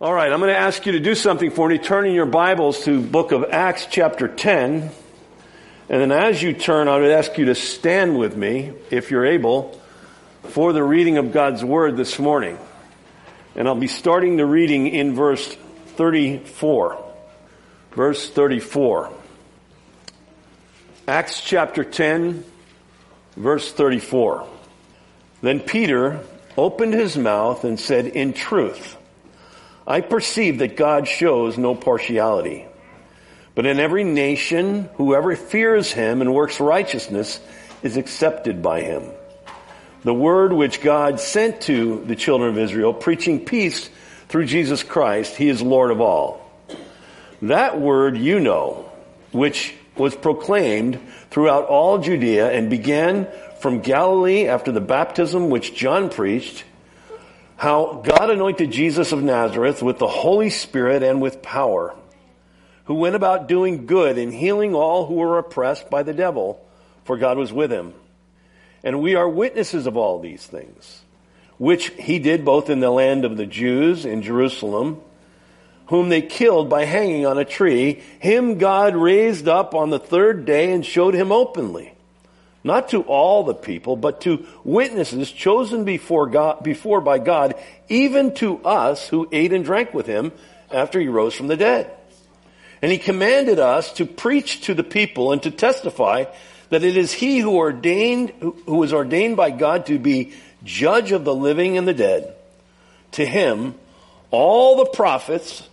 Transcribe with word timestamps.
All 0.00 0.14
right, 0.14 0.32
I'm 0.32 0.38
going 0.38 0.52
to 0.52 0.56
ask 0.56 0.86
you 0.86 0.92
to 0.92 1.00
do 1.00 1.16
something 1.16 1.50
for 1.50 1.68
me. 1.68 1.76
Turn 1.76 2.06
in 2.06 2.14
your 2.14 2.24
Bibles 2.24 2.84
to 2.84 3.02
book 3.02 3.32
of 3.32 3.46
Acts 3.50 3.88
chapter 3.90 4.28
10. 4.28 4.92
And 5.88 6.00
then 6.00 6.12
as 6.12 6.40
you 6.40 6.52
turn, 6.52 6.86
I 6.86 7.00
would 7.00 7.10
ask 7.10 7.36
you 7.36 7.46
to 7.46 7.56
stand 7.56 8.16
with 8.16 8.36
me, 8.36 8.74
if 8.92 9.10
you're 9.10 9.26
able, 9.26 9.80
for 10.50 10.72
the 10.72 10.84
reading 10.84 11.18
of 11.18 11.32
God's 11.32 11.64
Word 11.64 11.96
this 11.96 12.16
morning. 12.16 12.58
And 13.56 13.66
I'll 13.66 13.74
be 13.74 13.88
starting 13.88 14.36
the 14.36 14.46
reading 14.46 14.86
in 14.86 15.16
verse 15.16 15.52
34. 15.96 17.04
Verse 17.90 18.30
34. 18.30 19.12
Acts 21.08 21.40
chapter 21.40 21.82
10, 21.82 22.44
verse 23.36 23.72
34. 23.72 24.46
Then 25.42 25.58
Peter 25.58 26.20
opened 26.56 26.94
his 26.94 27.16
mouth 27.16 27.64
and 27.64 27.80
said, 27.80 28.06
In 28.06 28.32
truth, 28.32 28.94
I 29.88 30.02
perceive 30.02 30.58
that 30.58 30.76
God 30.76 31.08
shows 31.08 31.56
no 31.56 31.74
partiality. 31.74 32.66
But 33.54 33.64
in 33.64 33.80
every 33.80 34.04
nation, 34.04 34.90
whoever 34.96 35.34
fears 35.34 35.90
him 35.90 36.20
and 36.20 36.34
works 36.34 36.60
righteousness 36.60 37.40
is 37.82 37.96
accepted 37.96 38.62
by 38.62 38.82
him. 38.82 39.02
The 40.04 40.12
word 40.12 40.52
which 40.52 40.82
God 40.82 41.20
sent 41.20 41.62
to 41.62 42.04
the 42.04 42.16
children 42.16 42.50
of 42.50 42.58
Israel, 42.58 42.92
preaching 42.92 43.46
peace 43.46 43.88
through 44.28 44.44
Jesus 44.44 44.82
Christ, 44.82 45.36
he 45.36 45.48
is 45.48 45.62
Lord 45.62 45.90
of 45.90 46.02
all. 46.02 46.52
That 47.40 47.80
word 47.80 48.18
you 48.18 48.40
know, 48.40 48.92
which 49.32 49.74
was 49.96 50.14
proclaimed 50.14 51.00
throughout 51.30 51.64
all 51.64 51.96
Judea 51.96 52.50
and 52.50 52.68
began 52.68 53.26
from 53.60 53.80
Galilee 53.80 54.48
after 54.48 54.70
the 54.70 54.82
baptism 54.82 55.48
which 55.48 55.74
John 55.74 56.10
preached, 56.10 56.64
how 57.58 58.00
God 58.04 58.30
anointed 58.30 58.70
Jesus 58.70 59.10
of 59.10 59.20
Nazareth 59.20 59.82
with 59.82 59.98
the 59.98 60.06
Holy 60.06 60.48
Spirit 60.48 61.02
and 61.02 61.20
with 61.20 61.42
power, 61.42 61.92
who 62.84 62.94
went 62.94 63.16
about 63.16 63.48
doing 63.48 63.84
good 63.84 64.16
and 64.16 64.32
healing 64.32 64.76
all 64.76 65.06
who 65.06 65.14
were 65.14 65.38
oppressed 65.38 65.90
by 65.90 66.04
the 66.04 66.14
devil, 66.14 66.64
for 67.02 67.16
God 67.16 67.36
was 67.36 67.52
with 67.52 67.72
him. 67.72 67.94
And 68.84 69.02
we 69.02 69.16
are 69.16 69.28
witnesses 69.28 69.88
of 69.88 69.96
all 69.96 70.20
these 70.20 70.46
things, 70.46 71.02
which 71.58 71.88
he 71.98 72.20
did 72.20 72.44
both 72.44 72.70
in 72.70 72.78
the 72.78 72.92
land 72.92 73.24
of 73.24 73.36
the 73.36 73.46
Jews 73.46 74.04
in 74.04 74.22
Jerusalem, 74.22 75.00
whom 75.88 76.10
they 76.10 76.22
killed 76.22 76.70
by 76.70 76.84
hanging 76.84 77.26
on 77.26 77.38
a 77.38 77.44
tree. 77.44 78.00
Him 78.20 78.58
God 78.58 78.94
raised 78.94 79.48
up 79.48 79.74
on 79.74 79.90
the 79.90 79.98
third 79.98 80.44
day 80.44 80.70
and 80.70 80.86
showed 80.86 81.14
him 81.14 81.32
openly 81.32 81.92
not 82.68 82.90
to 82.90 83.02
all 83.02 83.42
the 83.42 83.54
people, 83.54 83.96
but 83.96 84.20
to 84.20 84.46
witnesses 84.62 85.32
chosen 85.32 85.82
before 85.84 86.28
God, 86.28 86.62
before 86.62 87.00
by 87.00 87.18
God, 87.18 87.54
even 87.88 88.32
to 88.34 88.64
us 88.64 89.08
who 89.08 89.28
ate 89.32 89.52
and 89.52 89.64
drank 89.64 89.92
with 89.92 90.06
him 90.06 90.30
after 90.70 91.00
he 91.00 91.08
rose 91.08 91.34
from 91.34 91.48
the 91.48 91.56
dead. 91.56 91.90
And 92.80 92.92
he 92.92 92.98
commanded 92.98 93.58
us 93.58 93.92
to 93.94 94.06
preach 94.06 94.60
to 94.62 94.74
the 94.74 94.84
people 94.84 95.32
and 95.32 95.42
to 95.42 95.50
testify 95.50 96.26
that 96.70 96.84
it 96.84 96.96
is 96.96 97.12
he 97.12 97.40
who 97.40 97.56
ordained, 97.56 98.30
who 98.40 98.76
was 98.76 98.92
ordained 98.92 99.36
by 99.36 99.50
God 99.50 99.86
to 99.86 99.98
be 99.98 100.34
judge 100.62 101.10
of 101.10 101.24
the 101.24 101.34
living 101.34 101.76
and 101.76 101.88
the 101.88 101.94
dead. 101.94 102.36
To 103.12 103.26
him, 103.26 103.74
all 104.30 104.76
the 104.76 104.90
prophets 104.90 105.68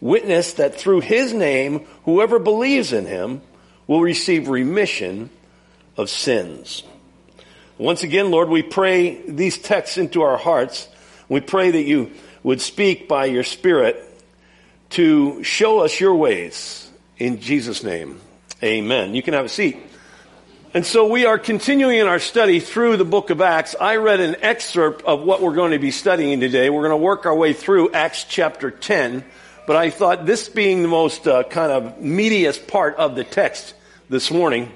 witness 0.00 0.54
that 0.54 0.74
through 0.74 1.00
his 1.00 1.32
name, 1.32 1.86
whoever 2.04 2.38
believes 2.38 2.92
in 2.92 3.06
him 3.06 3.40
will 3.86 4.02
receive 4.02 4.48
remission 4.48 5.30
of 5.96 6.10
sins. 6.10 6.82
Once 7.78 8.02
again, 8.02 8.30
Lord, 8.30 8.48
we 8.48 8.62
pray 8.62 9.20
these 9.28 9.58
texts 9.58 9.98
into 9.98 10.22
our 10.22 10.36
hearts. 10.36 10.88
We 11.28 11.40
pray 11.40 11.72
that 11.72 11.82
you 11.82 12.12
would 12.42 12.60
speak 12.60 13.08
by 13.08 13.26
your 13.26 13.42
Spirit 13.42 14.00
to 14.90 15.42
show 15.42 15.80
us 15.80 15.98
your 15.98 16.14
ways. 16.14 16.90
In 17.18 17.40
Jesus' 17.40 17.82
name, 17.82 18.20
amen. 18.62 19.14
You 19.14 19.22
can 19.22 19.34
have 19.34 19.44
a 19.44 19.48
seat. 19.48 19.78
And 20.72 20.84
so 20.84 21.06
we 21.06 21.24
are 21.24 21.38
continuing 21.38 21.98
in 21.98 22.08
our 22.08 22.18
study 22.18 22.58
through 22.58 22.96
the 22.96 23.04
book 23.04 23.30
of 23.30 23.40
Acts. 23.40 23.76
I 23.80 23.96
read 23.96 24.18
an 24.18 24.36
excerpt 24.42 25.04
of 25.04 25.22
what 25.22 25.40
we're 25.40 25.54
going 25.54 25.70
to 25.70 25.78
be 25.78 25.92
studying 25.92 26.40
today. 26.40 26.68
We're 26.68 26.80
going 26.80 26.90
to 26.90 26.96
work 26.96 27.26
our 27.26 27.34
way 27.34 27.52
through 27.52 27.92
Acts 27.92 28.24
chapter 28.24 28.72
10. 28.72 29.24
But 29.68 29.76
I 29.76 29.90
thought 29.90 30.26
this 30.26 30.48
being 30.48 30.82
the 30.82 30.88
most 30.88 31.28
uh, 31.28 31.44
kind 31.44 31.70
of 31.70 31.98
meatiest 32.00 32.66
part 32.66 32.96
of 32.96 33.14
the 33.14 33.22
text 33.22 33.74
this 34.10 34.32
morning, 34.32 34.72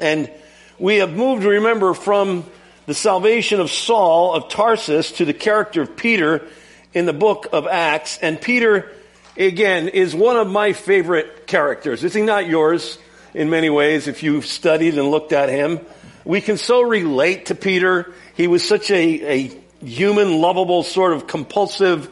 and 0.00 0.30
we 0.78 0.96
have 0.96 1.12
moved, 1.12 1.44
remember, 1.44 1.94
from 1.94 2.44
the 2.86 2.94
salvation 2.94 3.60
of 3.60 3.70
Saul 3.70 4.34
of 4.34 4.48
Tarsus 4.48 5.12
to 5.12 5.24
the 5.24 5.34
character 5.34 5.82
of 5.82 5.96
Peter 5.96 6.46
in 6.94 7.06
the 7.06 7.12
book 7.12 7.48
of 7.52 7.66
Acts. 7.66 8.18
And 8.18 8.40
Peter, 8.40 8.90
again, 9.36 9.88
is 9.88 10.14
one 10.14 10.36
of 10.36 10.48
my 10.48 10.72
favorite 10.72 11.46
characters. 11.46 12.02
Is 12.04 12.14
he 12.14 12.22
not 12.22 12.46
yours 12.46 12.98
in 13.34 13.50
many 13.50 13.70
ways 13.70 14.08
if 14.08 14.22
you've 14.22 14.46
studied 14.46 14.98
and 14.98 15.10
looked 15.10 15.32
at 15.32 15.48
him? 15.48 15.80
We 16.24 16.40
can 16.40 16.56
so 16.56 16.82
relate 16.82 17.46
to 17.46 17.54
Peter. 17.54 18.12
He 18.34 18.46
was 18.46 18.66
such 18.66 18.90
a, 18.90 18.96
a 18.96 19.60
human, 19.84 20.40
lovable, 20.40 20.82
sort 20.82 21.12
of 21.12 21.26
compulsive, 21.26 22.10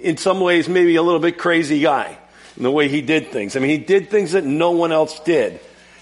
in 0.00 0.16
some 0.16 0.40
ways 0.40 0.68
maybe 0.68 0.96
a 0.96 1.02
little 1.02 1.20
bit 1.20 1.38
crazy 1.38 1.80
guy 1.80 2.16
in 2.56 2.62
the 2.62 2.70
way 2.70 2.88
he 2.88 3.00
did 3.00 3.30
things. 3.30 3.56
I 3.56 3.60
mean, 3.60 3.70
he 3.70 3.78
did 3.78 4.10
things 4.10 4.32
that 4.32 4.44
no 4.44 4.72
one 4.72 4.92
else 4.92 5.18
did. 5.20 5.60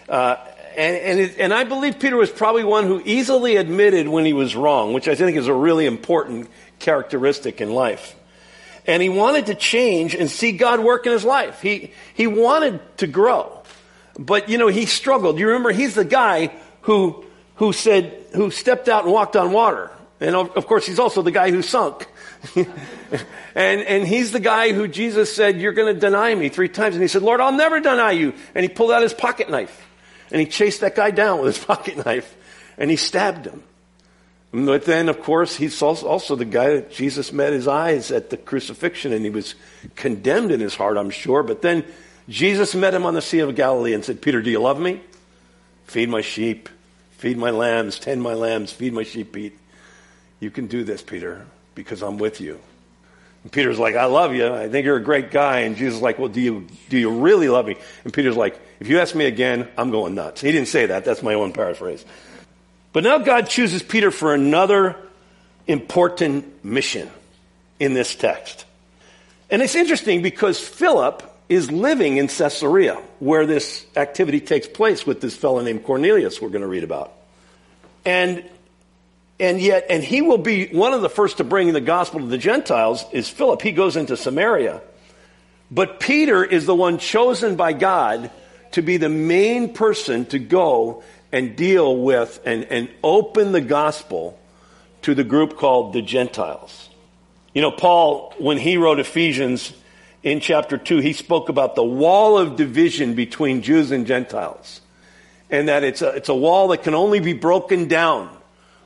Uh, 0.09 0.37
and, 0.77 0.97
and, 0.97 1.21
it, 1.21 1.39
and 1.39 1.55
I 1.55 1.65
believe 1.65 1.99
Peter 1.99 2.17
was 2.17 2.31
probably 2.31 2.63
one 2.63 2.85
who 2.85 3.01
easily 3.05 3.57
admitted 3.57 4.09
when 4.09 4.27
he 4.27 4.35
was 4.35 4.55
wrong, 4.55 4.93
which 4.93 5.09
I 5.09 5.15
think 5.15 5.37
is 5.37 5.49
a 5.49 5.55
really 5.55 5.87
important 5.87 6.49
characteristic 6.79 7.61
in 7.61 7.71
life. 7.71 8.15
And 8.87 9.03
he 9.03 9.09
wanted 9.09 9.47
to 9.47 9.55
change 9.55 10.15
and 10.15 10.31
see 10.31 10.53
God 10.53 10.81
work 10.81 11.07
in 11.07 11.13
his 11.13 11.25
life. 11.25 11.63
He, 11.63 11.93
he 12.15 12.27
wanted 12.27 12.81
to 12.99 13.07
grow. 13.07 13.63
But, 14.19 14.49
you 14.49 14.59
know, 14.59 14.69
he 14.69 14.87
struggled. 14.87 15.39
You 15.39 15.49
remember, 15.49 15.73
he's 15.73 15.95
the 15.95 16.05
guy 16.05 16.53
who, 16.83 17.25
who 17.57 17.73
said, 17.73 18.27
who 18.35 18.51
stepped 18.51 18.89
out 18.89 19.05
and 19.05 19.13
walked 19.13 19.35
on 19.35 19.53
water. 19.53 19.91
And 20.21 20.37
of, 20.37 20.57
of 20.57 20.67
course, 20.67 20.87
he's 20.87 20.99
also 20.99 21.23
the 21.23 21.31
guy 21.31 21.51
who 21.51 21.63
sunk. 21.63 22.07
and, 22.57 22.69
and 23.55 24.07
he's 24.07 24.31
the 24.31 24.41
guy 24.41 24.73
who 24.73 24.89
Jesus 24.89 25.35
said, 25.35 25.59
you're 25.59 25.73
going 25.73 25.93
to 25.93 25.99
deny 25.99 26.35
me 26.35 26.51
three 26.51 26.69
times. 26.69 26.95
And 26.95 27.03
he 27.03 27.09
said, 27.09 27.23
Lord, 27.23 27.41
I'll 27.41 27.53
never 27.53 27.81
deny 27.81 28.13
you. 28.13 28.35
And 28.55 28.63
he 28.63 28.69
pulled 28.69 28.93
out 28.93 29.03
his 29.03 29.15
pocket 29.15 29.51
knife. 29.51 29.86
And 30.31 30.41
he 30.41 30.47
chased 30.47 30.81
that 30.81 30.95
guy 30.95 31.11
down 31.11 31.41
with 31.41 31.57
his 31.57 31.65
pocket 31.67 32.05
knife 32.05 32.35
and 32.79 32.91
he 32.91 32.97
stabbed 32.97 33.47
him. 33.47 33.63
But 34.53 34.85
then, 34.85 35.09
of 35.09 35.23
course, 35.23 35.57
he's 35.57 35.83
also 35.83 36.37
the 36.37 36.45
guy 36.45 36.77
that 36.77 36.91
Jesus 36.91 37.33
met 37.33 37.53
his 37.53 37.69
eyes 37.69 38.11
at 38.11 38.31
the 38.31 38.37
crucifixion 38.37 39.13
and 39.13 39.25
he 39.25 39.31
was 39.31 39.55
condemned 39.97 40.51
in 40.51 40.61
his 40.61 40.75
heart, 40.75 40.97
I'm 40.97 41.11
sure. 41.11 41.43
But 41.43 41.63
then 41.63 41.85
Jesus 42.29 42.75
met 42.75 42.95
him 42.95 43.05
on 43.05 43.15
the 43.15 43.23
Sea 43.23 43.41
of 43.41 43.55
Galilee 43.55 43.93
and 43.93 44.05
said, 44.05 44.23
Peter, 44.23 44.41
do 44.41 44.51
you 44.51 44.61
love 44.61 44.81
me? 44.81 45.01
Feed 45.85 46.09
my 46.09 46.21
sheep, 46.21 46.69
feed 47.13 47.37
my 47.37 47.51
lambs, 47.51 47.99
tend 47.99 48.23
my 48.23 48.35
lambs, 48.35 48.73
feed 48.73 48.93
my 48.93 49.03
sheep, 49.03 49.33
Pete. 49.33 49.59
You 50.41 50.51
can 50.51 50.67
do 50.67 50.85
this, 50.85 51.03
Peter, 51.03 51.47
because 51.75 52.03
I'm 52.03 52.19
with 52.19 52.41
you. 52.41 52.61
And 53.43 53.53
Peter's 53.53 53.79
like, 53.79 53.95
I 53.95 54.07
love 54.07 54.35
you. 54.35 54.53
I 54.53 54.69
think 54.69 54.85
you're 54.85 54.97
a 54.97 55.03
great 55.03 55.31
guy. 55.31 55.61
And 55.61 55.77
Jesus 55.77 55.97
is 55.97 56.03
like, 56.03 56.19
well, 56.19 56.29
do 56.29 56.41
you, 56.41 56.67
do 56.89 56.99
you 56.99 57.11
really 57.11 57.49
love 57.49 57.67
me? 57.67 57.77
And 58.05 58.13
Peter's 58.13 58.37
like, 58.37 58.61
if 58.81 58.89
you 58.89 59.01
ask 59.01 59.15
me 59.15 59.27
again, 59.27 59.69
I'm 59.77 59.91
going 59.91 60.15
nuts. 60.15 60.41
He 60.41 60.53
didn't 60.53 60.69
say 60.69 60.87
that. 60.87 61.05
That's 61.05 61.23
my 61.23 61.35
own 61.35 61.53
paraphrase. 61.53 62.05
But 62.93 63.05
now 63.05 63.19
God 63.19 63.49
chooses 63.49 63.83
Peter 63.83 64.11
for 64.11 64.35
another 64.35 64.97
important 65.67 66.65
mission 66.65 67.11
in 67.79 67.95
this 67.95 68.15
text. 68.15 68.65
And 69.51 69.63
it's 69.63 69.75
interesting 69.75 70.23
because 70.23 70.59
Philip 70.59 71.23
is 71.49 71.71
living 71.71 72.17
in 72.17 72.29
Caesarea, 72.29 72.95
where 73.21 73.47
this 73.47 73.87
activity 73.95 74.41
takes 74.41 74.67
place 74.67 75.07
with 75.07 75.21
this 75.21 75.37
fellow 75.37 75.61
named 75.63 75.85
Cornelius 75.85 76.41
we're 76.41 76.49
going 76.49 76.63
to 76.63 76.69
read 76.69 76.85
about. 76.85 77.13
And 78.05 78.45
and 79.39 79.61
yet, 79.61 79.87
and 79.91 80.03
he 80.03 80.23
will 80.23 80.39
be 80.39 80.69
one 80.69 80.95
of 80.95 81.03
the 81.03 81.11
first 81.11 81.37
to 81.39 81.45
bring 81.45 81.73
the 81.73 81.81
gospel 81.81 82.21
to 82.21 82.27
the 82.27 82.39
Gentiles 82.39 83.05
is 83.13 83.29
Philip. 83.29 83.61
He 83.61 83.73
goes 83.73 83.97
into 83.97 84.17
Samaria. 84.17 84.81
But 85.71 86.01
Peter 86.01 86.43
is 86.43 86.65
the 86.65 86.75
one 86.75 86.97
chosen 86.99 87.57
by 87.57 87.75
God 87.75 88.31
to 88.77 88.83
be 88.83 88.99
the 88.99 89.09
main 89.09 89.73
person 89.73 90.27
to 90.27 90.39
go 90.39 91.03
and 91.33 91.57
deal 91.57 91.97
with 91.97 92.39
and, 92.45 92.65
and 92.65 92.91
open 93.03 93.53
the 93.53 93.61
gospel 93.63 94.39
to 95.01 95.15
the 95.15 95.25
group 95.25 95.57
called 95.57 95.95
the 95.95 96.03
Gentiles. 96.03 96.91
You 97.55 97.63
know, 97.63 97.71
Paul, 97.71 98.35
when 98.39 98.59
he 98.59 98.77
wrote 98.77 99.01
Ephesians 99.01 99.73
in 100.23 100.41
chapter 100.41 100.77
2, 100.77 100.99
he 100.99 101.15
spoke 101.15 101.49
about 101.49 101.75
the 101.75 101.83
wall 101.83 102.37
of 102.37 102.57
division 102.57 103.15
between 103.15 103.63
Jews 103.63 103.93
and 103.93 104.07
Gentiles. 104.07 104.83
And 105.49 105.69
that 105.69 105.83
it's 105.83 106.03
a, 106.03 106.11
it's 106.11 106.29
a 106.29 106.35
wall 106.35 106.69
that 106.69 106.83
can 106.83 106.95
only 106.95 107.21
be 107.21 107.33
broken 107.33 107.89
down 107.89 108.29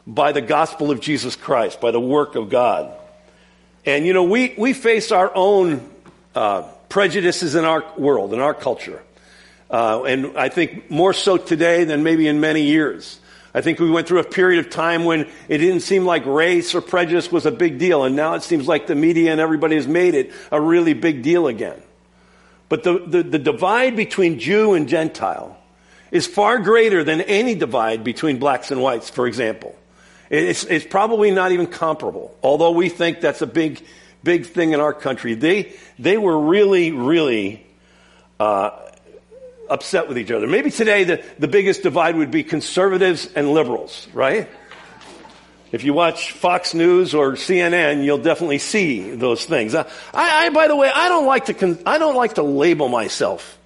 by 0.07 0.31
the 0.31 0.41
gospel 0.41 0.93
of 0.93 1.01
Jesus 1.01 1.35
Christ, 1.35 1.81
by 1.81 1.91
the 1.91 1.99
work 1.99 2.37
of 2.37 2.49
God. 2.49 2.97
And 3.85 4.07
you 4.07 4.13
know, 4.13 4.23
we, 4.23 4.55
we 4.57 4.73
face 4.73 5.11
our 5.11 5.33
own 5.35 5.91
uh, 6.37 6.63
prejudices 6.89 7.57
in 7.57 7.65
our 7.65 7.85
world, 7.99 8.33
in 8.33 8.39
our 8.39 8.55
culture. 8.55 9.03
Uh, 9.71 10.03
and 10.03 10.37
I 10.37 10.49
think 10.49 10.91
more 10.91 11.13
so 11.13 11.37
today 11.37 11.85
than 11.85 12.03
maybe 12.03 12.27
in 12.27 12.41
many 12.41 12.63
years. 12.63 13.21
I 13.55 13.61
think 13.61 13.79
we 13.79 13.91
went 13.91 14.07
through 14.07 14.21
a 14.21 14.25
period 14.25 14.65
of 14.65 14.71
time 14.71 15.05
when 15.05 15.29
it 15.49 15.59
didn't 15.59 15.81
seem 15.81 16.05
like 16.05 16.25
race 16.27 16.75
or 16.75 16.81
prejudice 16.81 17.33
was 17.33 17.47
a 17.47 17.51
big 17.51 17.79
deal, 17.79 18.05
and 18.05 18.15
now 18.15 18.35
it 18.35 18.43
seems 18.43 18.69
like 18.69 18.87
the 18.87 18.95
media 18.95 19.33
and 19.33 19.41
everybody 19.41 19.77
has 19.77 19.89
made 19.89 20.15
it 20.15 20.33
a 20.53 20.61
really 20.61 20.93
big 20.95 21.23
deal 21.23 21.47
again. 21.47 21.81
But 22.69 22.85
the, 22.85 22.99
the, 23.05 23.23
the 23.23 23.39
divide 23.39 23.97
between 23.97 24.39
Jew 24.39 24.75
and 24.75 24.89
Gentile 24.89 25.57
is 26.13 26.27
far 26.27 26.59
greater 26.59 27.03
than 27.03 27.21
any 27.23 27.55
divide 27.57 28.05
between 28.05 28.39
blacks 28.39 28.71
and 28.71 28.81
whites, 28.81 29.11
for 29.11 29.27
example. 29.27 29.77
It's, 30.29 30.63
it's 30.65 30.87
probably 30.87 31.33
not 31.33 31.51
even 31.51 31.67
comparable, 31.67 32.37
although 32.43 32.71
we 32.71 32.89
think 32.89 33.21
that's 33.21 33.43
a 33.43 33.47
big, 33.47 33.85
big 34.23 34.47
thing 34.47 34.73
in 34.73 34.81
our 34.81 34.95
country. 34.95 35.35
They, 35.35 35.75
they 35.99 36.17
were 36.17 36.39
really, 36.39 36.93
really 36.93 37.67
uh, 38.39 38.71
upset 39.71 40.09
with 40.09 40.19
each 40.19 40.31
other. 40.31 40.47
Maybe 40.47 40.71
today 40.71 41.05
the, 41.05 41.25
the 41.39 41.49
biggest 41.49 41.83
divide 41.83 42.17
would 42.17 42.31
be 42.31 42.43
conservatives 42.43 43.33
and 43.35 43.53
liberals, 43.53 44.09
right? 44.13 44.49
If 45.73 45.85
you 45.85 45.95
watch 45.95 46.33
Fox 46.33 46.75
News 46.75 47.15
or 47.15 47.33
CNN, 47.33 48.05
you'll 48.05 48.19
definitely 48.19 48.59
see 48.59 49.11
those 49.11 49.45
things. 49.45 49.75
I, 49.75 49.87
I 50.13 50.51
by 50.51 50.67
the 50.67 50.75
way, 50.75 50.91
I 50.93 51.09
don't 51.09 51.27
like 51.27 51.47
to, 51.47 51.55
con- 51.55 51.79
I 51.87 51.99
don't 51.99 52.17
like 52.17 52.35
to 52.35 52.43
label 52.43 52.89
myself 52.89 53.59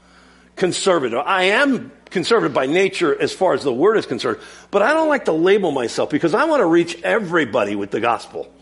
conservative. 0.54 1.18
I 1.24 1.44
am 1.44 1.90
conservative 2.10 2.52
by 2.52 2.66
nature 2.66 3.20
as 3.20 3.32
far 3.32 3.54
as 3.54 3.64
the 3.64 3.72
word 3.72 3.96
is 3.96 4.06
concerned, 4.06 4.38
but 4.70 4.82
I 4.82 4.92
don't 4.92 5.08
like 5.08 5.24
to 5.24 5.32
label 5.32 5.72
myself 5.72 6.10
because 6.10 6.34
I 6.34 6.44
want 6.44 6.60
to 6.60 6.66
reach 6.66 7.02
everybody 7.02 7.74
with 7.74 7.90
the 7.90 8.00
gospel. 8.00 8.52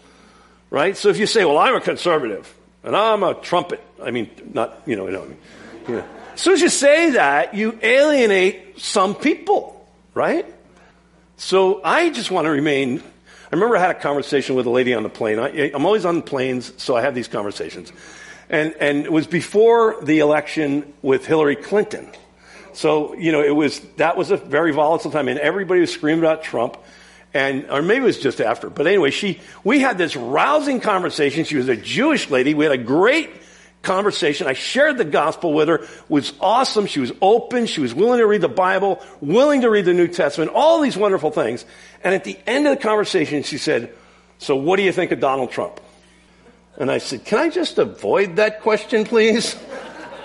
Right? 0.70 0.96
So 0.96 1.08
if 1.08 1.18
you 1.18 1.26
say, 1.26 1.44
well, 1.44 1.58
I'm 1.58 1.74
a 1.74 1.80
conservative 1.80 2.52
and 2.84 2.96
I'm 2.96 3.22
a 3.24 3.34
trumpet, 3.34 3.80
I 4.02 4.10
mean, 4.12 4.30
not, 4.54 4.82
you 4.86 4.96
know, 4.96 5.06
you 5.06 5.12
know, 5.12 5.36
you 5.88 5.94
know. 5.96 6.04
As 6.42 6.44
soon 6.44 6.54
as 6.54 6.62
you 6.62 6.70
say 6.70 7.10
that, 7.10 7.54
you 7.54 7.78
alienate 7.82 8.80
some 8.80 9.14
people, 9.14 9.88
right? 10.12 10.44
So 11.36 11.80
I 11.84 12.10
just 12.10 12.32
want 12.32 12.46
to 12.46 12.50
remain. 12.50 12.98
I 12.98 13.54
remember 13.54 13.76
I 13.76 13.80
had 13.80 13.90
a 13.94 14.00
conversation 14.00 14.56
with 14.56 14.66
a 14.66 14.70
lady 14.70 14.92
on 14.92 15.04
the 15.04 15.08
plane. 15.08 15.38
I, 15.38 15.70
am 15.70 15.86
always 15.86 16.04
on 16.04 16.20
planes, 16.20 16.72
so 16.82 16.96
I 16.96 17.02
have 17.02 17.14
these 17.14 17.28
conversations. 17.28 17.92
And, 18.50 18.74
and 18.80 19.04
it 19.04 19.12
was 19.12 19.28
before 19.28 20.02
the 20.02 20.18
election 20.18 20.92
with 21.00 21.26
Hillary 21.26 21.54
Clinton. 21.54 22.08
So, 22.72 23.14
you 23.14 23.30
know, 23.30 23.44
it 23.44 23.54
was, 23.54 23.78
that 23.98 24.16
was 24.16 24.32
a 24.32 24.36
very 24.36 24.72
volatile 24.72 25.12
time, 25.12 25.28
and 25.28 25.38
everybody 25.38 25.80
was 25.80 25.92
screaming 25.92 26.24
about 26.24 26.42
Trump. 26.42 26.76
And, 27.32 27.70
or 27.70 27.82
maybe 27.82 28.02
it 28.02 28.06
was 28.06 28.18
just 28.18 28.40
after. 28.40 28.68
But 28.68 28.88
anyway, 28.88 29.12
she, 29.12 29.40
we 29.62 29.78
had 29.78 29.96
this 29.96 30.16
rousing 30.16 30.80
conversation. 30.80 31.44
She 31.44 31.56
was 31.56 31.68
a 31.68 31.76
Jewish 31.76 32.30
lady. 32.30 32.52
We 32.52 32.64
had 32.64 32.74
a 32.74 32.82
great 32.82 33.30
conversation. 33.82 34.46
I 34.46 34.52
shared 34.52 34.96
the 34.96 35.04
gospel 35.04 35.52
with 35.52 35.68
her. 35.68 35.76
It 35.76 35.90
was 36.08 36.32
awesome. 36.40 36.86
She 36.86 37.00
was 37.00 37.12
open. 37.20 37.66
She 37.66 37.80
was 37.80 37.94
willing 37.94 38.18
to 38.18 38.26
read 38.26 38.40
the 38.40 38.48
Bible, 38.48 39.02
willing 39.20 39.62
to 39.62 39.70
read 39.70 39.84
the 39.84 39.92
New 39.92 40.08
Testament, 40.08 40.52
all 40.54 40.80
these 40.80 40.96
wonderful 40.96 41.30
things. 41.30 41.64
And 42.02 42.14
at 42.14 42.24
the 42.24 42.38
end 42.46 42.66
of 42.66 42.76
the 42.76 42.82
conversation, 42.82 43.42
she 43.42 43.58
said, 43.58 43.92
so 44.38 44.56
what 44.56 44.76
do 44.76 44.82
you 44.82 44.92
think 44.92 45.12
of 45.12 45.20
Donald 45.20 45.50
Trump? 45.50 45.80
And 46.76 46.90
I 46.90 46.98
said, 46.98 47.24
can 47.24 47.38
I 47.38 47.48
just 47.50 47.78
avoid 47.78 48.36
that 48.36 48.62
question, 48.62 49.04
please? 49.04 49.56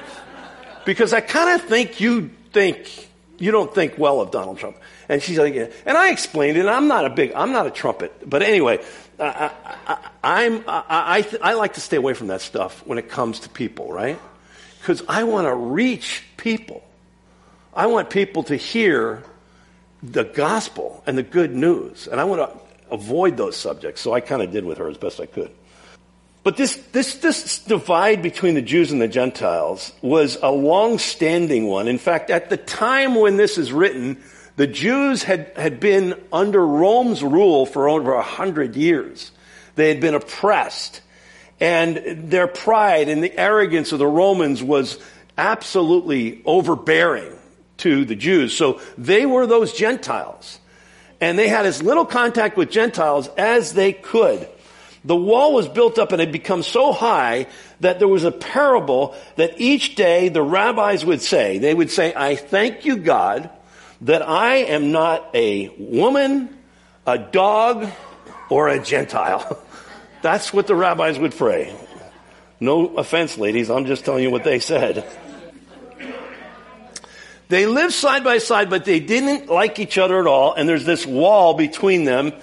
because 0.86 1.14
I 1.14 1.22
kind 1.22 1.60
of 1.60 1.68
think 1.68 2.00
you 2.00 2.32
think, 2.54 3.10
you 3.38 3.52
don't 3.52 3.74
think 3.74 3.98
well 3.98 4.22
of 4.22 4.32
Donald 4.32 4.58
Trump. 4.58 4.78
And 5.10 5.22
she's 5.22 5.38
like, 5.38 5.54
yeah. 5.54 5.68
and 5.86 5.98
I 5.98 6.12
explained 6.12 6.58
it. 6.58 6.66
I'm 6.66 6.88
not 6.88 7.06
a 7.06 7.10
big, 7.10 7.34
I'm 7.34 7.52
not 7.52 7.68
a 7.68 7.72
trumpet, 7.72 8.28
but 8.28 8.42
anyway, 8.42 8.84
I, 9.20 10.44
am 10.44 10.64
I, 10.68 10.84
I, 11.42 11.52
I 11.52 11.54
like 11.54 11.74
to 11.74 11.82
stay 11.82 11.98
away 11.98 12.14
from 12.14 12.28
that 12.28 12.42
stuff 12.42 12.86
when 12.86 12.98
it 12.98 13.10
comes 13.10 13.42
to 13.42 13.50
people, 13.50 13.92
right? 13.92 14.20
Because 14.80 15.04
I 15.08 15.24
want 15.24 15.48
to 15.48 15.56
reach 15.56 16.24
people. 16.38 16.84
I 17.74 17.88
want 17.88 18.10
people 18.10 18.44
to 18.44 18.56
hear 18.56 19.24
the 20.04 20.24
gospel 20.24 21.04
and 21.08 21.18
the 21.18 21.24
good 21.24 21.56
news, 21.56 22.08
and 22.08 22.20
I 22.20 22.26
want 22.26 22.42
to 22.42 22.60
avoid 22.94 23.38
those 23.38 23.56
subjects. 23.56 24.02
So 24.02 24.14
I 24.14 24.22
kind 24.22 24.42
of 24.42 24.52
did 24.52 24.64
with 24.66 24.78
her 24.78 24.90
as 24.90 24.98
best 24.98 25.20
I 25.20 25.26
could. 25.26 25.52
But 26.44 26.56
this, 26.56 26.78
this, 26.94 27.16
this 27.16 27.60
divide 27.66 28.22
between 28.22 28.54
the 28.54 28.62
Jews 28.62 28.94
and 28.94 29.02
the 29.02 29.08
Gentiles 29.10 29.92
was 30.02 30.38
a 30.42 30.50
long-standing 30.50 31.68
one. 31.68 31.90
In 31.90 31.98
fact, 31.98 32.30
at 32.30 32.50
the 32.50 32.56
time 32.56 33.16
when 33.16 33.36
this 33.36 33.58
is 33.58 33.74
written, 33.74 34.24
the 34.58 34.68
Jews 34.68 35.24
had, 35.24 35.52
had 35.56 35.80
been 35.80 36.20
under 36.34 36.66
Rome's 36.66 37.24
rule 37.24 37.66
for 37.66 37.88
over 37.88 38.14
a 38.14 38.24
hundred 38.24 38.76
years. 38.76 39.32
They 39.76 39.88
had 39.90 40.02
been 40.02 40.16
oppressed. 40.16 41.02
And 41.60 42.30
their 42.30 42.48
pride 42.48 43.08
and 43.08 43.24
the 43.24 43.36
arrogance 43.40 43.92
of 43.92 44.00
the 44.00 44.08
Romans 44.08 44.62
was 44.62 45.00
absolutely 45.38 46.42
overbearing 46.44 47.34
to 47.78 48.04
the 48.04 48.16
Jews. 48.16 48.58
So 48.58 48.82
they 48.98 49.28
were 49.28 49.46
those 49.46 49.74
Gentiles. 49.74 50.60
And 51.22 51.38
they 51.38 51.48
had 51.48 51.68
as 51.68 51.82
little 51.82 52.06
contact 52.06 52.58
with 52.58 52.72
Gentiles 52.72 53.28
as 53.38 53.74
they 53.74 53.94
could. 53.94 54.48
The 55.06 55.16
wall 55.16 55.54
was 55.54 55.68
built 55.70 56.00
up 56.00 56.12
and 56.12 56.20
had 56.20 56.32
become 56.32 56.64
so 56.64 56.92
high 56.92 57.48
that 57.80 58.00
there 58.00 58.08
was 58.08 58.24
a 58.24 58.32
parable 58.32 59.16
that 59.36 59.62
each 59.62 59.96
day 59.96 60.30
the 60.30 60.42
rabbis 60.42 61.06
would 61.06 61.22
say, 61.22 61.60
they 61.60 61.74
would 61.74 61.92
say, 61.92 62.14
I 62.16 62.36
thank 62.36 62.86
you, 62.86 62.98
God, 62.98 63.52
that 64.02 64.22
I 64.22 64.58
am 64.58 64.92
not 64.92 65.30
a 65.34 65.70
woman, 65.78 66.50
a 67.06 67.18
dog, 67.18 67.88
or 68.50 68.70
a 68.70 68.84
Gentile. 68.84 69.62
That's 70.22 70.54
what 70.54 70.68
the 70.68 70.76
rabbis 70.76 71.20
would 71.20 71.36
pray. 71.36 71.76
No 72.60 72.96
offense, 72.96 73.38
ladies, 73.38 73.70
I'm 73.70 73.86
just 73.86 74.06
telling 74.06 74.24
you 74.24 74.32
what 74.32 74.44
they 74.44 74.60
said. 74.60 75.06
They 77.50 77.66
lived 77.66 77.94
side 77.94 78.24
by 78.24 78.40
side, 78.40 78.70
but 78.70 78.84
they 78.84 79.00
didn't 79.00 79.48
like 79.48 79.80
each 79.80 79.98
other 79.98 80.20
at 80.20 80.28
all, 80.28 80.54
and 80.54 80.68
there's 80.68 80.86
this 80.86 81.06
wall 81.06 81.54
between 81.54 82.04
them. 82.04 82.34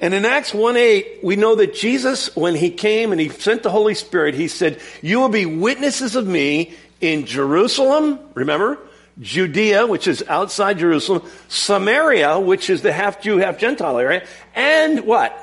And 0.00 0.14
in 0.14 0.24
Acts 0.24 0.54
1 0.54 0.76
8, 0.76 1.20
we 1.22 1.36
know 1.36 1.54
that 1.56 1.74
Jesus, 1.74 2.34
when 2.36 2.54
he 2.54 2.70
came 2.70 3.12
and 3.12 3.20
he 3.20 3.28
sent 3.28 3.62
the 3.62 3.70
Holy 3.70 3.94
Spirit, 3.94 4.34
he 4.34 4.48
said, 4.48 4.80
You 5.02 5.20
will 5.20 5.28
be 5.28 5.46
witnesses 5.46 6.16
of 6.16 6.26
me 6.26 6.74
in 7.00 7.26
Jerusalem, 7.26 8.18
remember? 8.34 8.78
Judea, 9.20 9.86
which 9.86 10.06
is 10.06 10.22
outside 10.28 10.78
Jerusalem, 10.78 11.22
Samaria, 11.48 12.38
which 12.38 12.68
is 12.68 12.82
the 12.82 12.92
half 12.92 13.22
Jew, 13.22 13.38
half 13.38 13.58
Gentile 13.58 13.98
area, 13.98 14.26
and 14.54 15.00
what? 15.00 15.38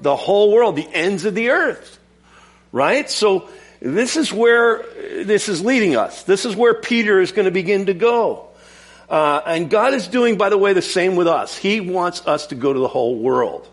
The 0.00 0.14
whole 0.14 0.52
world, 0.52 0.76
the 0.76 0.88
ends 0.92 1.24
of 1.24 1.34
the 1.34 1.50
earth. 1.50 1.98
Right? 2.70 3.10
So 3.10 3.48
this 3.80 4.16
is 4.16 4.32
where 4.32 4.84
this 5.24 5.48
is 5.48 5.64
leading 5.64 5.96
us. 5.96 6.22
This 6.24 6.44
is 6.44 6.54
where 6.54 6.74
Peter 6.74 7.20
is 7.20 7.32
going 7.32 7.46
to 7.46 7.50
begin 7.50 7.86
to 7.86 7.94
go. 7.94 8.48
Uh, 9.08 9.40
and 9.46 9.70
God 9.70 9.94
is 9.94 10.08
doing, 10.08 10.36
by 10.36 10.48
the 10.48 10.58
way, 10.58 10.72
the 10.72 10.82
same 10.82 11.16
with 11.16 11.28
us. 11.28 11.56
He 11.56 11.80
wants 11.80 12.26
us 12.26 12.48
to 12.48 12.54
go 12.54 12.72
to 12.72 12.78
the 12.78 12.88
whole 12.88 13.16
world. 13.16 13.68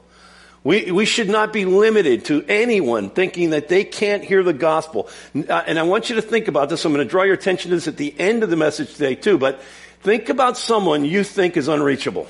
We, 0.64 0.92
we 0.92 1.06
should 1.06 1.30
not 1.30 1.52
be 1.52 1.66
limited 1.66 2.26
to 2.26 2.46
anyone 2.48 3.10
thinking 3.10 3.50
that 3.50 3.68
they 3.68 3.84
can't 3.84 4.24
hear 4.24 4.44
the 4.44 4.54
gospel. 4.54 5.10
Uh, 5.36 5.64
and 5.68 5.78
I 5.78 5.84
want 5.84 6.10
you 6.10 6.16
to 6.16 6.22
think 6.22 6.48
about 6.48 6.70
this. 6.70 6.86
I'm 6.86 6.94
going 6.94 7.06
to 7.06 7.10
draw 7.10 7.24
your 7.24 7.34
attention 7.34 7.70
to 7.72 7.76
this 7.76 7.88
at 7.88 7.98
the 7.98 8.16
end 8.18 8.44
of 8.44 8.50
the 8.50 8.56
message 8.56 8.94
today 8.94 9.16
too, 9.16 9.38
but 9.38 9.62
think 10.02 10.30
about 10.30 10.58
someone 10.58 11.04
you 11.04 11.24
think 11.24 11.58
is 11.58 11.68
unreachable. 11.68 12.28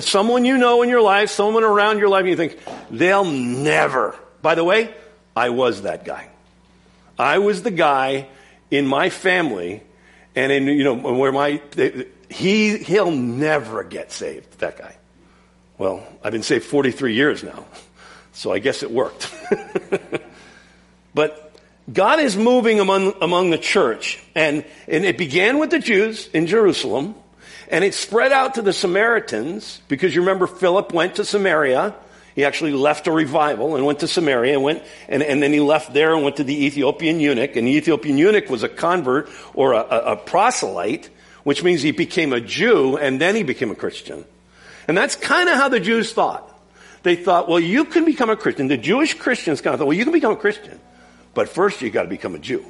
Someone 0.00 0.44
you 0.44 0.58
know 0.58 0.82
in 0.82 0.88
your 0.88 1.02
life, 1.02 1.30
someone 1.30 1.64
around 1.64 1.98
your 1.98 2.08
life, 2.08 2.26
you 2.26 2.36
think, 2.36 2.58
they'll 2.90 3.24
never. 3.24 4.16
By 4.42 4.54
the 4.56 4.64
way, 4.64 4.92
I 5.36 5.50
was 5.50 5.82
that 5.82 6.04
guy. 6.04 6.28
I 7.18 7.38
was 7.38 7.62
the 7.62 7.70
guy 7.70 8.28
in 8.70 8.86
my 8.86 9.10
family 9.10 9.82
and 10.34 10.50
in, 10.50 10.66
you 10.66 10.82
know, 10.82 10.94
where 10.94 11.32
my, 11.32 11.60
he, 12.28 12.78
he'll 12.78 13.12
never 13.12 13.84
get 13.84 14.10
saved, 14.10 14.58
that 14.58 14.78
guy. 14.78 14.96
Well, 15.76 16.06
I've 16.22 16.30
been 16.30 16.44
saved 16.44 16.64
43 16.66 17.14
years 17.14 17.42
now, 17.42 17.66
so 18.32 18.52
I 18.52 18.60
guess 18.60 18.84
it 18.84 18.92
worked. 18.92 19.34
but 21.14 21.52
God 21.92 22.20
is 22.20 22.36
moving 22.36 22.78
among, 22.78 23.14
among 23.20 23.50
the 23.50 23.58
church, 23.58 24.22
and, 24.36 24.64
and 24.86 25.04
it 25.04 25.18
began 25.18 25.58
with 25.58 25.70
the 25.70 25.80
Jews 25.80 26.28
in 26.28 26.46
Jerusalem, 26.46 27.16
and 27.68 27.82
it 27.82 27.92
spread 27.92 28.30
out 28.30 28.54
to 28.54 28.62
the 28.62 28.72
Samaritans, 28.72 29.80
because 29.88 30.14
you 30.14 30.20
remember 30.20 30.46
Philip 30.46 30.92
went 30.92 31.16
to 31.16 31.24
Samaria. 31.24 31.92
He 32.36 32.44
actually 32.44 32.72
left 32.72 33.08
a 33.08 33.12
revival 33.12 33.74
and 33.74 33.84
went 33.84 33.98
to 34.00 34.08
Samaria 34.08 34.54
and 34.54 34.62
went, 34.62 34.82
and, 35.08 35.24
and 35.24 35.42
then 35.42 35.52
he 35.52 35.60
left 35.60 35.92
there 35.92 36.14
and 36.14 36.22
went 36.22 36.36
to 36.36 36.44
the 36.44 36.66
Ethiopian 36.66 37.18
eunuch, 37.18 37.56
and 37.56 37.66
the 37.66 37.72
Ethiopian 37.72 38.16
eunuch 38.16 38.48
was 38.48 38.62
a 38.62 38.68
convert 38.68 39.28
or 39.54 39.72
a, 39.72 39.80
a, 39.80 39.98
a 40.12 40.16
proselyte, 40.16 41.10
which 41.42 41.64
means 41.64 41.82
he 41.82 41.90
became 41.90 42.32
a 42.32 42.40
Jew 42.40 42.96
and 42.96 43.20
then 43.20 43.34
he 43.34 43.42
became 43.42 43.72
a 43.72 43.74
Christian. 43.74 44.24
And 44.86 44.96
that's 44.96 45.16
kind 45.16 45.48
of 45.48 45.56
how 45.56 45.68
the 45.68 45.80
Jews 45.80 46.12
thought. 46.12 46.50
They 47.02 47.16
thought, 47.16 47.48
well, 47.48 47.60
you 47.60 47.84
can 47.84 48.04
become 48.04 48.30
a 48.30 48.36
Christian. 48.36 48.68
The 48.68 48.76
Jewish 48.76 49.14
Christians 49.14 49.60
kind 49.60 49.74
of 49.74 49.80
thought, 49.80 49.86
well, 49.86 49.96
you 49.96 50.04
can 50.04 50.12
become 50.12 50.32
a 50.32 50.36
Christian, 50.36 50.80
but 51.34 51.48
first 51.48 51.82
you 51.82 51.90
got 51.90 52.04
to 52.04 52.08
become 52.08 52.34
a 52.34 52.38
Jew. 52.38 52.64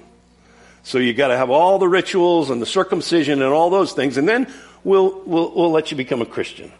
So 0.83 0.99
you 0.99 1.15
got 1.15 1.29
to 1.29 1.37
have 1.37 1.51
all 1.51 1.79
the 1.79 1.89
rituals 1.89 2.51
and 2.51 2.61
the 2.61 2.67
circumcision 2.67 3.43
and 3.43 3.53
all 3.53 3.71
those 3.71 3.93
things, 3.93 4.17
and 4.17 4.29
then 4.29 4.53
we'll, 4.83 5.23
we'll, 5.25 5.55
we'll 5.55 5.71
let 5.71 5.91
you 5.91 5.97
become 5.97 6.21
a 6.21 6.27
Christian. 6.27 6.73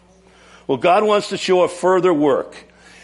Well, 0.67 0.77
God 0.77 1.03
wants 1.03 1.29
to 1.29 1.37
show 1.37 1.63
a 1.63 1.69
further 1.69 2.13
work. 2.13 2.55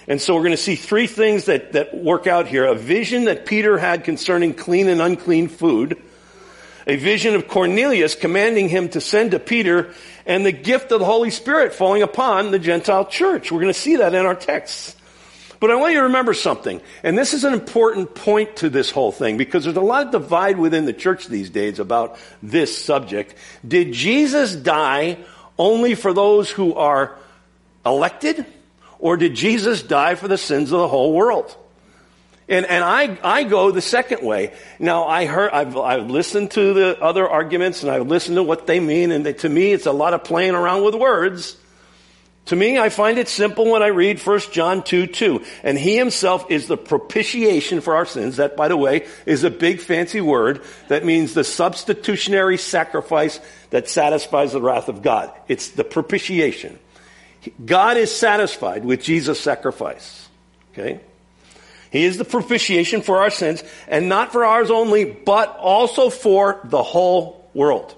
And 0.07 0.19
so 0.19 0.35
we're 0.35 0.41
going 0.41 0.51
to 0.51 0.57
see 0.57 0.75
three 0.75 1.07
things 1.07 1.45
that, 1.45 1.73
that 1.73 1.95
work 1.95 2.27
out 2.27 2.47
here. 2.47 2.65
A 2.65 2.75
vision 2.75 3.25
that 3.25 3.45
Peter 3.45 3.77
had 3.77 4.03
concerning 4.03 4.53
clean 4.53 4.89
and 4.89 5.01
unclean 5.01 5.47
food 5.47 6.01
a 6.87 6.95
vision 6.95 7.35
of 7.35 7.47
Cornelius 7.47 8.15
commanding 8.15 8.69
him 8.69 8.89
to 8.89 9.01
send 9.01 9.31
to 9.31 9.39
Peter 9.39 9.93
and 10.25 10.45
the 10.45 10.51
gift 10.51 10.91
of 10.91 10.99
the 10.99 11.05
Holy 11.05 11.29
Spirit 11.29 11.73
falling 11.73 12.01
upon 12.01 12.51
the 12.51 12.59
Gentile 12.59 13.05
church. 13.05 13.51
We're 13.51 13.61
going 13.61 13.73
to 13.73 13.79
see 13.79 13.97
that 13.97 14.13
in 14.13 14.25
our 14.25 14.35
texts. 14.35 14.95
But 15.59 15.69
I 15.69 15.75
want 15.75 15.93
you 15.93 15.99
to 15.99 16.05
remember 16.05 16.33
something, 16.33 16.81
and 17.03 17.15
this 17.15 17.35
is 17.35 17.43
an 17.43 17.53
important 17.53 18.15
point 18.15 18.55
to 18.57 18.69
this 18.69 18.89
whole 18.89 19.11
thing 19.11 19.37
because 19.37 19.63
there's 19.63 19.77
a 19.77 19.81
lot 19.81 20.07
of 20.07 20.11
divide 20.11 20.57
within 20.57 20.85
the 20.85 20.93
church 20.93 21.27
these 21.27 21.51
days 21.51 21.77
about 21.77 22.17
this 22.41 22.75
subject. 22.83 23.35
Did 23.67 23.93
Jesus 23.93 24.55
die 24.55 25.19
only 25.59 25.93
for 25.93 26.13
those 26.13 26.49
who 26.49 26.73
are 26.73 27.15
elected, 27.85 28.43
or 28.97 29.17
did 29.17 29.35
Jesus 29.35 29.83
die 29.83 30.15
for 30.15 30.27
the 30.27 30.37
sins 30.37 30.71
of 30.71 30.79
the 30.79 30.87
whole 30.87 31.13
world? 31.13 31.55
And, 32.51 32.65
and 32.65 32.83
I, 32.83 33.17
I 33.23 33.43
go 33.45 33.71
the 33.71 33.81
second 33.81 34.27
way. 34.27 34.51
Now, 34.77 35.05
I 35.05 35.25
heard, 35.25 35.51
I've, 35.51 35.77
I've 35.77 36.09
listened 36.11 36.51
to 36.51 36.73
the 36.73 37.01
other 37.01 37.27
arguments 37.27 37.81
and 37.81 37.89
I've 37.89 38.07
listened 38.07 38.35
to 38.35 38.43
what 38.43 38.67
they 38.67 38.81
mean, 38.81 39.13
and 39.13 39.25
they, 39.25 39.31
to 39.31 39.47
me, 39.47 39.71
it's 39.71 39.85
a 39.85 39.93
lot 39.93 40.13
of 40.13 40.25
playing 40.25 40.53
around 40.53 40.83
with 40.83 40.93
words. 40.93 41.55
To 42.47 42.57
me, 42.57 42.77
I 42.77 42.89
find 42.89 43.17
it 43.17 43.29
simple 43.29 43.71
when 43.71 43.81
I 43.81 43.87
read 43.87 44.19
1 44.19 44.39
John 44.51 44.83
2, 44.83 45.07
2. 45.07 45.45
And 45.63 45.77
he 45.77 45.95
himself 45.95 46.51
is 46.51 46.67
the 46.67 46.75
propitiation 46.75 47.79
for 47.79 47.95
our 47.95 48.05
sins. 48.05 48.35
That, 48.35 48.57
by 48.57 48.67
the 48.67 48.75
way, 48.75 49.07
is 49.25 49.45
a 49.45 49.49
big 49.49 49.79
fancy 49.79 50.19
word 50.19 50.61
that 50.89 51.05
means 51.05 51.33
the 51.33 51.45
substitutionary 51.45 52.57
sacrifice 52.57 53.39
that 53.69 53.87
satisfies 53.87 54.51
the 54.51 54.61
wrath 54.61 54.89
of 54.89 55.01
God. 55.01 55.31
It's 55.47 55.69
the 55.69 55.85
propitiation. 55.85 56.79
God 57.65 57.95
is 57.95 58.13
satisfied 58.13 58.83
with 58.83 59.01
Jesus' 59.01 59.39
sacrifice. 59.39 60.27
Okay? 60.73 60.99
He 61.91 62.05
is 62.05 62.17
the 62.17 62.25
propitiation 62.25 63.01
for 63.01 63.19
our 63.19 63.29
sins, 63.29 63.63
and 63.87 64.09
not 64.09 64.31
for 64.31 64.45
ours 64.45 64.71
only, 64.71 65.05
but 65.05 65.57
also 65.57 66.09
for 66.09 66.59
the 66.63 66.81
whole 66.81 67.49
world. 67.53 67.93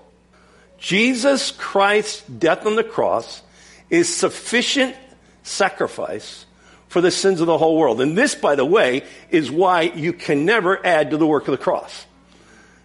Jesus 0.79 1.51
Christ's 1.51 2.23
death 2.23 2.65
on 2.65 2.75
the 2.75 2.83
cross 2.83 3.41
is 3.89 4.13
sufficient 4.13 4.95
sacrifice 5.43 6.45
for 6.88 7.01
the 7.01 7.12
sins 7.12 7.39
of 7.39 7.47
the 7.47 7.57
whole 7.57 7.77
world. 7.77 8.01
And 8.01 8.17
this, 8.17 8.35
by 8.35 8.55
the 8.55 8.65
way, 8.65 9.03
is 9.29 9.51
why 9.51 9.83
you 9.83 10.12
can 10.12 10.45
never 10.45 10.83
add 10.85 11.12
to 11.12 11.17
the 11.17 11.27
work 11.27 11.47
of 11.47 11.51
the 11.51 11.63
cross. 11.63 12.05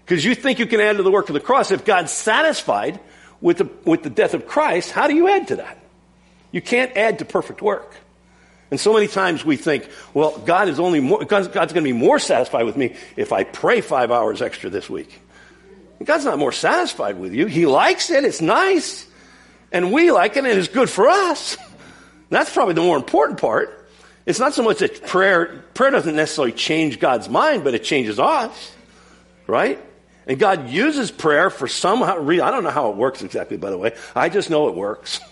Because 0.05 0.25
you 0.25 0.35
think 0.35 0.59
you 0.59 0.67
can 0.67 0.81
add 0.81 0.99
to 0.99 1.03
the 1.03 1.11
work 1.11 1.29
of 1.29 1.35
the 1.35 1.41
cross. 1.41 1.71
If 1.71 1.85
God's 1.85 2.13
satisfied 2.13 3.01
with 3.41 3.59
the, 3.59 3.71
with 3.85 4.03
the 4.03 4.11
death 4.11 4.35
of 4.35 4.47
Christ, 4.47 4.91
how 4.91 5.09
do 5.09 5.15
you 5.15 5.29
add 5.29 5.49
to 5.49 5.57
that? 5.57 5.79
You 6.53 6.63
can't 6.63 6.97
add 6.97 7.19
to 7.19 7.25
perfect 7.25 7.63
work. 7.63 7.97
And 8.71 8.79
so 8.79 8.93
many 8.93 9.07
times 9.07 9.45
we 9.45 9.57
think, 9.57 9.89
well, 10.13 10.39
God 10.39 10.69
is 10.69 10.79
only 10.79 11.01
more, 11.01 11.25
God's, 11.25 11.49
going 11.49 11.69
to 11.69 11.83
be 11.83 11.93
more 11.93 12.19
satisfied 12.19 12.65
with 12.65 12.77
me 12.77 12.97
if 13.17 13.33
I 13.33 13.45
pray 13.45 13.81
five 13.81 14.11
hours 14.11 14.43
extra 14.43 14.69
this 14.69 14.91
week. 14.91 15.21
God's 16.05 16.25
not 16.25 16.39
more 16.39 16.53
satisfied 16.53 17.19
with 17.19 17.33
you. 17.33 17.47
He 17.47 17.67
likes 17.67 18.11
it. 18.11 18.25
It's 18.25 18.41
nice. 18.41 19.07
And 19.73 19.93
we 19.93 20.11
like 20.11 20.37
it 20.37 20.45
and 20.45 20.59
it's 20.59 20.69
good 20.69 20.89
for 20.89 21.09
us. 21.09 21.57
That's 22.31 22.53
probably 22.53 22.75
the 22.75 22.83
more 22.83 22.97
important 22.97 23.41
part. 23.41 23.75
It's 24.27 24.39
not 24.39 24.53
so 24.53 24.63
much 24.63 24.79
that 24.79 25.07
prayer, 25.07 25.65
prayer 25.73 25.91
doesn't 25.91 26.15
necessarily 26.15 26.53
change 26.53 27.01
God's 27.01 27.29
mind, 27.29 27.65
but 27.65 27.75
it 27.75 27.85
changes 27.85 28.19
us. 28.19 28.75
Right? 29.47 29.83
And 30.27 30.39
God 30.39 30.69
uses 30.69 31.11
prayer 31.11 31.49
for 31.49 31.67
some 31.67 32.03
reason. 32.27 32.47
I 32.47 32.51
don't 32.51 32.63
know 32.63 32.71
how 32.71 32.91
it 32.91 32.97
works 32.97 33.23
exactly, 33.23 33.57
by 33.57 33.71
the 33.71 33.79
way. 33.79 33.95
I 34.15 34.29
just 34.29 34.51
know 34.51 34.69
it 34.69 34.75
works. 34.75 35.21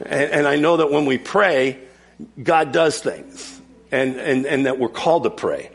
And, 0.00 0.30
and 0.30 0.46
I 0.46 0.54
know 0.54 0.76
that 0.76 0.92
when 0.92 1.06
we 1.06 1.18
pray, 1.18 1.76
God 2.42 2.72
does 2.72 2.98
things 2.98 3.60
and, 3.90 4.16
and, 4.16 4.46
and 4.46 4.66
that 4.66 4.78
we're 4.78 4.88
called 4.88 5.24
to 5.24 5.30
pray. 5.30 5.70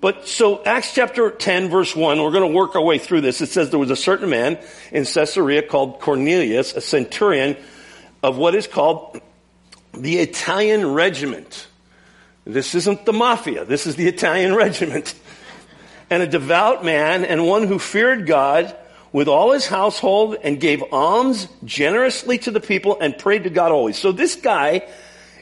But 0.00 0.28
so 0.28 0.62
Acts 0.64 0.94
chapter 0.94 1.30
10 1.30 1.68
verse 1.68 1.96
1, 1.96 2.22
we're 2.22 2.30
going 2.30 2.48
to 2.48 2.54
work 2.54 2.76
our 2.76 2.82
way 2.82 2.98
through 2.98 3.22
this. 3.22 3.40
It 3.40 3.48
says 3.48 3.70
there 3.70 3.78
was 3.78 3.90
a 3.90 3.96
certain 3.96 4.28
man 4.28 4.58
in 4.92 5.04
Caesarea 5.04 5.62
called 5.62 6.00
Cornelius, 6.00 6.74
a 6.74 6.80
centurion 6.80 7.56
of 8.22 8.36
what 8.36 8.54
is 8.54 8.66
called 8.66 9.20
the 9.94 10.18
Italian 10.18 10.92
regiment. 10.92 11.66
This 12.44 12.74
isn't 12.74 13.06
the 13.06 13.12
mafia. 13.12 13.64
This 13.64 13.86
is 13.86 13.96
the 13.96 14.06
Italian 14.06 14.54
regiment. 14.56 15.14
And 16.10 16.22
a 16.22 16.26
devout 16.26 16.84
man 16.84 17.24
and 17.24 17.46
one 17.46 17.66
who 17.66 17.78
feared 17.78 18.26
God 18.26 18.76
with 19.12 19.28
all 19.28 19.52
his 19.52 19.66
household 19.66 20.36
and 20.42 20.60
gave 20.60 20.84
alms 20.92 21.48
generously 21.64 22.38
to 22.38 22.50
the 22.50 22.60
people 22.60 22.98
and 23.00 23.16
prayed 23.16 23.44
to 23.44 23.50
God 23.50 23.72
always. 23.72 23.98
So 23.98 24.12
this 24.12 24.36
guy 24.36 24.86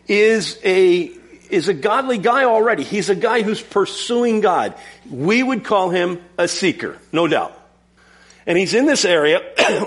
is 0.07 0.59
a, 0.65 1.11
is 1.51 1.69
a 1.69 1.75
godly 1.75 2.19
guy 2.19 2.45
already. 2.45 2.83
He's 2.83 3.11
a 3.11 3.15
guy 3.15 3.43
who's 3.43 3.63
pursuing 3.63 4.41
God. 4.41 4.75
We 5.11 5.43
would 5.43 5.65
call 5.65 5.91
him 5.91 6.23
a 6.39 6.49
seeker, 6.49 6.99
no 7.13 7.27
doubt. 7.27 7.61
And 8.47 8.59
he's 8.59 8.75
in 8.75 8.87
this 8.87 9.05
area 9.05 9.41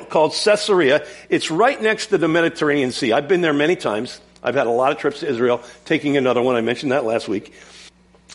called 0.10 0.34
Caesarea. 0.34 1.06
It's 1.30 1.52
right 1.52 1.80
next 1.80 2.08
to 2.08 2.18
the 2.18 2.28
Mediterranean 2.28 2.92
Sea. 2.92 3.14
I've 3.14 3.28
been 3.28 3.42
there 3.42 3.54
many 3.54 3.76
times. 3.76 4.20
I've 4.42 4.56
had 4.56 4.68
a 4.68 4.72
lot 4.72 4.92
of 4.92 4.98
trips 4.98 5.20
to 5.20 5.28
Israel, 5.28 5.62
taking 5.86 6.18
another 6.18 6.42
one. 6.42 6.56
I 6.56 6.62
mentioned 6.62 6.92
that 6.92 7.06
last 7.06 7.28
week. 7.28 7.54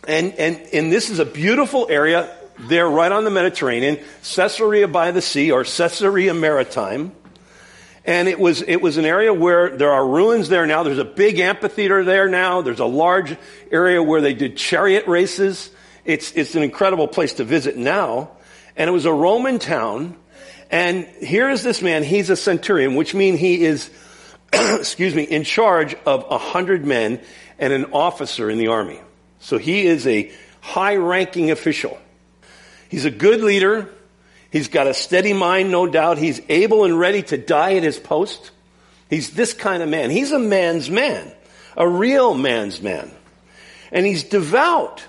And, 0.07 0.35
and, 0.35 0.61
and 0.73 0.93
this 0.93 1.11
is 1.11 1.19
a 1.19 1.25
beautiful 1.25 1.87
area 1.89 2.31
there 2.59 2.89
right 2.89 3.11
on 3.11 3.25
the 3.25 3.31
Mediterranean, 3.31 3.99
Caesarea 4.23 4.89
by 4.89 5.11
the 5.11 5.23
sea 5.23 5.51
or 5.53 5.65
Caesarea 5.65 6.35
Maritima. 6.35 7.11
And 8.05 8.29
it 8.29 8.39
was, 8.39 8.63
it 8.63 8.83
was 8.83 8.97
an 8.97 9.05
area 9.05 9.33
where 9.33 9.77
there 9.77 9.93
are 9.93 10.07
ruins 10.07 10.49
there 10.49 10.67
now. 10.67 10.83
There's 10.83 10.99
a 10.99 11.05
big 11.05 11.39
amphitheater 11.39 12.05
there 12.05 12.29
now. 12.29 12.63
There's 12.63 12.81
a 12.81 12.85
large 12.85 13.37
area 13.71 14.03
where 14.03 14.21
they 14.21 14.35
did 14.35 14.57
chariot 14.57 15.07
races. 15.07 15.71
It's, 16.05 16.33
it's 16.33 16.57
an 16.57 16.65
incredible 16.65 17.07
place 17.07 17.35
to 17.35 17.45
visit 17.45 17.77
now. 17.77 18.33
And 18.77 18.89
it 18.89 18.93
was 18.93 19.05
a 19.05 19.13
Roman 19.13 19.61
town. 19.61 20.17
And 20.69 21.07
here 21.07 21.49
is 21.51 21.63
this 21.63 21.81
man. 21.81 22.03
He's 22.03 22.29
a 22.31 22.37
centurion, 22.37 22.97
which 22.97 23.15
means 23.15 23.39
he 23.39 23.63
is, 23.65 23.91
excuse 24.53 25.15
me, 25.15 25.23
in 25.23 25.45
charge 25.45 25.95
of 26.05 26.27
a 26.29 26.39
hundred 26.39 26.85
men 26.85 27.21
and 27.59 27.73
an 27.73 27.93
officer 27.93 28.51
in 28.51 28.59
the 28.59 28.69
army. 28.69 29.01
So 29.39 29.59
he 29.59 29.87
is 29.87 30.07
a 30.07 30.33
high 30.61 30.97
ranking 30.97 31.53
official. 31.53 31.99
He's 32.89 33.05
a 33.05 33.11
good 33.11 33.43
leader. 33.43 33.91
He's 34.53 34.69
got 34.69 34.87
a 34.87 34.93
steady 34.93 35.33
mind, 35.33 35.71
no 35.71 35.87
doubt. 35.87 36.19
He's 36.19 36.41
able 36.51 36.85
and 36.85 36.99
ready 36.99 37.23
to 37.23 37.39
die 37.39 37.77
at 37.77 37.83
his 37.83 37.99
post. 37.99 38.51
He's 39.09 39.31
this 39.31 39.55
kind 39.55 39.83
of 39.83 39.89
man. 39.89 40.11
He's 40.11 40.31
a 40.31 40.39
man's 40.39 40.91
man, 40.91 41.33
a 41.75 41.89
real 41.89 42.35
man's 42.35 42.83
man. 42.83 43.11
And 43.91 44.05
he's 44.05 44.25
devout. 44.25 45.03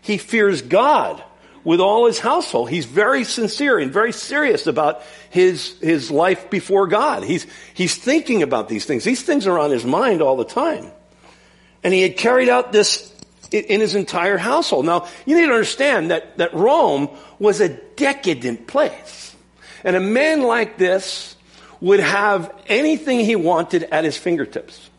He 0.00 0.16
fears 0.16 0.62
God 0.62 1.22
with 1.64 1.80
all 1.80 2.06
his 2.06 2.20
household. 2.20 2.70
He's 2.70 2.84
very 2.84 3.24
sincere 3.24 3.78
and 3.78 3.92
very 3.92 4.12
serious 4.12 4.68
about 4.68 5.02
his, 5.30 5.76
his 5.80 6.10
life 6.10 6.48
before 6.48 6.86
God. 6.86 7.24
He's, 7.24 7.46
he's 7.72 7.96
thinking 7.96 8.42
about 8.44 8.68
these 8.68 8.84
things. 8.84 9.02
These 9.02 9.22
things 9.22 9.48
are 9.48 9.58
on 9.58 9.70
his 9.72 9.84
mind 9.84 10.22
all 10.22 10.36
the 10.36 10.44
time. 10.44 10.90
And 11.82 11.92
he 11.92 12.02
had 12.02 12.16
carried 12.16 12.48
out 12.48 12.70
this 12.70 13.12
in 13.54 13.80
his 13.80 13.94
entire 13.94 14.36
household. 14.36 14.86
Now, 14.86 15.06
you 15.26 15.36
need 15.36 15.46
to 15.46 15.52
understand 15.52 16.10
that, 16.10 16.38
that 16.38 16.54
Rome 16.54 17.08
was 17.38 17.60
a 17.60 17.68
decadent 17.68 18.66
place. 18.66 19.34
And 19.84 19.96
a 19.96 20.00
man 20.00 20.42
like 20.42 20.78
this 20.78 21.36
would 21.80 22.00
have 22.00 22.52
anything 22.66 23.20
he 23.20 23.36
wanted 23.36 23.84
at 23.84 24.04
his 24.04 24.16
fingertips. 24.16 24.90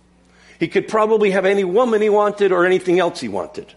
He 0.59 0.67
could 0.67 0.87
probably 0.87 1.31
have 1.31 1.45
any 1.45 1.63
woman 1.63 2.01
he 2.01 2.09
wanted 2.09 2.51
or 2.51 2.65
anything 2.65 2.99
else 2.99 3.19
he 3.19 3.27
wanted. 3.27 3.73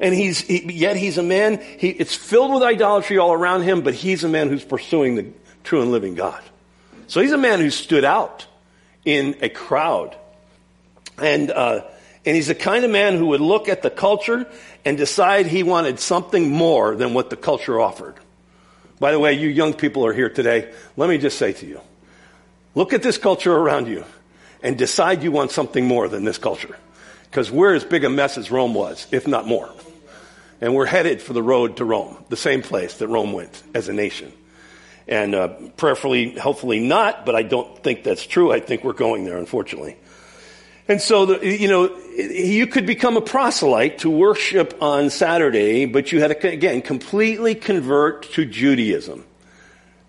And 0.00 0.14
he's, 0.14 0.40
he, 0.40 0.72
yet 0.72 0.96
he's 0.96 1.18
a 1.18 1.22
man, 1.22 1.62
he, 1.78 1.90
it's 1.90 2.14
filled 2.14 2.52
with 2.52 2.62
idolatry 2.62 3.18
all 3.18 3.32
around 3.32 3.62
him, 3.62 3.82
but 3.82 3.94
he's 3.94 4.24
a 4.24 4.28
man 4.28 4.48
who's 4.48 4.64
pursuing 4.64 5.14
the 5.14 5.26
true 5.62 5.82
and 5.82 5.90
living 5.90 6.14
God. 6.14 6.42
So 7.06 7.20
he's 7.20 7.32
a 7.32 7.38
man 7.38 7.60
who 7.60 7.70
stood 7.70 8.04
out 8.04 8.46
in 9.04 9.36
a 9.40 9.48
crowd. 9.48 10.16
And, 11.18 11.50
uh, 11.50 11.82
and 12.24 12.36
he's 12.36 12.48
the 12.48 12.54
kind 12.54 12.84
of 12.84 12.90
man 12.90 13.16
who 13.16 13.26
would 13.28 13.40
look 13.40 13.68
at 13.68 13.82
the 13.82 13.90
culture 13.90 14.46
and 14.84 14.98
decide 14.98 15.46
he 15.46 15.62
wanted 15.62 15.98
something 15.98 16.50
more 16.50 16.94
than 16.94 17.14
what 17.14 17.30
the 17.30 17.36
culture 17.36 17.80
offered. 17.80 18.14
By 18.98 19.12
the 19.12 19.18
way, 19.18 19.32
you 19.32 19.48
young 19.48 19.72
people 19.72 20.04
are 20.04 20.12
here 20.12 20.28
today. 20.28 20.72
Let 20.96 21.08
me 21.08 21.16
just 21.16 21.38
say 21.38 21.54
to 21.54 21.66
you, 21.66 21.80
look 22.74 22.92
at 22.92 23.02
this 23.02 23.16
culture 23.16 23.54
around 23.54 23.88
you 23.88 24.04
and 24.62 24.76
decide 24.76 25.22
you 25.22 25.32
want 25.32 25.50
something 25.50 25.86
more 25.86 26.08
than 26.08 26.24
this 26.24 26.36
culture. 26.36 26.76
Because 27.30 27.50
we're 27.50 27.74
as 27.74 27.84
big 27.84 28.04
a 28.04 28.10
mess 28.10 28.36
as 28.36 28.50
Rome 28.50 28.74
was, 28.74 29.06
if 29.10 29.26
not 29.26 29.46
more. 29.46 29.70
And 30.60 30.74
we're 30.74 30.86
headed 30.86 31.22
for 31.22 31.32
the 31.32 31.42
road 31.42 31.78
to 31.78 31.86
Rome, 31.86 32.22
the 32.28 32.36
same 32.36 32.60
place 32.60 32.98
that 32.98 33.08
Rome 33.08 33.32
went 33.32 33.62
as 33.72 33.88
a 33.88 33.94
nation. 33.94 34.30
And 35.08 35.34
uh, 35.34 35.48
prayerfully, 35.76 36.36
hopefully 36.36 36.80
not, 36.80 37.24
but 37.24 37.34
I 37.34 37.42
don't 37.42 37.82
think 37.82 38.04
that's 38.04 38.26
true. 38.26 38.52
I 38.52 38.60
think 38.60 38.84
we're 38.84 38.92
going 38.92 39.24
there, 39.24 39.38
unfortunately. 39.38 39.96
And 40.90 41.00
so, 41.00 41.24
the, 41.24 41.46
you 41.46 41.68
know, 41.68 41.96
you 42.16 42.66
could 42.66 42.84
become 42.84 43.16
a 43.16 43.20
proselyte 43.20 44.00
to 44.00 44.10
worship 44.10 44.82
on 44.82 45.10
Saturday, 45.10 45.86
but 45.86 46.10
you 46.10 46.20
had 46.20 46.40
to, 46.40 46.48
again, 46.48 46.82
completely 46.82 47.54
convert 47.54 48.24
to 48.32 48.44
Judaism. 48.44 49.24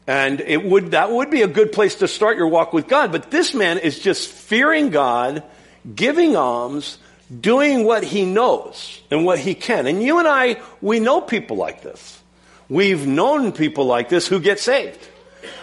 And 0.07 0.41
it 0.41 0.65
would, 0.65 0.91
that 0.91 1.11
would 1.11 1.29
be 1.29 1.43
a 1.43 1.47
good 1.47 1.71
place 1.71 1.93
to 1.97 2.07
start 2.07 2.35
your 2.35 2.47
walk 2.47 2.73
with 2.73 2.87
God. 2.87 3.11
But 3.11 3.29
this 3.29 3.53
man 3.53 3.77
is 3.77 3.99
just 3.99 4.27
fearing 4.27 4.89
God, 4.89 5.43
giving 5.93 6.35
alms, 6.35 6.97
doing 7.39 7.83
what 7.83 8.03
he 8.03 8.25
knows 8.25 9.01
and 9.11 9.23
what 9.23 9.37
he 9.37 9.53
can. 9.53 9.85
And 9.85 10.01
you 10.01 10.17
and 10.17 10.27
I, 10.27 10.59
we 10.81 10.99
know 10.99 11.21
people 11.21 11.57
like 11.57 11.83
this. 11.83 12.19
We've 12.69 13.05
known 13.05 13.51
people 13.51 13.85
like 13.85 14.09
this 14.09 14.27
who 14.27 14.39
get 14.39 14.59
saved, 14.59 15.07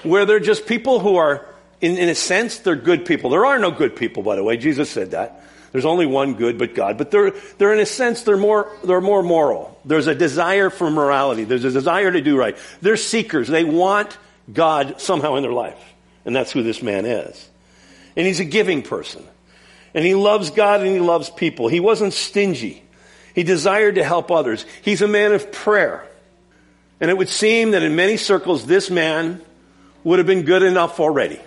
where 0.04 0.26
they're 0.26 0.38
just 0.38 0.66
people 0.66 1.00
who 1.00 1.16
are, 1.16 1.44
in, 1.80 1.96
in 1.96 2.08
a 2.08 2.14
sense, 2.14 2.58
they're 2.58 2.76
good 2.76 3.04
people. 3.04 3.30
There 3.30 3.46
are 3.46 3.58
no 3.58 3.70
good 3.70 3.96
people, 3.96 4.22
by 4.22 4.36
the 4.36 4.44
way. 4.44 4.56
Jesus 4.56 4.90
said 4.90 5.12
that. 5.12 5.44
There's 5.72 5.84
only 5.84 6.06
one 6.06 6.34
good 6.34 6.58
but 6.58 6.74
God. 6.74 6.98
But 6.98 7.10
they're, 7.10 7.32
they're 7.58 7.74
in 7.74 7.80
a 7.80 7.86
sense, 7.86 8.22
they're 8.22 8.36
more, 8.36 8.70
they're 8.84 9.00
more 9.00 9.22
moral. 9.22 9.78
There's 9.84 10.06
a 10.06 10.14
desire 10.14 10.70
for 10.70 10.90
morality. 10.90 11.44
There's 11.44 11.64
a 11.64 11.70
desire 11.70 12.10
to 12.10 12.20
do 12.20 12.38
right. 12.38 12.56
They're 12.80 12.96
seekers. 12.96 13.48
They 13.48 13.64
want 13.64 14.16
God 14.52 15.00
somehow 15.00 15.36
in 15.36 15.42
their 15.42 15.52
life. 15.52 15.78
And 16.24 16.34
that's 16.34 16.52
who 16.52 16.62
this 16.62 16.82
man 16.82 17.04
is. 17.04 17.48
And 18.16 18.26
he's 18.26 18.40
a 18.40 18.44
giving 18.44 18.82
person. 18.82 19.24
And 19.94 20.04
he 20.04 20.14
loves 20.14 20.50
God 20.50 20.80
and 20.80 20.90
he 20.90 21.00
loves 21.00 21.30
people. 21.30 21.68
He 21.68 21.80
wasn't 21.80 22.12
stingy. 22.12 22.82
He 23.34 23.42
desired 23.42 23.96
to 23.96 24.04
help 24.04 24.30
others. 24.30 24.64
He's 24.82 25.02
a 25.02 25.08
man 25.08 25.32
of 25.32 25.52
prayer. 25.52 26.04
And 27.00 27.10
it 27.10 27.16
would 27.16 27.28
seem 27.28 27.70
that 27.72 27.82
in 27.82 27.94
many 27.94 28.16
circles, 28.16 28.66
this 28.66 28.90
man 28.90 29.40
would 30.02 30.18
have 30.18 30.26
been 30.26 30.42
good 30.42 30.62
enough 30.62 30.98
already. 30.98 31.40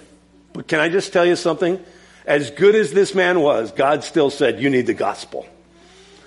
But 0.53 0.67
can 0.67 0.79
I 0.79 0.89
just 0.89 1.13
tell 1.13 1.25
you 1.25 1.35
something? 1.35 1.83
As 2.25 2.51
good 2.51 2.75
as 2.75 2.91
this 2.91 3.15
man 3.15 3.39
was, 3.39 3.71
God 3.71 4.03
still 4.03 4.29
said, 4.29 4.61
you 4.61 4.69
need 4.69 4.85
the 4.85 4.93
gospel. 4.93 5.45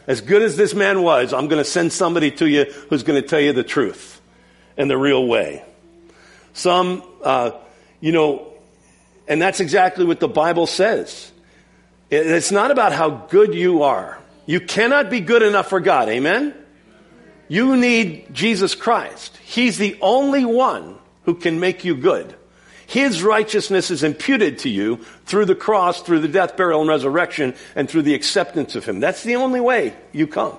As 0.06 0.20
good 0.20 0.42
as 0.42 0.56
this 0.56 0.74
man 0.74 1.02
was, 1.02 1.32
I'm 1.32 1.48
going 1.48 1.62
to 1.62 1.68
send 1.68 1.92
somebody 1.92 2.30
to 2.32 2.46
you 2.46 2.64
who's 2.90 3.02
going 3.02 3.20
to 3.20 3.26
tell 3.26 3.40
you 3.40 3.52
the 3.52 3.62
truth 3.62 4.20
and 4.76 4.90
the 4.90 4.98
real 4.98 5.26
way. 5.26 5.64
Some, 6.52 7.02
uh, 7.22 7.52
you 8.00 8.12
know, 8.12 8.52
and 9.26 9.40
that's 9.40 9.60
exactly 9.60 10.04
what 10.04 10.20
the 10.20 10.28
Bible 10.28 10.66
says. 10.66 11.32
It's 12.10 12.52
not 12.52 12.70
about 12.70 12.92
how 12.92 13.10
good 13.10 13.54
you 13.54 13.82
are. 13.82 14.18
You 14.46 14.60
cannot 14.60 15.08
be 15.08 15.20
good 15.20 15.42
enough 15.42 15.68
for 15.68 15.80
God. 15.80 16.08
Amen? 16.08 16.54
You 17.48 17.76
need 17.76 18.34
Jesus 18.34 18.74
Christ. 18.74 19.36
He's 19.38 19.78
the 19.78 19.96
only 20.00 20.44
one 20.44 20.96
who 21.24 21.34
can 21.34 21.60
make 21.60 21.84
you 21.84 21.96
good. 21.96 22.34
His 22.86 23.22
righteousness 23.22 23.90
is 23.90 24.02
imputed 24.02 24.60
to 24.60 24.68
you 24.68 24.96
through 25.26 25.46
the 25.46 25.54
cross, 25.54 26.02
through 26.02 26.20
the 26.20 26.28
death, 26.28 26.56
burial, 26.56 26.80
and 26.80 26.88
resurrection, 26.88 27.54
and 27.74 27.88
through 27.88 28.02
the 28.02 28.14
acceptance 28.14 28.76
of 28.76 28.84
Him. 28.84 29.00
That's 29.00 29.22
the 29.22 29.36
only 29.36 29.60
way 29.60 29.94
you 30.12 30.26
come. 30.26 30.58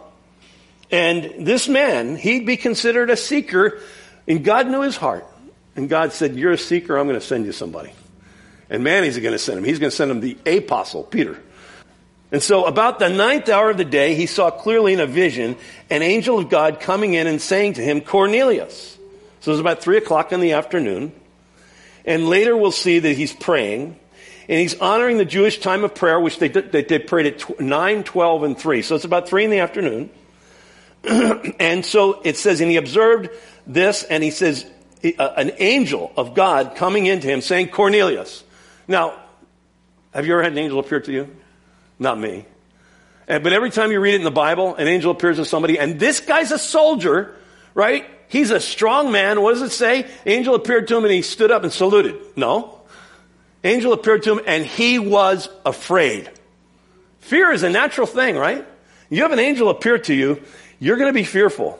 And 0.91 1.47
this 1.47 1.67
man, 1.67 2.15
he'd 2.15 2.45
be 2.45 2.57
considered 2.57 3.09
a 3.09 3.17
seeker, 3.17 3.79
and 4.27 4.43
God 4.43 4.67
knew 4.67 4.81
his 4.81 4.97
heart. 4.97 5.25
And 5.75 5.89
God 5.89 6.13
said, 6.13 6.35
You're 6.35 6.53
a 6.53 6.57
seeker, 6.57 6.97
I'm 6.97 7.07
going 7.07 7.19
to 7.19 7.25
send 7.25 7.45
you 7.45 7.51
somebody. 7.51 7.91
And 8.69 8.83
man, 8.83 9.03
he's 9.03 9.17
going 9.17 9.33
to 9.33 9.39
send 9.39 9.57
him. 9.57 9.63
He's 9.63 9.79
going 9.79 9.89
to 9.89 9.95
send 9.95 10.11
him 10.11 10.21
the 10.21 10.37
apostle, 10.57 11.03
Peter. 11.03 11.41
And 12.31 12.41
so 12.41 12.65
about 12.65 12.99
the 12.99 13.09
ninth 13.09 13.49
hour 13.49 13.69
of 13.69 13.77
the 13.77 13.85
day, 13.85 14.15
he 14.15 14.25
saw 14.25 14.49
clearly 14.49 14.93
in 14.93 14.99
a 14.99 15.05
vision 15.05 15.57
an 15.89 16.01
angel 16.01 16.39
of 16.39 16.49
God 16.49 16.79
coming 16.79 17.13
in 17.13 17.27
and 17.27 17.41
saying 17.41 17.73
to 17.73 17.81
him, 17.81 18.01
Cornelius. 18.01 18.97
So 19.41 19.51
it 19.51 19.53
was 19.53 19.59
about 19.59 19.81
three 19.81 19.97
o'clock 19.97 20.31
in 20.31 20.39
the 20.39 20.53
afternoon. 20.53 21.13
And 22.05 22.27
later 22.29 22.55
we'll 22.55 22.71
see 22.71 22.99
that 22.99 23.13
he's 23.17 23.33
praying. 23.33 23.99
And 24.47 24.59
he's 24.59 24.79
honoring 24.79 25.17
the 25.17 25.25
Jewish 25.25 25.59
time 25.59 25.83
of 25.83 25.95
prayer, 25.95 26.19
which 26.19 26.37
they, 26.37 26.47
they, 26.49 26.83
they 26.83 26.99
prayed 26.99 27.25
at 27.25 27.59
9, 27.59 28.03
12, 28.03 28.43
and 28.43 28.57
3. 28.57 28.81
So 28.83 28.95
it's 28.95 29.05
about 29.05 29.27
3 29.27 29.45
in 29.45 29.49
the 29.49 29.59
afternoon. 29.59 30.11
and 31.59 31.83
so 31.83 32.21
it 32.23 32.37
says, 32.37 32.61
and 32.61 32.69
he 32.69 32.77
observed 32.77 33.29
this, 33.65 34.03
and 34.03 34.23
he 34.23 34.29
says, 34.29 34.65
uh, 35.17 35.33
an 35.37 35.51
angel 35.57 36.13
of 36.15 36.35
God 36.35 36.75
coming 36.75 37.07
into 37.07 37.27
him 37.27 37.41
saying, 37.41 37.69
Cornelius. 37.69 38.43
Now, 38.87 39.19
have 40.13 40.25
you 40.25 40.33
ever 40.33 40.43
had 40.43 40.51
an 40.51 40.57
angel 40.59 40.79
appear 40.79 40.99
to 40.99 41.11
you? 41.11 41.35
Not 41.97 42.19
me. 42.19 42.45
But 43.27 43.51
every 43.53 43.71
time 43.71 43.91
you 43.91 43.99
read 43.99 44.13
it 44.13 44.17
in 44.17 44.23
the 44.23 44.31
Bible, 44.31 44.75
an 44.75 44.87
angel 44.87 45.11
appears 45.11 45.37
to 45.37 45.45
somebody, 45.45 45.79
and 45.79 45.99
this 45.99 46.19
guy's 46.19 46.51
a 46.51 46.59
soldier, 46.59 47.35
right? 47.73 48.05
He's 48.27 48.51
a 48.51 48.59
strong 48.59 49.11
man. 49.11 49.41
What 49.41 49.53
does 49.53 49.61
it 49.61 49.71
say? 49.71 50.07
Angel 50.25 50.55
appeared 50.55 50.87
to 50.87 50.97
him 50.97 51.03
and 51.03 51.13
he 51.13 51.21
stood 51.21 51.51
up 51.51 51.63
and 51.63 51.71
saluted. 51.71 52.15
No. 52.35 52.81
Angel 53.63 53.93
appeared 53.93 54.23
to 54.23 54.33
him 54.33 54.41
and 54.45 54.65
he 54.65 54.99
was 54.99 55.49
afraid. 55.65 56.29
Fear 57.19 57.51
is 57.51 57.63
a 57.63 57.69
natural 57.69 58.07
thing, 58.07 58.35
right? 58.35 58.65
You 59.09 59.23
have 59.23 59.31
an 59.31 59.39
angel 59.39 59.69
appear 59.69 59.97
to 59.97 60.13
you, 60.13 60.41
you're 60.79 60.97
going 60.97 61.09
to 61.09 61.13
be 61.13 61.23
fearful. 61.23 61.79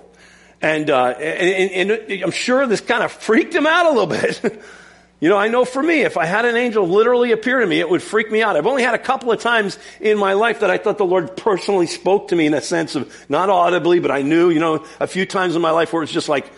And, 0.62 0.90
uh, 0.90 1.08
and, 1.10 1.92
and, 1.92 2.24
I'm 2.24 2.32
sure 2.32 2.66
this 2.66 2.82
kind 2.82 3.04
of 3.04 3.12
freaked 3.12 3.54
him 3.54 3.68
out 3.68 3.86
a 3.86 3.90
little 3.90 4.08
bit. 4.08 4.42
You 5.20 5.30
know, 5.30 5.38
I 5.38 5.48
know 5.48 5.64
for 5.64 5.82
me, 5.82 6.01
if 6.01 6.18
I 6.18 6.25
had 6.25 6.46
an 6.46 6.58
angel 6.58 6.88
literally 6.88 7.32
appear 7.32 7.62
to 7.62 7.66
me, 7.66 7.80
it 7.80 7.90
would 7.90 8.04
freak 8.04 8.30
me 8.32 8.44
out. 8.44 8.58
I've 8.58 8.68
only 8.68 8.84
had 8.84 8.96
a 8.96 9.00
couple 9.00 9.32
of 9.32 9.40
times 9.40 9.80
in 10.01 10.18
my 10.18 10.34
life 10.34 10.60
that 10.60 10.70
I 10.70 10.78
thought 10.78 10.98
the 10.98 11.06
Lord 11.06 11.38
personally 11.38 11.88
spoke 11.88 12.28
to 12.30 12.36
me 12.36 12.46
in 12.46 12.54
a 12.54 12.62
sense 12.62 12.96
of 12.96 13.14
not 13.30 13.50
audibly, 13.50 14.00
but 14.00 14.12
I 14.12 14.24
knew, 14.24 14.50
you 14.50 14.60
know, 14.60 14.86
a 15.00 15.08
few 15.08 15.25
times 15.25 15.56
in 15.56 15.62
my 15.62 15.72
life 15.72 15.94
where 15.94 16.04
it's 16.04 16.12
just 16.12 16.28
like 16.28 16.51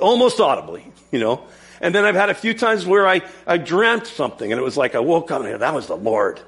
almost 0.00 0.40
audibly, 0.40 0.90
you 1.12 1.18
know. 1.18 1.44
And 1.80 1.94
then 1.94 2.04
I've 2.04 2.14
had 2.14 2.30
a 2.30 2.34
few 2.34 2.54
times 2.54 2.86
where 2.86 3.06
I, 3.06 3.22
I 3.46 3.58
dreamt 3.58 4.06
something 4.06 4.50
and 4.50 4.58
it 4.58 4.64
was 4.64 4.76
like 4.76 4.94
I 4.94 5.00
woke 5.00 5.30
up 5.30 5.42
and 5.42 5.60
that 5.60 5.74
was 5.74 5.86
the 5.86 5.96
Lord, 5.96 6.40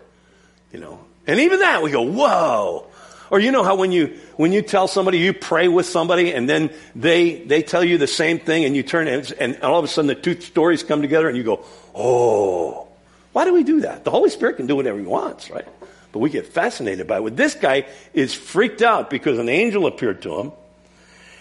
you 0.73 0.81
know. 0.81 0.99
And 1.27 1.41
even 1.41 1.61
that 1.61 1.83
we 1.83 1.91
go, 1.91 2.03
whoa. 2.03 2.90
Or 3.31 3.39
you 3.39 3.53
know 3.53 3.63
how 3.63 3.77
when 3.77 3.93
you, 3.93 4.19
when 4.37 4.53
you 4.53 4.61
tell 4.61 4.89
somebody, 4.89 5.19
you 5.19 5.33
pray 5.33 5.69
with 5.69 5.87
somebody 5.87 6.35
and 6.35 6.49
then 6.49 6.71
they, 6.97 7.45
they 7.45 7.63
tell 7.63 7.85
you 7.85 7.97
the 7.97 8.09
same 8.09 8.41
thing 8.41 8.65
and 8.65 8.75
you 8.75 8.83
turn 8.83 9.07
and, 9.07 9.33
and 9.39 9.63
all 9.63 9.79
of 9.79 9.85
a 9.85 9.89
sudden 9.89 10.09
the 10.09 10.17
two 10.17 10.41
stories 10.41 10.83
come 10.83 11.01
together 11.01 11.29
and 11.29 11.37
you 11.37 11.45
go, 11.45 11.65
oh, 11.95 12.89
why 13.33 13.45
do 13.45 13.55
we 13.55 13.63
do 13.63 13.83
that? 13.83 14.05
The 14.05 14.11
Holy 14.11 14.31
Spirit 14.31 14.57
can 14.57 14.67
do 14.67 14.75
whatever 14.75 14.99
he 14.99 15.07
wants, 15.07 15.49
right? 15.49 15.67
But 16.11 16.19
we 16.19 16.31
get 16.31 16.49
fascinated 16.49 17.07
by 17.07 17.19
it. 17.19 17.23
Well, 17.23 17.33
this 17.33 17.55
guy 17.55 17.87
is 18.13 18.35
freaked 18.35 18.83
out 18.83 19.11
because 19.11 19.39
an 19.39 19.49
angel 19.49 19.87
appeared 19.87 20.23
to 20.23 20.41
him 20.41 20.53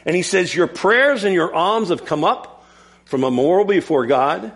and 0.06 0.16
he 0.16 0.22
says, 0.22 0.54
your 0.54 0.68
prayers 0.68 1.24
and 1.24 1.34
your 1.34 1.54
alms 1.54 1.90
have 1.90 2.06
come 2.06 2.24
up 2.24 2.64
from 3.06 3.24
a 3.24 3.32
moral 3.32 3.66
before 3.66 4.06
God. 4.06 4.52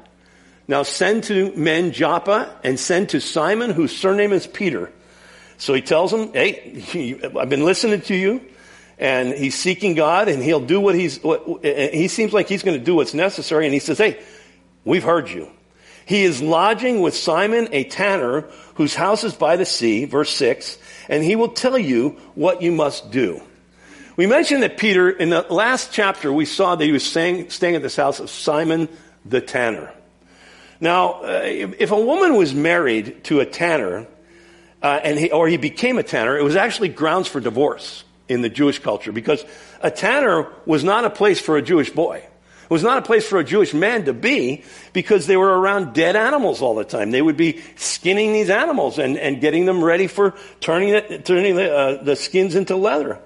Now 0.67 0.83
send 0.83 1.23
to 1.25 1.51
men 1.55 1.93
Joppa 1.93 2.59
and 2.63 2.79
send 2.79 3.09
to 3.09 3.19
Simon 3.19 3.71
whose 3.71 3.95
surname 3.95 4.33
is 4.33 4.45
Peter 4.45 4.91
so 5.63 5.73
he 5.73 5.81
tells 5.81 6.11
him, 6.11 6.33
hey, 6.33 7.21
I've 7.39 7.47
been 7.47 7.63
listening 7.63 8.01
to 8.01 8.15
you. 8.15 8.41
And 8.97 9.33
he's 9.33 9.55
seeking 9.55 9.95
God 9.95 10.27
and 10.27 10.43
he'll 10.43 10.59
do 10.59 10.81
what 10.81 10.93
he's, 10.93 11.23
what, 11.23 11.63
he 11.63 12.09
seems 12.09 12.33
like 12.33 12.49
he's 12.49 12.63
going 12.63 12.77
to 12.77 12.83
do 12.83 12.95
what's 12.95 13.13
necessary. 13.13 13.65
And 13.65 13.73
he 13.73 13.79
says, 13.79 13.97
hey, 13.97 14.21
we've 14.83 15.03
heard 15.03 15.29
you. 15.29 15.49
He 16.05 16.23
is 16.23 16.41
lodging 16.41 16.99
with 16.99 17.15
Simon, 17.15 17.69
a 17.71 17.85
tanner, 17.85 18.41
whose 18.75 18.93
house 18.93 19.23
is 19.23 19.35
by 19.35 19.55
the 19.55 19.63
sea, 19.63 20.03
verse 20.03 20.31
6, 20.31 20.77
and 21.07 21.23
he 21.23 21.37
will 21.37 21.47
tell 21.47 21.77
you 21.77 22.09
what 22.35 22.61
you 22.61 22.73
must 22.73 23.09
do. 23.09 23.41
We 24.17 24.27
mentioned 24.27 24.63
that 24.63 24.77
Peter, 24.77 25.09
in 25.09 25.29
the 25.29 25.43
last 25.49 25.93
chapter, 25.93 26.31
we 26.31 26.45
saw 26.45 26.75
that 26.75 26.83
he 26.83 26.91
was 26.91 27.05
staying, 27.05 27.51
staying 27.51 27.75
at 27.75 27.81
this 27.81 27.95
house 27.95 28.19
of 28.19 28.29
Simon 28.29 28.89
the 29.23 29.39
tanner. 29.39 29.93
Now, 30.81 31.23
uh, 31.23 31.41
if 31.45 31.91
a 31.91 31.99
woman 31.99 32.35
was 32.35 32.53
married 32.53 33.23
to 33.25 33.39
a 33.39 33.45
tanner, 33.45 34.07
uh, 34.83 34.99
and 35.01 35.17
he, 35.17 35.31
or 35.31 35.47
he 35.47 35.55
became 35.55 35.97
a 35.97 36.03
tanner, 36.03 36.37
it 36.37 36.43
was 36.43 36.57
actually 36.57 36.89
grounds 36.89 37.27
for 37.29 37.39
divorce 37.39 38.03
in 38.27 38.41
the 38.41 38.49
Jewish 38.49 38.79
culture 38.79 39.13
because 39.13 39.43
a 39.81 39.89
tanner 39.89 40.47
was 40.65 40.83
not 40.83 41.05
a 41.05 41.09
place 41.09 41.39
for 41.39 41.57
a 41.57 41.61
Jewish 41.61 41.89
boy. 41.89 42.17
It 42.17 42.69
was 42.69 42.83
not 42.83 42.97
a 42.97 43.01
place 43.01 43.25
for 43.25 43.39
a 43.39 43.43
Jewish 43.43 43.73
man 43.73 44.05
to 44.05 44.13
be 44.13 44.63
because 44.91 45.25
they 45.25 45.37
were 45.37 45.59
around 45.59 45.93
dead 45.93 46.15
animals 46.15 46.61
all 46.61 46.75
the 46.75 46.83
time. 46.83 47.11
They 47.11 47.21
would 47.21 47.37
be 47.37 47.61
skinning 47.75 48.33
these 48.33 48.49
animals 48.49 48.99
and, 48.99 49.17
and 49.17 49.39
getting 49.39 49.65
them 49.65 49.83
ready 49.83 50.07
for 50.07 50.33
turning, 50.59 50.89
it, 50.89 51.25
turning 51.25 51.55
the, 51.55 51.73
uh, 51.73 52.03
the 52.03 52.15
skins 52.15 52.55
into 52.55 52.75
leather. 52.75 53.19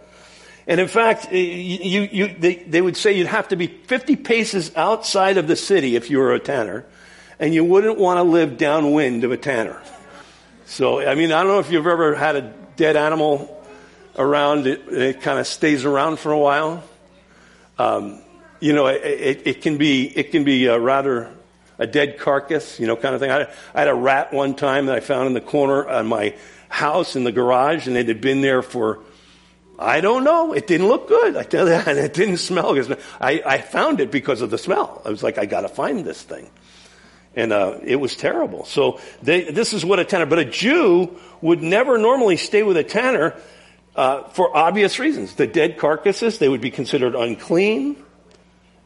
And 0.67 0.81
in 0.81 0.87
fact, 0.87 1.31
you, 1.31 2.01
you, 2.11 2.35
they, 2.37 2.55
they 2.55 2.81
would 2.81 2.97
say 2.97 3.13
you'd 3.13 3.27
have 3.27 3.47
to 3.49 3.55
be 3.55 3.67
50 3.67 4.17
paces 4.17 4.75
outside 4.75 5.37
of 5.37 5.47
the 5.47 5.55
city 5.55 5.95
if 5.95 6.09
you 6.09 6.17
were 6.17 6.33
a 6.33 6.39
tanner, 6.39 6.85
and 7.39 7.53
you 7.53 7.63
wouldn't 7.63 7.97
want 7.97 8.17
to 8.17 8.23
live 8.23 8.57
downwind 8.57 9.23
of 9.23 9.31
a 9.31 9.37
tanner. 9.37 9.81
So, 10.67 10.99
I 10.99 11.15
mean, 11.15 11.31
I 11.31 11.43
don't 11.43 11.47
know 11.47 11.59
if 11.59 11.71
you've 11.71 11.87
ever 11.87 12.13
had 12.13 12.35
a 12.35 12.41
dead 12.75 12.97
animal 12.97 13.63
around, 14.17 14.67
it, 14.67 14.81
it 14.89 15.21
kind 15.21 15.39
of 15.39 15.47
stays 15.47 15.85
around 15.85 16.19
for 16.19 16.33
a 16.33 16.37
while. 16.37 16.83
Um, 17.79 18.21
you 18.59 18.73
know, 18.73 18.87
it, 18.87 19.01
it, 19.01 19.47
it, 19.47 19.61
can 19.61 19.77
be, 19.77 20.05
it 20.05 20.31
can 20.31 20.43
be 20.43 20.65
a 20.65 20.77
rather 20.77 21.31
a 21.79 21.87
dead 21.87 22.19
carcass, 22.19 22.81
you 22.81 22.85
know, 22.85 22.97
kind 22.97 23.15
of 23.15 23.21
thing. 23.21 23.31
I, 23.31 23.47
I 23.73 23.79
had 23.79 23.87
a 23.87 23.93
rat 23.93 24.33
one 24.33 24.55
time 24.55 24.87
that 24.87 24.95
I 24.97 24.99
found 24.99 25.27
in 25.27 25.33
the 25.33 25.41
corner 25.41 25.83
of 25.83 26.05
my 26.05 26.35
house 26.67 27.15
in 27.15 27.23
the 27.23 27.31
garage, 27.31 27.87
and 27.87 27.95
it 27.95 28.09
had 28.09 28.19
been 28.19 28.41
there 28.41 28.61
for, 28.61 28.99
I 29.79 30.01
don't 30.01 30.25
know. 30.25 30.51
It 30.51 30.67
didn't 30.67 30.89
look 30.89 31.07
good. 31.07 31.37
I 31.37 31.43
tell 31.43 31.65
you, 31.65 31.75
and 31.75 31.97
it 31.97 32.13
didn't 32.13 32.37
smell. 32.37 32.77
I, 33.21 33.41
I 33.45 33.61
found 33.61 34.01
it 34.01 34.11
because 34.11 34.41
of 34.41 34.49
the 34.49 34.57
smell. 34.57 35.01
I 35.05 35.11
was 35.11 35.23
like, 35.23 35.37
I 35.37 35.45
got 35.45 35.61
to 35.61 35.69
find 35.69 36.03
this 36.03 36.21
thing 36.21 36.49
and 37.37 37.53
uh, 37.53 37.77
it 37.83 37.97
was 37.97 38.15
terrible. 38.15 38.65
So 38.65 38.99
they, 39.21 39.51
this 39.51 39.71
is 39.71 39.85
what 39.85 39.99
a 39.99 40.05
tanner. 40.05 40.25
But 40.25 40.39
a 40.39 40.45
Jew 40.45 41.15
would 41.39 41.61
never 41.61 41.99
normally 41.99 42.35
stay 42.35 42.63
with 42.63 42.77
a 42.77 42.83
tanner 42.83 43.35
uh, 43.95 44.23
for 44.29 44.57
obvious 44.57 44.97
reasons. 44.97 45.35
The 45.35 45.45
dead 45.45 45.77
carcasses 45.77 46.39
they 46.39 46.49
would 46.49 46.61
be 46.61 46.71
considered 46.71 47.13
unclean, 47.13 47.95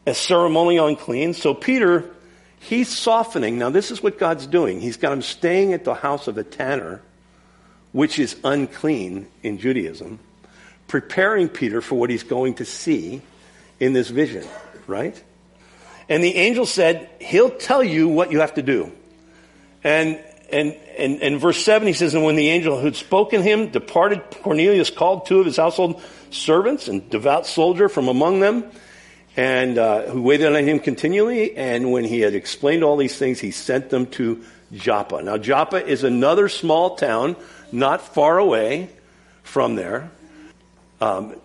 as 0.06 0.18
ceremonially 0.18 0.78
unclean. 0.78 1.34
So 1.34 1.54
Peter, 1.54 2.12
he's 2.60 2.90
softening. 2.90 3.58
Now 3.58 3.70
this 3.70 3.90
is 3.90 4.04
what 4.04 4.20
God's 4.20 4.46
doing. 4.48 4.82
He's 4.82 4.98
got 4.98 5.14
him 5.14 5.22
staying 5.22 5.72
at 5.72 5.86
the 5.86 5.96
house 5.96 6.28
of 6.28 6.38
a 6.38 6.44
tanner, 6.44 7.02
which 7.94 8.20
is 8.20 8.36
unclean 8.44 9.28
in 9.44 9.60
Judaism, 9.60 10.20
preparing 10.90 11.48
Peter 11.48 11.80
for 11.82 11.96
what 11.96 12.10
he's 12.10 12.24
going 12.24 12.56
to 12.56 12.66
see 12.66 13.22
in 13.80 13.94
this 13.94 14.10
vision. 14.10 14.46
right? 14.88 15.24
And 16.12 16.21
the 16.21 16.36
angel 16.36 16.65
said, 16.65 17.10
he'll 17.21 17.52
tell 17.52 17.82
you 17.82 18.10
what 18.10 18.34
you 18.34 18.41
have 18.41 18.56
to 18.56 18.62
do. 18.62 18.91
And, 19.82 20.19
and, 20.52 20.76
and, 20.97 21.21
and 21.21 21.39
verse 21.39 21.63
7, 21.63 21.88
he 21.88 21.93
says, 21.93 22.13
And 22.13 22.26
when 22.26 22.36
the 22.36 22.50
angel 22.50 22.78
who'd 22.78 22.97
spoken 22.97 23.41
him 23.41 23.69
departed, 23.69 24.21
Cornelius 24.43 24.89
called 24.89 25.26
two 25.26 25.39
of 25.39 25.45
his 25.45 25.56
household 25.56 26.02
servants 26.30 26.89
and 26.89 27.10
devout 27.10 27.47
soldier 27.47 27.88
from 27.88 28.10
among 28.10 28.41
them, 28.41 28.65
and 29.38 29.78
uh, 29.78 30.02
who 30.02 30.21
waited 30.21 30.54
on 30.54 30.62
him 30.65 30.82
continually. 30.82 31.56
And 31.56 31.93
when 31.93 32.04
he 32.04 32.19
had 32.19 32.36
explained 32.36 32.84
all 32.84 32.97
these 32.97 33.17
things, 33.17 33.39
he 33.39 33.52
sent 33.52 33.89
them 33.89 34.08
to 34.08 34.43
Joppa. 34.74 35.21
Now, 35.21 35.38
Joppa 35.38 35.78
is 35.78 36.04
another 36.04 36.50
small 36.50 36.97
town 36.97 37.38
not 37.71 38.02
far 38.02 38.38
away 38.38 38.89
from 39.43 39.76
there. 39.76 40.12
Um, 41.00 41.38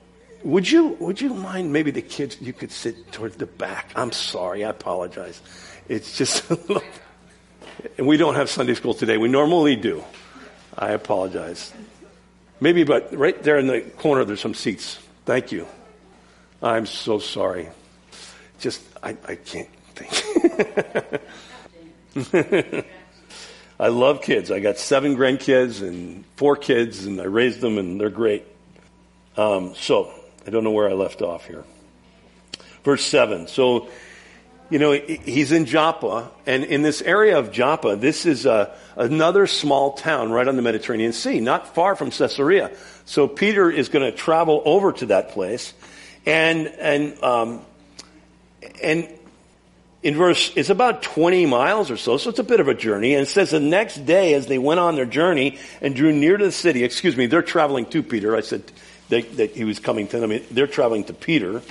would 0.47 0.71
you 0.71 0.97
would 1.01 1.21
you 1.21 1.35
mind 1.35 1.73
maybe 1.73 1.91
the 1.91 2.03
kids 2.03 2.41
you 2.41 2.53
could 2.53 2.71
sit 2.71 3.13
towards 3.13 3.37
the 3.37 3.47
back? 3.47 3.91
I'm 3.97 4.13
sorry, 4.13 4.65
I 4.65 4.71
apologize. 4.71 5.41
It's 5.89 6.17
just 6.17 6.49
and 7.99 8.07
we 8.07 8.17
don't 8.17 8.35
have 8.35 8.49
Sunday 8.49 8.75
school 8.75 8.95
today. 8.95 9.19
We 9.19 9.29
normally 9.29 9.77
do. 9.77 10.05
I 10.77 10.93
apologize. 10.93 11.73
Maybe, 12.61 12.85
but 12.85 13.15
right 13.15 13.41
there 13.43 13.59
in 13.59 13.67
the 13.67 13.81
corner, 13.81 14.25
there's 14.25 14.41
some 14.41 14.55
seats. 14.55 14.99
Thank 15.25 15.53
you. 15.53 15.67
I'm 16.63 16.87
so 16.87 17.19
sorry. 17.19 17.69
Just, 18.61 18.83
I, 19.03 19.17
I 19.27 19.35
can't 19.35 19.69
think. 19.95 20.13
I 23.81 23.89
love 23.89 24.23
kids. 24.23 24.51
I 24.51 24.61
got 24.61 24.79
seven 24.79 25.17
grandkids 25.17 25.87
and 25.87 26.25
four 26.37 26.57
kids, 26.57 27.05
and 27.05 27.21
I 27.21 27.25
raised 27.25 27.61
them, 27.61 27.77
and 27.77 28.01
they're 28.01 28.09
great. 28.09 28.47
Um, 29.37 29.75
so, 29.75 30.11
I 30.47 30.51
don't 30.51 30.63
know 30.63 30.71
where 30.71 30.89
I 30.89 30.93
left 30.93 31.23
off 31.23 31.47
here. 31.47 31.65
Verse 32.85 33.05
7. 33.05 33.49
So, 33.49 33.89
you 34.71 34.79
know, 34.79 34.93
he's 34.93 35.53
in 35.53 35.67
Joppa, 35.67 36.31
and 36.47 36.65
in 36.65 36.83
this 36.83 37.03
area 37.03 37.39
of 37.39 37.51
Joppa, 37.51 37.97
this 37.97 38.27
is 38.27 38.47
a, 38.47 38.77
another 38.97 39.47
small 39.47 39.93
town 39.93 40.31
right 40.31 40.47
on 40.47 40.57
the 40.57 40.63
Mediterranean 40.63 41.13
Sea, 41.13 41.41
not 41.41 41.75
far 41.75 41.97
from 41.97 42.11
Caesarea. 42.11 42.71
So 43.05 43.27
Peter 43.29 43.71
is 43.71 43.89
going 43.89 44.11
to 44.11 44.17
travel 44.17 44.63
over 44.65 44.93
to 44.93 45.07
that 45.07 45.31
place, 45.31 45.73
and 46.25 46.67
and 46.67 47.23
um, 47.23 47.65
and 48.83 49.09
in 50.03 50.15
verse, 50.15 50.53
it's 50.55 50.71
about 50.71 51.03
20 51.03 51.47
miles 51.47 51.91
or 51.91 51.97
so, 51.97 52.17
so 52.17 52.31
it's 52.31 52.39
a 52.39 52.45
bit 52.45 52.61
of 52.61 52.69
a 52.69 52.75
journey. 52.75 53.15
And 53.15 53.23
it 53.23 53.29
says 53.29 53.51
the 53.51 53.59
next 53.59 54.07
day, 54.07 54.35
as 54.35 54.47
they 54.47 54.59
went 54.59 54.79
on 54.79 54.95
their 54.95 55.07
journey 55.07 55.59
and 55.81 55.97
drew 55.97 56.13
near 56.13 56.37
to 56.37 56.45
the 56.45 56.53
city, 56.53 56.85
excuse 56.85 57.17
me, 57.17 57.27
they're 57.27 57.43
traveling 57.43 57.87
to 57.87 58.05
Peter. 58.05 58.37
I 58.37 58.41
said 58.41 58.63
that, 59.09 59.37
that 59.37 59.51
he 59.53 59.65
was 59.65 59.79
coming 59.79 60.09
to 60.09 60.21
them. 60.21 60.41
They're 60.51 60.67
traveling 60.67 61.05
to 61.05 61.13
Peter. 61.13 61.63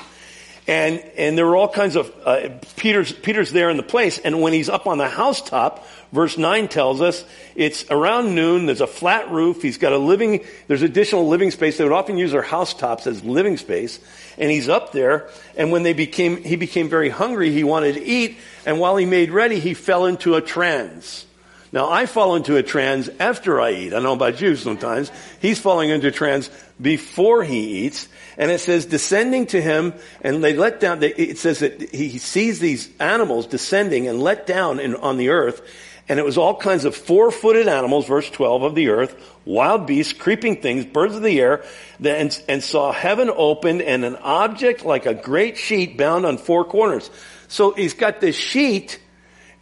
And, 0.67 0.99
and 1.15 1.37
there 1.37 1.45
were 1.45 1.55
all 1.55 1.69
kinds 1.69 1.95
of, 1.95 2.11
uh, 2.25 2.49
Peter's, 2.75 3.11
Peter's 3.11 3.51
there 3.51 3.69
in 3.69 3.77
the 3.77 3.83
place, 3.83 4.17
and 4.17 4.41
when 4.41 4.51
he's 4.51 4.67
up 4.67 4.87
on 4.87 4.97
the 4.97 5.07
housetop, 5.07 5.85
verse 6.11 6.39
9 6.39 6.69
tells 6.69 7.01
us, 7.01 7.23
it's 7.53 7.85
around 7.91 8.33
noon, 8.33 8.65
there's 8.65 8.81
a 8.81 8.87
flat 8.87 9.29
roof, 9.29 9.61
he's 9.61 9.77
got 9.77 9.93
a 9.93 9.97
living, 9.99 10.43
there's 10.67 10.81
additional 10.81 11.27
living 11.27 11.51
space. 11.51 11.77
They 11.77 11.83
would 11.83 11.93
often 11.93 12.17
use 12.17 12.31
their 12.31 12.41
housetops 12.41 13.05
as 13.05 13.23
living 13.23 13.57
space, 13.57 13.99
and 14.39 14.49
he's 14.49 14.67
up 14.67 14.91
there, 14.91 15.29
and 15.55 15.71
when 15.71 15.83
they 15.83 15.93
became, 15.93 16.43
he 16.43 16.55
became 16.55 16.89
very 16.89 17.09
hungry, 17.09 17.51
he 17.51 17.63
wanted 17.63 17.93
to 17.93 18.03
eat, 18.03 18.37
and 18.65 18.79
while 18.79 18.97
he 18.97 19.05
made 19.05 19.29
ready, 19.29 19.59
he 19.59 19.75
fell 19.75 20.07
into 20.07 20.33
a 20.33 20.41
trance. 20.41 21.27
Now, 21.75 21.91
I 21.91 22.05
fall 22.05 22.37
into 22.37 22.55
a 22.55 22.63
trance 22.63 23.09
after 23.19 23.59
I 23.59 23.71
eat. 23.71 23.93
I 23.93 23.99
know 23.99 24.13
about 24.13 24.39
you 24.39 24.55
sometimes. 24.55 25.11
He's 25.41 25.59
falling 25.59 25.89
into 25.89 26.07
a 26.07 26.11
trance 26.11 26.49
before 26.81 27.43
he 27.43 27.85
eats. 27.85 28.07
And 28.37 28.49
it 28.49 28.61
says, 28.61 28.85
descending 28.85 29.47
to 29.47 29.61
him, 29.61 29.93
and 30.21 30.41
they 30.41 30.53
let 30.55 30.79
down, 30.79 31.03
it 31.03 31.37
says 31.37 31.59
that 31.59 31.93
he 31.93 32.17
sees 32.17 32.59
these 32.59 32.89
animals 32.97 33.45
descending 33.47 34.07
and 34.07 34.21
let 34.21 34.47
down 34.47 34.79
in, 34.79 34.95
on 34.95 35.17
the 35.17 35.29
earth. 35.29 35.61
And 36.07 36.17
it 36.17 36.23
was 36.23 36.37
all 36.37 36.55
kinds 36.55 36.85
of 36.85 36.95
four-footed 36.95 37.67
animals, 37.67 38.07
verse 38.07 38.29
12 38.29 38.63
of 38.63 38.75
the 38.75 38.87
earth, 38.87 39.13
wild 39.43 39.85
beasts, 39.85 40.13
creeping 40.13 40.61
things, 40.61 40.85
birds 40.85 41.15
of 41.15 41.23
the 41.23 41.41
air, 41.41 41.65
and, 42.01 42.41
and 42.47 42.63
saw 42.63 42.93
heaven 42.93 43.29
opened 43.35 43.81
and 43.81 44.05
an 44.05 44.15
object 44.17 44.85
like 44.85 45.05
a 45.05 45.13
great 45.13 45.57
sheet 45.57 45.97
bound 45.97 46.25
on 46.25 46.37
four 46.37 46.63
corners. 46.63 47.09
So 47.49 47.71
he's 47.73 47.95
got 47.95 48.21
this 48.21 48.37
sheet, 48.37 48.97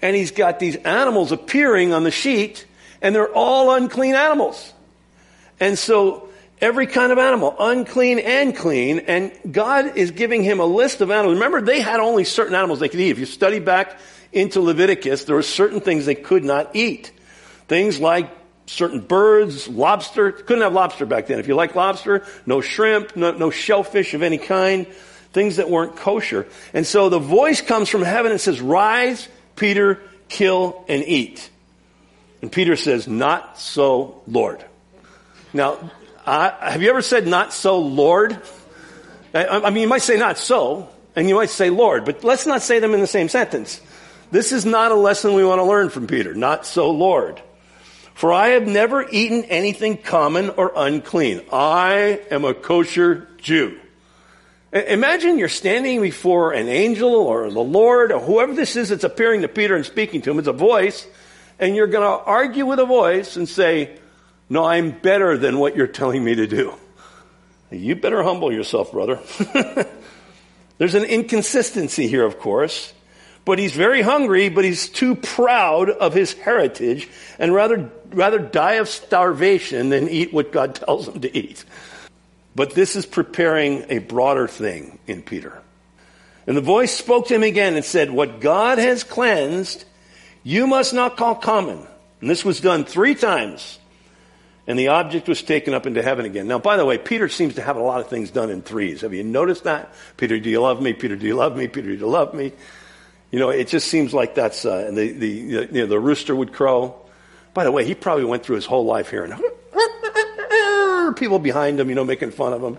and 0.04 0.18
he's 0.18 0.32
got 0.32 0.60
these 0.60 0.76
animals 0.76 1.32
appearing 1.32 1.94
on 1.94 2.04
the 2.04 2.12
sheet, 2.12 2.68
and 3.02 3.16
they're 3.16 3.34
all 3.34 3.74
unclean 3.74 4.16
animals. 4.16 4.74
And 5.62 5.80
so 5.80 6.28
every 6.60 6.88
kind 6.88 7.14
of 7.14 7.18
animal, 7.18 7.56
unclean 7.58 8.20
and 8.20 8.54
clean, 8.54 9.00
and 9.00 9.32
God 9.50 9.96
is 9.96 10.12
giving 10.12 10.44
him 10.44 10.60
a 10.60 10.66
list 10.66 11.00
of 11.00 11.10
animals. 11.10 11.36
Remember, 11.36 11.62
they 11.62 11.80
had 11.80 12.02
only 12.02 12.26
certain 12.26 12.54
animals 12.54 12.82
they 12.82 12.90
could 12.90 13.00
eat. 13.00 13.12
If 13.12 13.20
you 13.20 13.26
study 13.26 13.60
back 13.60 13.98
into 14.34 14.60
Leviticus, 14.60 15.24
there 15.24 15.38
were 15.38 15.42
certain 15.42 15.80
things 15.80 16.06
they 16.06 16.16
could 16.16 16.44
not 16.44 16.76
eat. 16.76 17.14
Things 17.70 18.02
like 18.02 18.30
certain 18.66 19.00
birds, 19.00 19.70
lobster. 19.70 20.34
Couldn't 20.34 20.64
have 20.64 20.74
lobster 20.74 21.06
back 21.06 21.28
then. 21.28 21.40
If 21.40 21.48
you 21.48 21.56
like 21.56 21.76
lobster, 21.76 22.26
no 22.46 22.60
shrimp, 22.60 23.16
no, 23.16 23.32
no 23.32 23.52
shellfish 23.52 24.14
of 24.14 24.22
any 24.22 24.38
kind, 24.38 24.86
things 25.32 25.56
that 25.56 25.70
weren't 25.70 25.96
kosher. 25.96 26.46
And 26.74 26.86
so 26.86 27.08
the 27.08 27.20
voice 27.20 27.62
comes 27.62 27.88
from 27.88 28.02
heaven 28.02 28.34
and 28.34 28.42
says, 28.42 28.60
rise, 28.60 29.30
Peter, 29.56 30.02
kill 30.30 30.84
and 30.88 31.04
eat. 31.04 31.50
And 32.42 32.52
Peter 32.52 32.76
says, 32.76 33.08
not 33.08 33.60
so, 33.60 34.22
Lord. 34.28 34.64
Now, 35.54 35.78
uh, 36.26 36.52
have 36.72 36.82
you 36.82 36.90
ever 36.90 37.02
said 37.02 37.28
not 37.28 37.54
so 37.54 37.80
Lord? 37.80 38.40
I, 39.34 39.46
I 39.46 39.70
mean, 39.70 39.84
you 39.84 39.88
might 39.88 40.02
say 40.02 40.18
not 40.18 40.38
so, 40.38 40.90
and 41.16 41.30
you 41.30 41.36
might 41.36 41.50
say 41.50 41.70
Lord, 41.70 42.06
but 42.06 42.24
let's 42.24 42.46
not 42.46 42.62
say 42.62 42.80
them 42.80 42.94
in 42.94 43.00
the 43.00 43.08
same 43.08 43.30
sentence. 43.30 43.82
This 44.32 44.52
is 44.52 44.66
not 44.66 44.92
a 44.92 44.96
lesson 44.96 45.34
we 45.34 45.46
want 45.46 45.60
to 45.60 45.66
learn 45.66 45.90
from 45.90 46.08
Peter. 46.08 46.34
Not 46.34 46.66
so 46.66 46.92
Lord. 46.92 47.42
For 48.14 48.32
I 48.32 48.50
have 48.50 48.68
never 48.68 49.08
eaten 49.10 49.44
anything 49.46 49.98
common 49.98 50.50
or 50.52 50.72
unclean. 50.76 51.42
I 51.52 52.22
am 52.32 52.46
a 52.46 52.54
kosher 52.54 53.28
Jew. 53.38 53.80
Imagine 54.74 55.38
you're 55.38 55.50
standing 55.50 56.02
before 56.02 56.52
an 56.54 56.68
angel 56.68 57.14
or 57.14 57.52
the 57.52 57.60
Lord 57.60 58.12
or 58.12 58.20
whoever 58.20 58.56
this 58.56 58.76
is 58.76 58.90
that's 58.90 59.04
appearing 59.04 59.42
to 59.44 59.48
Peter 59.48 59.76
and 59.76 59.86
speaking 59.86 60.24
to 60.24 60.32
him. 60.32 60.40
It's 60.40 60.48
a 60.48 60.54
voice. 60.54 61.06
And 61.60 61.76
you're 61.76 61.88
going 61.88 62.02
to 62.02 62.26
argue 62.26 62.66
with 62.66 62.80
a 62.80 62.86
voice 62.86 63.38
and 63.38 63.48
say, 63.48 64.00
no, 64.50 64.64
I'm 64.64 64.90
better 64.90 65.38
than 65.38 65.60
what 65.60 65.76
you're 65.76 65.86
telling 65.86 66.24
me 66.24 66.34
to 66.36 66.48
do. 66.48 66.74
You 67.70 67.96
better 67.96 68.24
humble 68.24 68.52
yourself, 68.52 68.92
brother. 68.92 69.20
There's 70.80 70.96
an 70.96 71.06
inconsistency 71.06 72.08
here, 72.08 72.26
of 72.26 72.40
course. 72.40 72.94
But 73.46 73.60
he's 73.60 73.74
very 73.74 74.02
hungry, 74.02 74.50
but 74.50 74.64
he's 74.64 74.90
too 74.90 75.16
proud 75.16 75.90
of 75.90 76.14
his 76.14 76.34
heritage 76.34 77.10
and 77.38 77.54
rather, 77.54 77.92
rather 78.10 78.40
die 78.40 78.76
of 78.76 78.90
starvation 78.90 79.90
than 79.90 80.10
eat 80.10 80.34
what 80.34 80.52
God 80.52 80.76
tells 80.76 81.08
him 81.08 81.22
to 81.22 81.38
eat. 81.38 81.64
But 82.56 82.72
this 82.72 82.96
is 82.96 83.06
preparing 83.06 83.86
a 83.90 84.00
broader 84.00 84.48
thing 84.48 85.00
in 85.08 85.24
Peter. 85.24 85.62
And 86.46 86.56
the 86.58 86.62
voice 86.62 86.92
spoke 86.92 87.28
to 87.28 87.36
him 87.36 87.44
again 87.44 87.76
and 87.76 87.86
said, 87.86 88.12
What 88.12 88.42
God 88.42 88.78
has 88.78 89.04
cleansed, 89.04 89.86
you 90.44 90.68
must 90.68 90.94
not 90.94 91.18
call 91.18 91.36
common. 91.36 91.88
And 92.22 92.30
this 92.30 92.46
was 92.46 92.60
done 92.62 92.86
three 92.86 93.16
times 93.16 93.80
and 94.66 94.80
the 94.80 94.90
object 94.90 95.28
was 95.28 95.42
taken 95.42 95.74
up 95.74 95.86
into 95.86 96.02
heaven 96.02 96.26
again. 96.26 96.48
Now, 96.48 96.58
by 96.60 96.78
the 96.78 96.86
way, 96.86 96.98
Peter 96.98 97.28
seems 97.28 97.56
to 97.56 97.62
have 97.62 97.76
a 97.76 97.82
lot 97.82 98.00
of 98.00 98.08
things 98.08 98.32
done 98.32 98.50
in 98.50 98.62
threes. 98.62 99.02
Have 99.02 99.14
you 99.14 99.24
noticed 99.24 99.66
that? 99.66 99.94
Peter, 100.16 100.40
do 100.40 100.50
you 100.50 100.62
love 100.62 100.82
me? 100.82 100.94
Peter, 100.94 101.18
do 101.18 101.28
you 101.28 101.36
love 101.36 101.58
me? 101.58 101.68
Peter, 101.68 101.88
do 101.88 101.98
you 101.98 102.08
love 102.08 102.34
me? 102.34 102.54
You 103.30 103.40
know, 103.40 103.50
it 103.50 103.68
just 103.68 103.88
seems 103.88 104.14
like 104.14 104.36
that's, 104.36 104.64
uh, 104.64 104.92
the, 104.94 105.12
the, 105.12 105.28
you 105.28 105.68
know, 105.72 105.86
the 105.88 106.00
rooster 106.00 106.34
would 106.36 106.54
crow. 106.54 106.96
By 107.54 107.66
the 107.66 107.72
way, 107.72 107.84
he 107.84 107.94
probably 107.94 108.26
went 108.26 108.44
through 108.46 108.56
his 108.56 108.66
whole 108.66 108.86
life 108.86 109.10
hearing 111.04 111.16
people 111.16 111.40
behind 111.40 111.80
him, 111.80 111.90
you 111.90 111.96
know, 111.96 112.06
making 112.06 112.32
fun 112.32 112.54
of 112.54 112.64
him. 112.64 112.78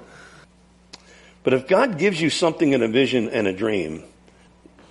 But 1.43 1.53
if 1.53 1.69
God 1.69 1.99
gives 1.99 2.21
you 2.21 2.31
something 2.31 2.73
in 2.73 2.83
a 2.83 2.89
vision 2.89 3.29
and 3.29 3.47
a 3.47 3.53
dream, 3.53 4.03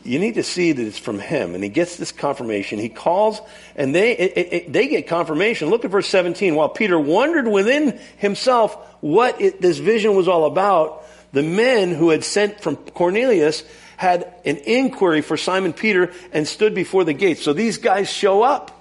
you 0.04 0.20
need 0.20 0.36
to 0.36 0.44
see 0.44 0.72
that 0.72 0.86
it's 0.86 1.00
from 1.00 1.18
him. 1.18 1.56
And 1.56 1.64
he 1.64 1.70
gets 1.70 1.98
this 1.98 2.12
confirmation. 2.12 2.78
He 2.78 2.90
calls 2.90 3.42
and 3.76 3.96
they, 3.96 4.16
it, 4.16 4.54
it, 4.54 4.74
they 4.74 4.88
get 4.88 5.08
confirmation. 5.08 5.70
Look 5.70 5.84
at 5.86 5.92
verse 5.92 6.08
17. 6.08 6.54
While 6.54 6.70
Peter 6.70 7.00
wondered 7.00 7.48
within 7.48 8.00
himself 8.18 8.76
what 9.02 9.42
it, 9.42 9.62
this 9.62 9.80
vision 9.80 10.16
was 10.16 10.28
all 10.28 10.46
about, 10.46 11.04
the 11.32 11.42
men 11.42 11.92
who 11.92 12.10
had 12.10 12.24
sent 12.24 12.62
from 12.62 12.76
Cornelius 12.76 13.64
had 13.98 14.32
an 14.46 14.58
inquiry 14.58 15.22
for 15.22 15.38
Simon 15.38 15.74
Peter 15.74 16.12
and 16.32 16.48
stood 16.48 16.76
before 16.76 17.04
the 17.04 17.14
gates. 17.14 17.42
So 17.42 17.54
these 17.54 17.80
guys 17.80 18.12
show 18.12 18.44
up 18.44 18.80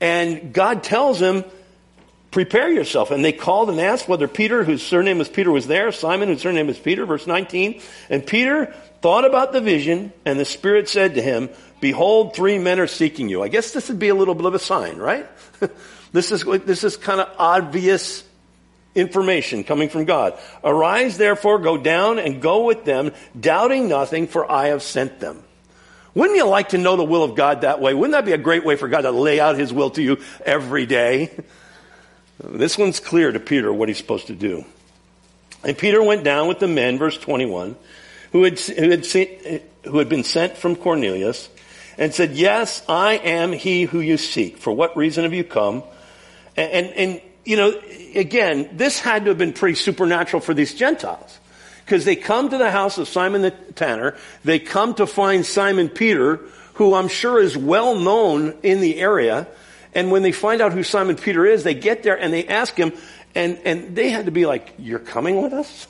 and 0.00 0.52
God 0.52 0.84
tells 0.84 1.18
them, 1.18 1.44
prepare 2.36 2.70
yourself. 2.70 3.10
And 3.10 3.24
they 3.24 3.32
called 3.32 3.70
and 3.70 3.80
asked 3.80 4.08
whether 4.08 4.28
Peter, 4.28 4.62
whose 4.62 4.82
surname 4.82 5.16
was 5.16 5.26
Peter, 5.26 5.50
was 5.50 5.66
there. 5.66 5.90
Simon, 5.90 6.28
whose 6.28 6.42
surname 6.42 6.66
was 6.66 6.78
Peter, 6.78 7.06
verse 7.06 7.26
19. 7.26 7.80
And 8.10 8.26
Peter 8.26 8.74
thought 9.00 9.24
about 9.24 9.54
the 9.54 9.62
vision, 9.62 10.12
and 10.26 10.38
the 10.38 10.44
Spirit 10.44 10.86
said 10.86 11.14
to 11.14 11.22
him, 11.22 11.48
Behold, 11.80 12.36
three 12.36 12.58
men 12.58 12.78
are 12.78 12.86
seeking 12.86 13.30
you. 13.30 13.42
I 13.42 13.48
guess 13.48 13.70
this 13.70 13.88
would 13.88 13.98
be 13.98 14.10
a 14.10 14.14
little 14.14 14.34
bit 14.34 14.44
of 14.44 14.52
a 14.52 14.58
sign, 14.58 14.98
right? 14.98 15.26
this 16.12 16.30
is, 16.30 16.44
this 16.66 16.84
is 16.84 16.98
kind 16.98 17.22
of 17.22 17.30
obvious 17.38 18.22
information 18.94 19.64
coming 19.64 19.88
from 19.88 20.04
God. 20.04 20.38
Arise 20.62 21.16
therefore, 21.16 21.58
go 21.58 21.78
down 21.78 22.18
and 22.18 22.42
go 22.42 22.64
with 22.64 22.84
them, 22.84 23.12
doubting 23.40 23.88
nothing, 23.88 24.26
for 24.26 24.50
I 24.52 24.66
have 24.66 24.82
sent 24.82 25.20
them. 25.20 25.42
Wouldn't 26.12 26.36
you 26.36 26.44
like 26.44 26.70
to 26.70 26.78
know 26.78 26.96
the 26.96 27.04
will 27.04 27.24
of 27.24 27.34
God 27.34 27.62
that 27.62 27.80
way? 27.80 27.94
Wouldn't 27.94 28.12
that 28.12 28.26
be 28.26 28.32
a 28.32 28.38
great 28.38 28.66
way 28.66 28.76
for 28.76 28.88
God 28.88 29.02
to 29.02 29.10
lay 29.10 29.40
out 29.40 29.56
His 29.56 29.72
will 29.72 29.88
to 29.92 30.02
you 30.02 30.18
every 30.44 30.84
day? 30.84 31.30
This 32.42 32.76
one's 32.76 33.00
clear 33.00 33.32
to 33.32 33.40
Peter 33.40 33.72
what 33.72 33.88
he's 33.88 33.98
supposed 33.98 34.26
to 34.26 34.34
do. 34.34 34.64
And 35.64 35.76
Peter 35.76 36.02
went 36.02 36.22
down 36.22 36.48
with 36.48 36.58
the 36.58 36.68
men, 36.68 36.98
verse 36.98 37.16
21, 37.18 37.76
who 38.32 38.44
had, 38.44 38.58
who 38.60 38.90
had, 38.90 39.04
seen, 39.04 39.60
who 39.84 39.98
had 39.98 40.08
been 40.08 40.24
sent 40.24 40.56
from 40.56 40.76
Cornelius, 40.76 41.48
and 41.98 42.14
said, 42.14 42.32
Yes, 42.32 42.82
I 42.88 43.14
am 43.14 43.52
he 43.52 43.84
who 43.84 44.00
you 44.00 44.18
seek. 44.18 44.58
For 44.58 44.72
what 44.72 44.96
reason 44.96 45.24
have 45.24 45.32
you 45.32 45.44
come? 45.44 45.82
And, 46.56 46.70
and, 46.70 46.86
and 46.94 47.20
you 47.44 47.56
know, 47.56 47.80
again, 48.14 48.68
this 48.72 49.00
had 49.00 49.24
to 49.24 49.30
have 49.30 49.38
been 49.38 49.52
pretty 49.52 49.76
supernatural 49.76 50.40
for 50.40 50.52
these 50.52 50.74
Gentiles. 50.74 51.38
Because 51.84 52.04
they 52.04 52.16
come 52.16 52.50
to 52.50 52.58
the 52.58 52.70
house 52.70 52.98
of 52.98 53.08
Simon 53.08 53.42
the 53.42 53.52
tanner, 53.52 54.16
they 54.44 54.58
come 54.58 54.94
to 54.94 55.06
find 55.06 55.46
Simon 55.46 55.88
Peter, 55.88 56.40
who 56.74 56.94
I'm 56.94 57.08
sure 57.08 57.40
is 57.40 57.56
well 57.56 57.94
known 57.94 58.58
in 58.64 58.80
the 58.80 59.00
area, 59.00 59.46
and 59.96 60.10
when 60.10 60.22
they 60.22 60.30
find 60.30 60.60
out 60.60 60.74
who 60.74 60.82
Simon 60.82 61.16
Peter 61.16 61.46
is, 61.46 61.64
they 61.64 61.72
get 61.72 62.02
there 62.02 62.20
and 62.20 62.30
they 62.30 62.46
ask 62.46 62.76
him, 62.76 62.92
and, 63.34 63.58
and 63.64 63.96
they 63.96 64.10
had 64.10 64.26
to 64.26 64.30
be 64.30 64.44
like, 64.44 64.74
You're 64.78 64.98
coming 64.98 65.40
with 65.42 65.54
us? 65.54 65.86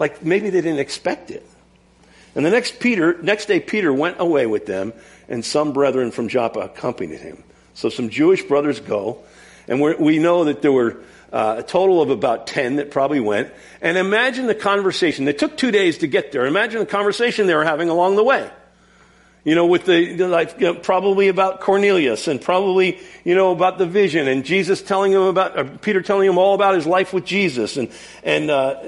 Like 0.00 0.24
maybe 0.24 0.50
they 0.50 0.60
didn't 0.60 0.80
expect 0.80 1.30
it. 1.30 1.48
And 2.34 2.44
the 2.44 2.50
next 2.50 2.80
Peter, 2.80 3.16
next 3.22 3.46
day 3.46 3.60
Peter 3.60 3.92
went 3.92 4.16
away 4.18 4.46
with 4.46 4.66
them, 4.66 4.92
and 5.28 5.44
some 5.44 5.72
brethren 5.72 6.10
from 6.10 6.26
Joppa 6.26 6.58
accompanied 6.58 7.20
him. 7.20 7.44
So 7.74 7.88
some 7.88 8.10
Jewish 8.10 8.42
brothers 8.42 8.80
go, 8.80 9.22
and 9.68 9.80
we 9.80 10.18
know 10.18 10.44
that 10.44 10.60
there 10.60 10.72
were 10.72 10.96
uh, 11.32 11.56
a 11.58 11.62
total 11.62 12.02
of 12.02 12.10
about 12.10 12.48
10 12.48 12.76
that 12.76 12.90
probably 12.90 13.20
went. 13.20 13.52
And 13.80 13.96
imagine 13.96 14.48
the 14.48 14.56
conversation. 14.56 15.24
They 15.24 15.32
took 15.32 15.56
two 15.56 15.70
days 15.70 15.98
to 15.98 16.08
get 16.08 16.32
there. 16.32 16.46
Imagine 16.46 16.80
the 16.80 16.86
conversation 16.86 17.46
they 17.46 17.54
were 17.54 17.64
having 17.64 17.88
along 17.88 18.16
the 18.16 18.24
way. 18.24 18.50
You 19.44 19.54
know, 19.54 19.66
with 19.66 19.84
the, 19.84 20.16
like, 20.26 20.82
probably 20.82 21.28
about 21.28 21.60
Cornelius 21.60 22.28
and 22.28 22.40
probably, 22.40 22.98
you 23.24 23.34
know, 23.34 23.52
about 23.52 23.76
the 23.76 23.84
vision 23.84 24.26
and 24.26 24.42
Jesus 24.42 24.80
telling 24.80 25.12
him 25.12 25.20
about, 25.20 25.82
Peter 25.82 26.00
telling 26.00 26.26
him 26.26 26.38
all 26.38 26.54
about 26.54 26.74
his 26.74 26.86
life 26.86 27.12
with 27.12 27.26
Jesus 27.26 27.76
and, 27.76 27.90
and, 28.22 28.50
uh, 28.50 28.80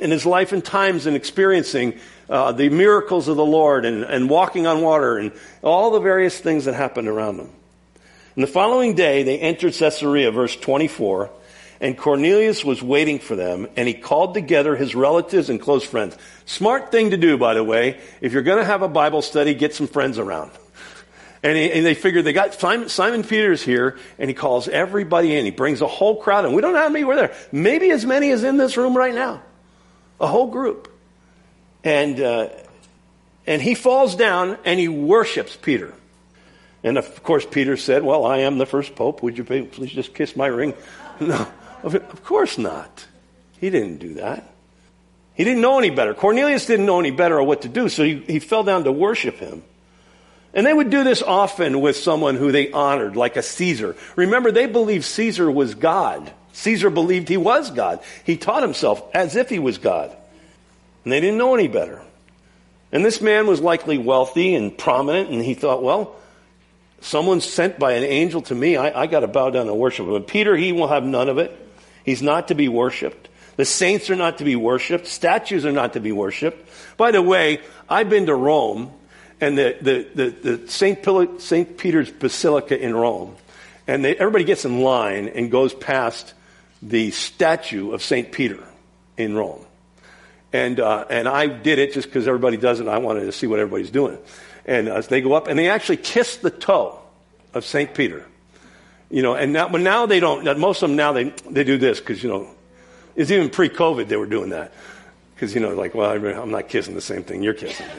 and 0.00 0.10
his 0.10 0.24
life 0.24 0.52
and 0.52 0.64
times 0.64 1.04
and 1.04 1.14
experiencing, 1.14 1.98
uh, 2.30 2.52
the 2.52 2.70
miracles 2.70 3.28
of 3.28 3.36
the 3.36 3.44
Lord 3.44 3.84
and, 3.84 4.04
and 4.04 4.30
walking 4.30 4.66
on 4.66 4.80
water 4.80 5.18
and 5.18 5.30
all 5.62 5.90
the 5.90 6.00
various 6.00 6.38
things 6.38 6.64
that 6.64 6.72
happened 6.72 7.08
around 7.08 7.36
them. 7.36 7.50
And 8.34 8.42
the 8.42 8.48
following 8.48 8.94
day, 8.94 9.24
they 9.24 9.38
entered 9.38 9.74
Caesarea, 9.74 10.30
verse 10.30 10.56
24, 10.56 11.28
and 11.82 11.98
Cornelius 11.98 12.64
was 12.64 12.80
waiting 12.80 13.18
for 13.18 13.34
them, 13.34 13.66
and 13.76 13.88
he 13.88 13.94
called 13.94 14.34
together 14.34 14.76
his 14.76 14.94
relatives 14.94 15.50
and 15.50 15.60
close 15.60 15.84
friends. 15.84 16.16
Smart 16.46 16.92
thing 16.92 17.10
to 17.10 17.16
do, 17.16 17.36
by 17.36 17.54
the 17.54 17.64
way. 17.64 18.00
If 18.20 18.32
you're 18.32 18.42
going 18.42 18.58
to 18.58 18.64
have 18.64 18.82
a 18.82 18.88
Bible 18.88 19.20
study, 19.20 19.52
get 19.52 19.74
some 19.74 19.88
friends 19.88 20.16
around. 20.16 20.52
And, 21.42 21.56
he, 21.56 21.72
and 21.72 21.84
they 21.84 21.94
figured 21.94 22.24
they 22.24 22.32
got 22.32 22.54
Simon, 22.54 22.88
Simon 22.88 23.24
Peter's 23.24 23.62
here, 23.62 23.98
and 24.16 24.30
he 24.30 24.34
calls 24.34 24.68
everybody 24.68 25.36
in. 25.36 25.44
He 25.44 25.50
brings 25.50 25.80
a 25.80 25.88
whole 25.88 26.22
crowd 26.22 26.44
in. 26.44 26.52
We 26.52 26.62
don't 26.62 26.72
know 26.72 26.78
how 26.78 26.88
many 26.88 27.04
were 27.04 27.16
there. 27.16 27.34
Maybe 27.50 27.90
as 27.90 28.06
many 28.06 28.30
as 28.30 28.44
in 28.44 28.58
this 28.58 28.76
room 28.76 28.96
right 28.96 29.12
now. 29.12 29.42
A 30.20 30.28
whole 30.28 30.46
group. 30.46 30.88
And, 31.82 32.20
uh, 32.20 32.48
and 33.44 33.60
he 33.60 33.74
falls 33.74 34.14
down 34.14 34.56
and 34.64 34.78
he 34.78 34.86
worships 34.86 35.58
Peter. 35.60 35.92
And 36.84 36.96
of 36.96 37.24
course, 37.24 37.44
Peter 37.44 37.76
said, 37.76 38.04
Well, 38.04 38.24
I 38.24 38.38
am 38.38 38.58
the 38.58 38.66
first 38.66 38.94
pope. 38.94 39.20
Would 39.24 39.36
you 39.36 39.42
please 39.44 39.90
just 39.90 40.14
kiss 40.14 40.36
my 40.36 40.46
ring? 40.46 40.74
No, 41.20 41.46
of 41.82 42.24
course 42.24 42.58
not. 42.58 43.06
He 43.58 43.70
didn't 43.70 43.98
do 43.98 44.14
that. 44.14 44.52
He 45.34 45.44
didn't 45.44 45.62
know 45.62 45.78
any 45.78 45.90
better. 45.90 46.14
Cornelius 46.14 46.66
didn't 46.66 46.86
know 46.86 47.00
any 47.00 47.10
better 47.10 47.38
or 47.38 47.44
what 47.44 47.62
to 47.62 47.68
do, 47.68 47.88
so 47.88 48.04
he, 48.04 48.16
he 48.20 48.38
fell 48.38 48.64
down 48.64 48.84
to 48.84 48.92
worship 48.92 49.38
him. 49.38 49.62
And 50.54 50.66
they 50.66 50.72
would 50.72 50.90
do 50.90 51.04
this 51.04 51.22
often 51.22 51.80
with 51.80 51.96
someone 51.96 52.36
who 52.36 52.52
they 52.52 52.70
honored, 52.70 53.16
like 53.16 53.36
a 53.36 53.42
Caesar. 53.42 53.96
Remember, 54.16 54.52
they 54.52 54.66
believed 54.66 55.04
Caesar 55.04 55.50
was 55.50 55.74
God. 55.74 56.30
Caesar 56.52 56.90
believed 56.90 57.28
he 57.28 57.38
was 57.38 57.70
God. 57.70 58.00
He 58.24 58.36
taught 58.36 58.62
himself 58.62 59.02
as 59.14 59.34
if 59.34 59.48
he 59.48 59.58
was 59.58 59.78
God. 59.78 60.14
And 61.04 61.12
they 61.12 61.20
didn't 61.20 61.38
know 61.38 61.54
any 61.54 61.68
better. 61.68 62.02
And 62.92 63.02
this 63.02 63.22
man 63.22 63.46
was 63.46 63.62
likely 63.62 63.96
wealthy 63.96 64.54
and 64.54 64.76
prominent, 64.76 65.30
and 65.30 65.42
he 65.42 65.54
thought, 65.54 65.82
well, 65.82 66.16
Someone's 67.02 67.44
sent 67.44 67.80
by 67.80 67.92
an 67.92 68.04
angel 68.04 68.42
to 68.42 68.54
me. 68.54 68.76
I, 68.76 69.02
I 69.02 69.06
got 69.08 69.20
to 69.20 69.26
bow 69.26 69.50
down 69.50 69.68
and 69.68 69.76
worship 69.76 70.06
him. 70.06 70.12
But 70.12 70.28
Peter, 70.28 70.56
he 70.56 70.70
will 70.70 70.86
have 70.86 71.04
none 71.04 71.28
of 71.28 71.36
it. 71.38 71.50
He's 72.04 72.22
not 72.22 72.48
to 72.48 72.54
be 72.54 72.68
worshiped. 72.68 73.28
The 73.56 73.64
saints 73.64 74.10
are 74.10 74.16
not 74.16 74.38
to 74.38 74.44
be 74.44 74.56
worshiped. 74.56 75.06
Statues 75.06 75.66
are 75.66 75.72
not 75.72 75.92
to 75.92 76.00
be 76.00 76.12
worshiped. 76.12 76.68
By 76.96 77.10
the 77.10 77.22
way, 77.22 77.60
I've 77.88 78.08
been 78.08 78.26
to 78.26 78.34
Rome 78.34 78.92
and 79.40 79.58
the, 79.58 79.76
the, 79.80 80.06
the, 80.14 80.56
the 80.56 80.68
St. 80.68 81.40
St. 81.40 81.76
Peter's 81.76 82.10
Basilica 82.10 82.80
in 82.80 82.94
Rome. 82.94 83.36
And 83.86 84.04
they, 84.04 84.16
everybody 84.16 84.44
gets 84.44 84.64
in 84.64 84.80
line 84.80 85.28
and 85.28 85.50
goes 85.50 85.74
past 85.74 86.34
the 86.80 87.10
statue 87.10 87.92
of 87.92 88.02
St. 88.02 88.32
Peter 88.32 88.62
in 89.16 89.34
Rome. 89.34 89.64
And, 90.52 90.80
uh, 90.80 91.06
and 91.08 91.28
I 91.28 91.46
did 91.46 91.78
it 91.78 91.92
just 91.92 92.08
because 92.08 92.28
everybody 92.28 92.56
does 92.56 92.80
it. 92.80 92.88
I 92.88 92.98
wanted 92.98 93.24
to 93.24 93.32
see 93.32 93.46
what 93.46 93.58
everybody's 93.58 93.90
doing. 93.90 94.18
And 94.64 94.88
uh, 94.88 95.00
they 95.00 95.20
go 95.20 95.32
up 95.32 95.48
and 95.48 95.58
they 95.58 95.68
actually 95.68 95.96
kiss 95.96 96.36
the 96.36 96.50
toe 96.50 97.00
of 97.54 97.64
St. 97.64 97.94
Peter. 97.94 98.26
You 99.12 99.20
know, 99.20 99.34
and 99.34 99.52
now, 99.52 99.68
but 99.68 99.82
now 99.82 100.06
they 100.06 100.20
don't, 100.20 100.58
most 100.58 100.82
of 100.82 100.88
them 100.88 100.96
now 100.96 101.12
they, 101.12 101.24
they 101.50 101.64
do 101.64 101.76
this 101.76 102.00
because, 102.00 102.22
you 102.22 102.30
know, 102.30 102.48
it's 103.14 103.30
even 103.30 103.50
pre 103.50 103.68
COVID 103.68 104.08
they 104.08 104.16
were 104.16 104.26
doing 104.26 104.50
that. 104.50 104.72
Because, 105.34 105.54
you 105.54 105.60
know, 105.60 105.74
like, 105.74 105.94
well, 105.94 106.10
I'm 106.10 106.50
not 106.50 106.68
kissing 106.70 106.94
the 106.94 107.02
same 107.02 107.22
thing 107.22 107.42
you're 107.42 107.54
kissing. 107.54 107.86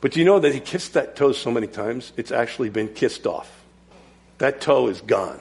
But 0.00 0.16
you 0.16 0.24
know 0.24 0.40
that 0.40 0.52
he 0.52 0.58
kissed 0.58 0.94
that 0.94 1.14
toe 1.14 1.30
so 1.30 1.52
many 1.52 1.68
times, 1.68 2.12
it's 2.16 2.32
actually 2.32 2.70
been 2.70 2.88
kissed 2.92 3.24
off. 3.24 3.48
That 4.38 4.60
toe 4.60 4.88
is 4.88 5.00
gone. 5.00 5.38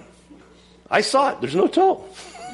I 0.87 1.01
saw 1.01 1.31
it. 1.31 1.41
There's 1.41 1.55
no 1.55 1.65
toe. 1.65 2.05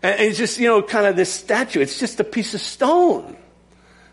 and 0.00 0.20
it's 0.20 0.38
just, 0.38 0.60
you 0.60 0.68
know, 0.68 0.80
kind 0.80 1.06
of 1.06 1.16
this 1.16 1.34
statue. 1.34 1.80
It's 1.80 1.98
just 1.98 2.20
a 2.20 2.24
piece 2.24 2.54
of 2.54 2.60
stone. 2.60 3.36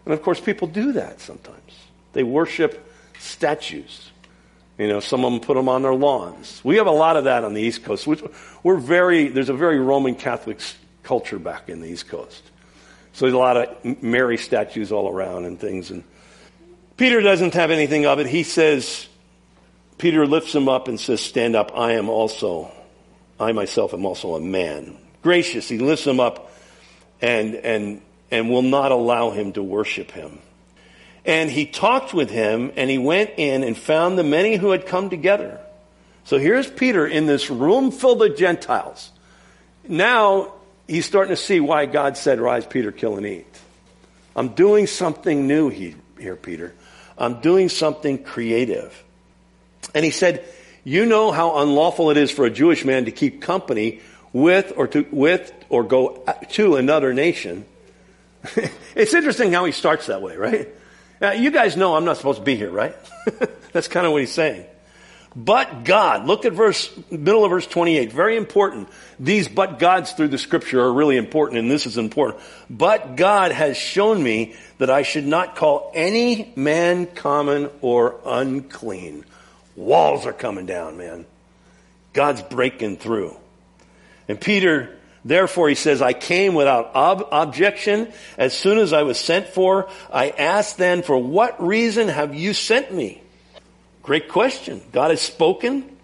And 0.06 0.14
of 0.16 0.24
course, 0.24 0.40
people 0.40 0.68
do 0.68 0.94
that 0.94 1.20
sometimes. 1.22 1.74
They 2.14 2.24
worship 2.24 2.92
statues. 3.20 4.10
You 4.78 4.88
know, 4.88 5.00
some 5.00 5.26
of 5.26 5.32
them 5.32 5.42
put 5.42 5.56
them 5.56 5.70
on 5.70 5.82
their 5.82 5.94
lawns. 5.94 6.62
We 6.64 6.76
have 6.78 6.88
a 6.88 6.92
lot 6.92 7.18
of 7.18 7.24
that 7.24 7.44
on 7.44 7.54
the 7.54 7.62
East 7.62 7.84
Coast. 7.84 8.08
We're 8.64 8.78
very, 8.78 9.30
there's 9.30 9.50
a 9.50 9.54
very 9.54 9.80
Roman 9.80 10.14
Catholic 10.14 10.60
culture 11.04 11.40
back 11.40 11.70
in 11.70 11.82
the 11.82 11.88
East 11.88 12.08
Coast. 12.08 12.44
So 13.14 13.26
there's 13.26 13.34
a 13.34 13.40
lot 13.40 13.58
of 13.58 14.04
Mary 14.04 14.38
statues 14.38 14.92
all 14.92 15.10
around 15.10 15.46
and 15.46 15.60
things. 15.60 15.90
And 15.90 16.04
Peter 16.96 17.22
doesn't 17.22 17.56
have 17.56 17.72
anything 17.72 18.06
of 18.06 18.20
it. 18.20 18.28
He 18.28 18.44
says, 18.44 19.08
Peter 19.98 20.28
lifts 20.28 20.54
him 20.54 20.70
up 20.70 20.88
and 20.88 21.00
says, 21.00 21.22
Stand 21.22 21.56
up, 21.56 21.72
I 21.76 21.94
am 21.94 22.10
also, 22.10 22.72
I 23.40 23.54
myself 23.54 23.96
am 23.96 24.06
also 24.06 24.36
a 24.36 24.40
man. 24.40 24.98
Gracious, 25.24 25.68
he 25.68 25.80
lifts 25.80 26.06
him 26.06 26.20
up 26.20 26.52
and, 27.20 27.56
and, 27.56 28.02
and 28.30 28.52
will 28.52 28.62
not 28.62 28.92
allow 28.92 29.32
him 29.32 29.54
to 29.54 29.64
worship 29.64 30.12
him. 30.12 30.40
And 31.28 31.52
he 31.52 31.66
talked 31.66 32.14
with 32.14 32.30
him, 32.30 32.72
and 32.78 32.90
he 32.90 32.98
went 32.98 33.32
in 33.36 33.66
and 33.66 33.78
found 33.78 34.18
the 34.18 34.24
many 34.24 34.56
who 34.56 34.72
had 34.72 34.86
come 34.86 35.10
together. 35.10 35.60
So 36.24 36.40
here's 36.40 36.70
Peter 36.70 37.06
in 37.06 37.26
this 37.26 37.50
room 37.50 37.92
filled 37.92 38.22
with 38.22 38.38
Gentiles. 38.38 39.12
Now 39.86 40.54
he's 40.88 41.06
starting 41.06 41.36
to 41.36 41.42
see 41.42 41.60
why 41.60 41.86
God 41.86 42.16
said, 42.16 42.40
Rise, 42.40 42.66
Peter, 42.66 42.94
kill 42.94 43.18
and 43.18 43.26
eat. 43.26 43.46
I'm 44.38 44.50
doing 44.50 44.88
something 44.88 45.48
new 45.48 45.70
here, 45.70 46.36
Peter. 46.38 46.74
I'm 47.18 47.42
doing 47.42 47.68
something 47.68 48.24
creative. 48.24 49.04
And 49.94 50.06
he 50.06 50.12
said, 50.12 50.46
You 50.86 51.06
know 51.06 51.32
how 51.32 51.58
unlawful 51.58 52.10
it 52.10 52.18
is 52.18 52.32
for 52.32 52.46
a 52.46 52.50
Jewish 52.50 52.86
man 52.86 53.06
to 53.06 53.12
keep 53.12 53.42
company 53.42 54.00
with 54.32 54.72
or 54.78 54.88
to, 54.88 55.06
with 55.12 55.52
or 55.68 55.84
go 55.84 56.24
to 56.52 56.76
another 56.78 57.14
nation. 57.14 57.66
it's 58.96 59.14
interesting 59.14 59.52
how 59.52 59.66
he 59.66 59.74
starts 59.74 60.06
that 60.06 60.22
way, 60.22 60.38
right? 60.38 60.70
Now, 61.20 61.32
you 61.32 61.52
guys 61.52 61.76
know 61.76 61.96
I'm 61.96 62.06
not 62.06 62.18
supposed 62.18 62.40
to 62.40 62.46
be 62.46 62.56
here, 62.56 62.70
right? 62.70 62.96
That's 63.72 63.88
kind 63.88 64.06
of 64.06 64.12
what 64.12 64.22
he's 64.22 64.32
saying. 64.32 64.66
But 65.36 65.84
God, 65.84 66.26
look 66.26 66.46
at 66.46 66.54
verse, 66.54 66.92
middle 67.12 67.46
of 67.46 67.52
verse 67.52 67.68
28, 67.68 68.12
very 68.12 68.38
important. 68.38 68.90
These 69.20 69.48
but 69.48 69.78
gods 69.78 70.14
through 70.14 70.30
the 70.30 70.38
scripture 70.40 70.82
are 70.82 70.92
really 70.92 71.16
important, 71.16 71.60
and 71.60 71.70
this 71.70 71.86
is 71.86 71.98
important. 71.98 72.42
But 72.72 73.16
God 73.16 73.52
has 73.52 73.78
shown 73.78 74.22
me 74.22 74.56
that 74.80 74.90
I 74.90 75.04
should 75.04 75.28
not 75.28 75.56
call 75.56 75.92
any 75.94 76.52
man 76.56 77.06
common 77.06 77.70
or 77.82 78.20
unclean. 78.26 79.26
Walls 79.76 80.26
are 80.26 80.34
coming 80.34 80.66
down, 80.66 80.98
man. 80.98 81.28
God's 82.14 82.42
breaking 82.42 82.98
through. 82.98 83.38
And 84.28 84.42
Peter 84.42 84.97
Therefore, 85.28 85.68
he 85.68 85.76
says, 85.76 86.02
I 86.02 86.14
came 86.14 86.54
without 86.54 86.96
ob- 86.96 87.28
objection 87.34 88.14
as 88.38 88.58
soon 88.58 88.78
as 88.78 88.94
I 88.94 89.04
was 89.04 89.20
sent 89.20 89.48
for. 89.50 89.90
I 90.10 90.30
asked 90.30 90.78
then, 90.78 91.04
for 91.04 91.18
what 91.18 91.62
reason 91.62 92.08
have 92.08 92.34
you 92.34 92.54
sent 92.54 92.94
me? 92.94 93.22
Great 94.04 94.30
question. 94.30 94.82
God 94.94 95.12
has 95.12 95.22
spoken. 95.22 95.98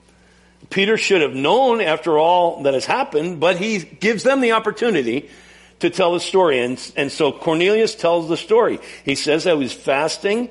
Peter 0.69 0.97
should 0.97 1.21
have 1.21 1.33
known 1.33 1.79
after 1.79 2.19
all 2.19 2.63
that 2.63 2.73
has 2.73 2.85
happened, 2.85 3.39
but 3.39 3.55
he 3.55 3.79
gives 3.79 4.23
them 4.23 4.41
the 4.41 4.51
opportunity 4.51 5.29
to 5.79 5.89
tell 5.89 6.11
the 6.11 6.19
story. 6.19 6.59
And, 6.59 6.91
and 6.97 7.09
so 7.09 7.31
Cornelius 7.31 7.95
tells 7.95 8.27
the 8.27 8.35
story. 8.35 8.79
He 9.05 9.15
says, 9.15 9.47
I 9.47 9.53
was 9.53 9.71
fasting 9.71 10.49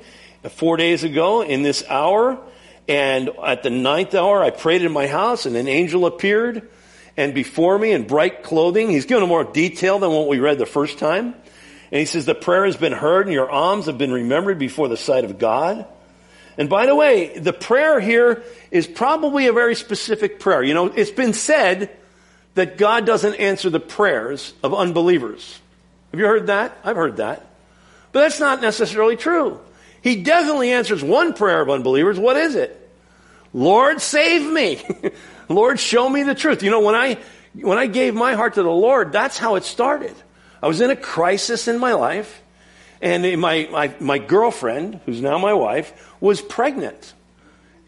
four 0.49 0.77
days 0.77 1.03
ago 1.03 1.43
in 1.43 1.61
this 1.61 1.83
hour, 1.87 2.39
and 2.87 3.29
at 3.45 3.61
the 3.61 3.69
ninth 3.69 4.15
hour 4.15 4.43
I 4.43 4.49
prayed 4.49 4.81
in 4.81 4.91
my 4.91 5.05
house, 5.05 5.45
and 5.45 5.55
an 5.55 5.67
angel 5.67 6.07
appeared 6.07 6.67
and 7.15 7.33
before 7.33 7.77
me 7.77 7.91
in 7.91 8.07
bright 8.07 8.43
clothing. 8.43 8.89
He's 8.89 9.05
given 9.05 9.27
more 9.27 9.43
detail 9.43 9.99
than 9.99 10.11
what 10.11 10.27
we 10.27 10.39
read 10.39 10.57
the 10.57 10.65
first 10.65 10.97
time. 10.97 11.35
And 11.91 11.99
he 11.99 12.05
says, 12.05 12.25
the 12.25 12.35
prayer 12.35 12.65
has 12.65 12.77
been 12.77 12.93
heard 12.93 13.27
and 13.27 13.33
your 13.33 13.49
alms 13.49 13.85
have 13.85 13.97
been 13.97 14.11
remembered 14.11 14.57
before 14.57 14.87
the 14.87 14.97
sight 14.97 15.25
of 15.25 15.37
God. 15.37 15.85
And 16.57 16.69
by 16.69 16.85
the 16.85 16.95
way, 16.95 17.37
the 17.37 17.53
prayer 17.53 17.99
here 17.99 18.43
is 18.71 18.87
probably 18.87 19.47
a 19.47 19.53
very 19.53 19.75
specific 19.75 20.39
prayer. 20.39 20.63
You 20.63 20.73
know, 20.73 20.87
it's 20.87 21.11
been 21.11 21.33
said 21.33 21.89
that 22.55 22.77
God 22.77 23.05
doesn't 23.05 23.35
answer 23.35 23.69
the 23.69 23.79
prayers 23.79 24.53
of 24.63 24.73
unbelievers. 24.73 25.59
Have 26.11 26.19
you 26.19 26.27
heard 26.27 26.47
that? 26.47 26.77
I've 26.83 26.95
heard 26.95 27.17
that. 27.17 27.45
But 28.11 28.21
that's 28.21 28.39
not 28.39 28.61
necessarily 28.61 29.15
true. 29.15 29.59
He 30.01 30.21
definitely 30.21 30.71
answers 30.71 31.03
one 31.03 31.33
prayer 31.33 31.61
of 31.61 31.69
unbelievers. 31.69 32.19
What 32.19 32.37
is 32.37 32.55
it? 32.55 32.79
Lord, 33.53 34.01
save 34.01 34.51
me. 34.51 34.83
Lord, 35.49 35.79
show 35.79 36.09
me 36.09 36.23
the 36.23 36.35
truth. 36.35 36.63
You 36.63 36.71
know, 36.71 36.81
when 36.81 36.95
I, 36.95 37.17
when 37.53 37.77
I 37.77 37.87
gave 37.87 38.15
my 38.15 38.33
heart 38.33 38.55
to 38.55 38.63
the 38.63 38.69
Lord, 38.69 39.11
that's 39.11 39.37
how 39.37 39.55
it 39.55 39.63
started. 39.63 40.15
I 40.61 40.67
was 40.67 40.81
in 40.81 40.89
a 40.89 40.95
crisis 40.95 41.67
in 41.67 41.79
my 41.79 41.93
life. 41.93 42.41
And 43.01 43.41
my, 43.41 43.67
my, 43.69 43.93
my 43.99 44.17
girlfriend, 44.17 45.01
who's 45.05 45.21
now 45.21 45.37
my 45.37 45.53
wife, 45.53 46.13
was 46.21 46.41
pregnant. 46.41 47.13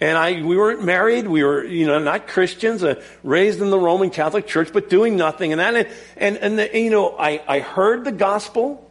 And 0.02 0.18
I, 0.18 0.42
we 0.42 0.58
weren't 0.58 0.84
married. 0.84 1.26
We 1.26 1.42
were, 1.42 1.64
you 1.64 1.88
know, 1.88 2.00
not 2.00 2.28
Christians, 2.28 2.84
uh, 2.84 3.02
raised 3.24 3.62
in 3.62 3.70
the 3.70 3.80
Roman 3.80 4.10
Catholic 4.10 4.46
Church, 4.46 4.74
but 4.74 4.90
doing 4.90 5.16
nothing. 5.16 5.54
And 5.54 5.62
that, 5.62 5.88
and, 6.18 6.38
and, 6.38 6.60
and 6.60 6.74
you 6.74 6.90
know, 6.90 7.16
I, 7.18 7.42
I 7.48 7.60
heard 7.60 8.04
the 8.04 8.12
gospel 8.12 8.86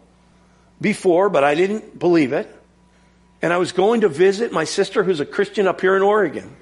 before, 0.81 1.29
but 1.29 1.45
I 1.45 1.55
didn't 1.55 1.99
believe 1.99 2.33
it. 2.33 2.51
And 3.43 3.53
I 3.53 3.59
was 3.59 3.73
going 3.73 4.01
to 4.01 4.09
visit 4.09 4.51
my 4.51 4.65
sister 4.65 5.05
who's 5.05 5.21
a 5.21 5.27
Christian 5.27 5.67
up 5.67 5.83
here 5.83 5.95
in 5.95 6.01
Oregon. 6.01 6.57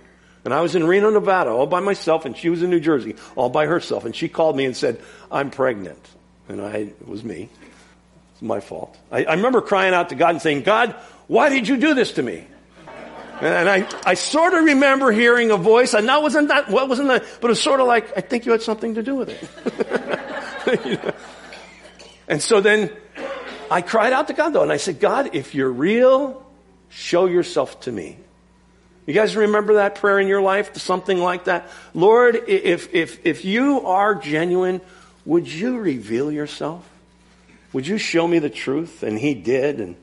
And 0.45 0.53
I 0.53 0.61
was 0.61 0.75
in 0.75 0.85
Reno, 0.85 1.11
Nevada, 1.11 1.51
all 1.51 1.67
by 1.67 1.81
myself, 1.81 2.25
and 2.25 2.37
she 2.37 2.49
was 2.49 2.63
in 2.63 2.71
New 2.71 2.81
Jersey, 2.81 3.15
all 3.37 3.49
by 3.49 3.67
herself. 3.67 4.05
And 4.05 4.15
she 4.15 4.29
called 4.29 4.57
me 4.57 4.65
and 4.65 4.77
said, 4.77 5.01
I'm 5.31 5.51
pregnant. 5.51 6.05
And 6.49 6.61
I, 6.61 6.77
it 6.79 7.09
was 7.09 7.23
me 7.23 7.49
It's 8.33 8.43
my 8.43 8.61
fault. 8.61 8.99
I, 9.11 9.25
I, 9.25 9.35
remember 9.35 9.61
crying 9.61 9.95
out 9.95 10.09
to 10.09 10.17
God 10.17 10.31
and 10.31 10.43
saying, 10.43 10.63
God, 10.63 10.97
why 11.29 11.49
did 11.49 11.69
you 11.69 11.77
do 11.77 11.95
this 11.95 12.13
to 12.13 12.23
me? 12.23 12.45
And 13.41 13.69
I, 13.69 13.89
I 14.05 14.15
sort 14.15 14.55
of 14.55 14.65
remember 14.65 15.11
hearing 15.11 15.51
a 15.51 15.57
voice, 15.57 15.95
and 15.95 16.09
that 16.09 16.23
wasn't 16.23 16.49
that, 16.49 16.69
what 16.69 16.89
wasn't 16.89 17.09
that, 17.09 17.25
but 17.41 17.49
it 17.49 17.51
was 17.51 17.61
sort 17.61 17.81
of 17.81 17.89
like, 17.89 18.17
I 18.17 18.21
think 18.21 18.47
you 18.47 18.53
had 18.53 18.63
something 18.63 18.95
to 18.95 19.03
do 19.03 19.17
with 19.17 19.31
it. 19.31 20.87
you 20.87 20.97
know? 20.97 21.13
And 22.29 22.41
so 22.41 22.61
then 22.61 22.91
I 23.69 23.83
cried 23.83 24.13
out 24.13 24.29
to 24.29 24.33
God 24.33 24.51
though, 24.51 24.63
and 24.63 24.71
I 24.71 24.77
said, 24.77 25.01
God, 25.01 25.35
if 25.35 25.55
you're 25.55 25.73
real, 25.73 26.47
show 26.89 27.27
yourself 27.27 27.81
to 27.81 27.93
me. 27.93 28.19
You 29.07 29.15
guys 29.15 29.35
remember 29.35 29.75
that 29.75 29.97
prayer 29.97 30.21
in 30.21 30.29
your 30.29 30.43
life? 30.43 30.77
Something 30.77 31.19
like 31.19 31.45
that? 31.45 31.69
Lord, 31.93 32.37
if, 32.47 32.95
if, 32.95 33.25
if 33.27 33.45
you 33.45 33.85
are 33.87 34.15
genuine, 34.15 34.81
would 35.25 35.49
you 35.49 35.79
reveal 35.79 36.31
yourself? 36.31 36.89
Would 37.73 37.87
you 37.87 37.99
show 37.99 38.29
me 38.29 38.39
the 38.39 38.51
truth? 38.51 39.03
And 39.03 39.19
he 39.19 39.35
did, 39.35 39.81
and 39.81 39.97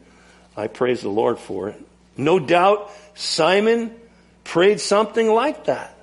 I 0.57 0.67
praise 0.67 1.01
the 1.01 1.09
Lord 1.09 1.39
for 1.39 1.69
it. 1.69 1.81
No 2.17 2.39
doubt 2.39 2.91
Simon 3.15 3.95
prayed 4.43 4.81
something 4.81 5.27
like 5.27 5.65
that. 5.65 5.95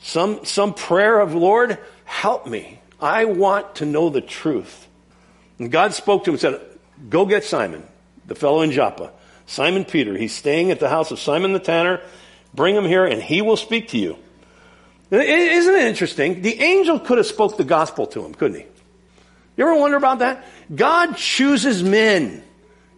Some, 0.00 0.44
some 0.44 0.74
prayer 0.74 1.18
of, 1.20 1.34
Lord, 1.34 1.78
help 2.04 2.46
me. 2.46 2.80
I 3.00 3.26
want 3.26 3.76
to 3.76 3.86
know 3.86 4.08
the 4.08 4.20
truth. 4.20 4.86
And 5.58 5.70
God 5.70 5.92
spoke 5.92 6.24
to 6.24 6.30
him 6.30 6.34
and 6.34 6.40
said, 6.40 6.60
Go 7.10 7.26
get 7.26 7.44
Simon, 7.44 7.82
the 8.26 8.34
fellow 8.34 8.62
in 8.62 8.70
Joppa. 8.70 9.12
Simon 9.46 9.84
Peter. 9.84 10.16
He's 10.16 10.34
staying 10.34 10.70
at 10.70 10.80
the 10.80 10.88
house 10.88 11.10
of 11.10 11.18
Simon 11.18 11.52
the 11.52 11.58
tanner. 11.58 12.00
Bring 12.54 12.74
him 12.74 12.84
here 12.84 13.04
and 13.04 13.22
he 13.22 13.42
will 13.42 13.56
speak 13.56 13.88
to 13.88 13.98
you. 13.98 14.16
Isn't 15.10 15.74
it 15.74 15.86
interesting? 15.86 16.42
The 16.42 16.60
angel 16.60 16.98
could 16.98 17.18
have 17.18 17.26
spoke 17.26 17.56
the 17.56 17.64
gospel 17.64 18.06
to 18.08 18.24
him, 18.24 18.34
couldn't 18.34 18.60
he? 18.60 18.66
You 19.56 19.68
ever 19.68 19.78
wonder 19.78 19.96
about 19.96 20.20
that? 20.20 20.44
God 20.74 21.16
chooses 21.16 21.82
men 21.82 22.42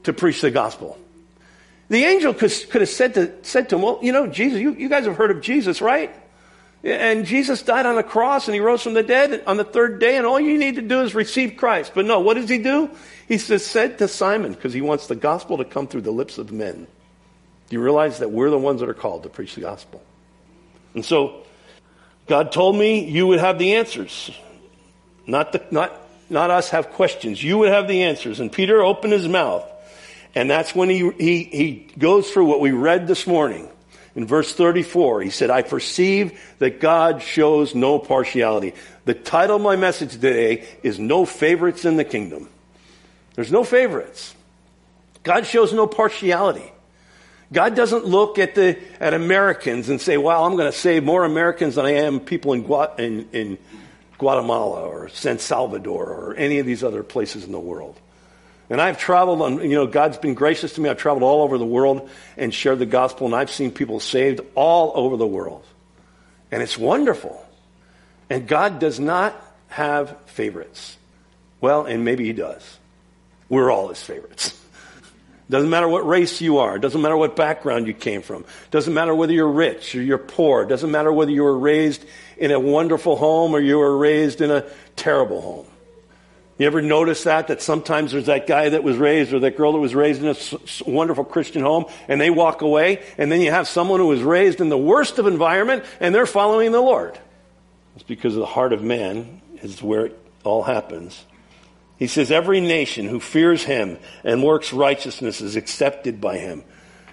to 0.05 0.13
preach 0.13 0.41
the 0.41 0.51
gospel. 0.51 0.99
The 1.89 2.05
angel 2.05 2.33
could, 2.33 2.53
could 2.71 2.81
have 2.81 2.91
said 2.91 3.15
to, 3.15 3.45
said 3.45 3.69
to 3.69 3.77
him, 3.77 3.83
well, 3.83 3.99
you 4.03 4.13
know, 4.13 4.27
Jesus, 4.27 4.61
you, 4.61 4.75
you 4.75 4.89
guys 4.89 5.05
have 5.05 5.17
heard 5.17 5.31
of 5.31 5.41
Jesus, 5.41 5.81
right? 5.81 6.15
And 6.83 7.25
Jesus 7.25 7.63
died 7.63 7.87
on 7.87 7.97
the 7.97 8.03
cross 8.03 8.47
and 8.47 8.55
he 8.55 8.61
rose 8.61 8.83
from 8.83 8.95
the 8.95 9.03
dead 9.03 9.43
on 9.47 9.57
the 9.57 9.65
third 9.65 9.99
day 9.99 10.17
and 10.17 10.27
all 10.27 10.39
you 10.39 10.57
need 10.57 10.77
to 10.77 10.83
do 10.83 11.03
is 11.03 11.15
receive 11.15 11.57
Christ. 11.57 11.93
But 11.95 12.05
no, 12.07 12.21
what 12.21 12.35
does 12.35 12.49
he 12.49 12.59
do? 12.59 12.91
He 13.27 13.39
says, 13.39 13.65
said 13.67 13.99
to 13.99 14.09
Simon, 14.09 14.53
because 14.53 14.73
he 14.73 14.81
wants 14.81 15.09
the 15.09 15.17
gospel 15.17 15.59
to 15.59 15.65
come 15.65 15.89
through 15.89 16.03
the 16.03 16.13
lips 16.13 16.39
of 16.39 16.53
men. 16.53 16.87
Do 17.69 17.77
you 17.77 17.83
realize 17.83 18.21
that 18.21 18.31
we're 18.31 18.51
the 18.51 18.59
ones 18.59 18.81
that 18.81 18.89
are 18.89 18.95
called 18.95 19.25
to 19.25 19.29
preach 19.29 19.57
the 19.57 19.63
gospel? 19.63 20.01
And 20.95 21.05
so, 21.05 21.43
God 22.29 22.53
told 22.53 22.77
me 22.77 23.09
you 23.09 23.27
would 23.27 23.41
have 23.41 23.59
the 23.59 23.75
answers. 23.75 24.31
Not 25.27 25.53
the, 25.53 25.65
not 25.73 26.07
not 26.29 26.51
us 26.51 26.71
have 26.71 26.91
questions. 26.91 27.43
You 27.43 27.59
would 27.59 27.69
have 27.69 27.89
the 27.89 28.03
answers. 28.03 28.41
And 28.41 28.51
Peter 28.51 28.83
opened 28.83 29.13
his 29.13 29.29
mouth. 29.29 29.65
And 30.35 30.51
that's 30.51 30.75
when 30.75 30.91
he, 30.91 31.11
he, 31.13 31.45
he 31.45 31.89
goes 31.99 32.31
through 32.31 32.47
what 32.47 32.61
we 32.61 32.73
read 32.73 33.07
this 33.07 33.27
morning. 33.27 33.71
In 34.17 34.27
verse 34.27 34.53
34, 34.55 35.21
he 35.21 35.31
said, 35.31 35.51
I 35.51 35.61
perceive 35.61 36.41
that 36.59 36.81
God 36.81 37.23
shows 37.23 37.75
no 37.75 37.99
partiality. 37.99 38.73
The 39.05 39.13
title 39.15 39.57
of 39.57 39.63
my 39.63 39.77
message 39.77 40.13
today 40.13 40.67
is 40.83 40.99
No 40.99 41.27
Favorites 41.27 41.85
in 41.85 41.97
the 41.99 42.05
Kingdom. 42.05 42.49
There's 43.35 43.53
no 43.53 43.63
favorites. 43.63 44.35
God 45.23 45.47
shows 45.47 45.75
no 45.75 45.87
partiality. 45.87 46.73
God 47.53 47.77
doesn't 47.77 48.07
look 48.07 48.39
at 48.39 48.55
the 48.55 48.79
at 48.99 49.15
Americans 49.15 49.89
and 49.89 50.01
say, 50.01 50.17
"Well, 50.17 50.45
I'm 50.45 50.57
going 50.57 50.71
to 50.71 50.77
save 50.77 51.05
more 51.05 51.25
Americans 51.25 51.77
than 51.77 51.85
I 51.87 51.93
am 51.93 52.19
people 52.19 52.55
in, 52.55 52.65
in, 52.99 53.29
in 53.33 53.59
Guatemala 54.19 54.89
or 54.89 55.09
San 55.11 55.39
Salvador 55.39 56.07
or 56.07 56.35
any 56.35 56.59
of 56.59 56.67
these 56.67 56.83
other 56.83 57.03
places 57.03 57.45
in 57.45 57.53
the 57.53 57.61
world. 57.61 58.01
And 58.69 58.81
I've 58.81 58.99
traveled 58.99 59.43
on, 59.43 59.61
you 59.63 59.77
know, 59.77 59.87
God's 59.87 60.19
been 60.19 60.35
gracious 60.35 60.75
to 60.75 60.81
me. 60.81 60.89
I've 60.89 60.99
traveled 60.99 61.23
all 61.23 61.43
over 61.43 61.57
the 61.57 61.67
world 61.67 62.11
and 62.37 62.53
shared 62.53 62.81
the 62.81 62.87
gospel, 62.87 63.27
and 63.27 63.35
I've 63.35 63.51
seen 63.51 63.71
people 63.71 64.01
saved 64.01 64.41
all 64.55 64.93
over 64.95 65.17
the 65.17 65.27
world. 65.27 65.65
And 66.51 66.63
it's 66.63 66.77
wonderful. 66.77 67.45
And 68.29 68.49
God 68.49 68.81
does 68.81 68.99
not 68.99 69.41
have 69.69 70.17
favorites. 70.27 70.97
Well, 71.61 71.87
and 71.87 72.05
maybe 72.05 72.25
He 72.25 72.33
does. 72.33 72.79
We're 73.49 73.71
all 73.71 73.89
His 73.89 74.03
favorites. 74.03 74.61
Doesn't 75.51 75.71
matter 75.71 75.89
what 75.89 76.05
race 76.05 76.41
you 76.41 76.59
are. 76.59 76.77
Doesn't 76.77 77.01
matter 77.01 77.17
what 77.17 77.37
background 77.37 77.87
you 77.87 77.95
came 77.95 78.23
from. 78.23 78.45
Doesn't 78.73 78.93
matter 78.93 79.15
whether 79.15 79.33
you're 79.33 79.47
rich 79.49 79.95
or 79.95 80.03
you're 80.03 80.19
poor. 80.19 80.67
Doesn't 80.67 80.91
matter 80.91 81.13
whether 81.13 81.31
you 81.31 81.45
were 81.45 81.57
raised 81.57 82.05
in 82.37 82.51
a 82.51 82.59
wonderful 82.59 83.15
home 83.15 83.55
or 83.55 83.61
you 83.61 83.79
were 83.79 83.97
raised 83.97 84.41
in 84.41 84.51
a 84.51 84.65
terrible 84.97 85.41
home. 85.41 85.67
You 86.59 86.67
ever 86.67 86.81
notice 86.81 87.25
that? 87.25 87.49
That 87.49 87.61
sometimes 87.61 88.13
there's 88.13 88.27
that 88.27 88.47
guy 88.47 88.71
that 88.71 88.83
was 88.83 88.97
raised 88.97 89.33
or 89.35 89.41
that 89.41 89.57
girl 89.57 89.73
that 89.73 89.79
was 89.79 89.95
raised 89.95 90.23
in 90.23 90.29
a 90.29 90.91
wonderful 90.91 91.25
Christian 91.25 91.63
home 91.63 91.85
and 92.09 92.21
they 92.21 92.31
walk 92.31 92.63
away 92.63 93.03
and 93.19 93.31
then 93.31 93.43
you 93.43 93.51
have 93.51 93.69
someone 93.69 94.01
who 94.01 94.07
was 94.07 94.23
raised 94.23 94.61
in 94.61 94.71
the 94.71 94.79
worst 94.79 95.19
of 95.19 95.27
environment 95.27 95.85
and 96.01 96.15
they're 96.15 96.27
following 96.27 96.73
the 96.73 96.81
Lord. 96.81 97.19
It's 97.95 98.05
because 98.05 98.35
of 98.35 98.41
the 98.41 98.47
heart 98.47 98.73
of 98.73 98.83
man 98.83 99.43
is 99.63 99.83
where 99.83 100.07
it 100.07 100.19
all 100.45 100.63
happens. 100.63 101.25
He 101.99 102.07
says, 102.07 102.31
every 102.31 102.61
nation 102.61 103.07
who 103.07 103.21
fears 103.21 103.65
him 103.65 103.99
and 104.23 104.43
works 104.43 104.73
righteousness 104.73 105.41
is 105.41 105.57
accepted 105.57 106.21
by 106.21 106.39
him. 106.39 106.63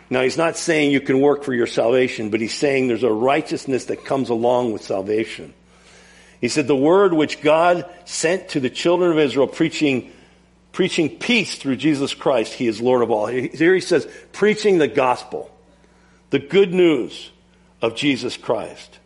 Now, 0.09 0.21
he's 0.21 0.37
not 0.37 0.57
saying 0.57 0.91
you 0.91 1.01
can 1.01 1.21
work 1.21 1.43
for 1.43 1.53
your 1.53 1.67
salvation, 1.67 2.29
but 2.29 2.41
he's 2.41 2.53
saying 2.53 2.87
there's 2.87 3.03
a 3.03 3.11
righteousness 3.11 3.85
that 3.85 4.05
comes 4.05 4.29
along 4.29 4.73
with 4.73 4.83
salvation. 4.83 5.53
He 6.43 6.49
said, 6.49 6.67
the 6.67 6.75
word 6.75 7.13
which 7.13 7.39
God 7.39 7.89
sent 8.03 8.49
to 8.49 8.59
the 8.59 8.69
children 8.69 9.13
of 9.13 9.17
Israel 9.17 9.47
preaching, 9.47 10.11
preaching 10.73 11.17
peace 11.17 11.55
through 11.55 11.77
Jesus 11.77 12.13
Christ, 12.13 12.51
he 12.51 12.67
is 12.67 12.81
Lord 12.81 13.01
of 13.01 13.11
all. 13.11 13.27
Here 13.27 13.73
he 13.73 13.79
says, 13.79 14.05
preaching 14.33 14.77
the 14.77 14.89
gospel, 14.89 15.49
the 16.31 16.39
good 16.39 16.73
news 16.73 17.31
of 17.81 17.95
Jesus 17.95 18.35
Christ. 18.35 18.99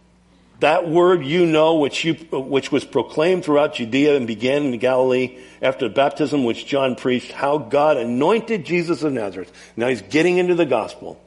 That 0.62 0.90
word 0.90 1.24
you 1.24 1.46
know, 1.46 1.76
which, 1.76 2.04
you, 2.04 2.16
which 2.16 2.72
was 2.72 2.84
proclaimed 2.84 3.46
throughout 3.46 3.76
Judea 3.76 4.18
and 4.18 4.26
began 4.26 4.64
in 4.64 4.80
Galilee 4.80 5.38
after 5.62 5.88
the 5.88 5.94
baptism 5.94 6.44
which 6.44 6.66
John 6.66 6.96
preached, 6.96 7.32
how 7.32 7.60
God 7.60 7.98
anointed 7.98 8.66
Jesus 8.66 9.04
of 9.04 9.14
Nazareth. 9.14 9.54
Now 9.76 9.90
he's 9.90 10.02
getting 10.02 10.40
into 10.40 10.56
the 10.56 10.66
gospel 10.66 11.22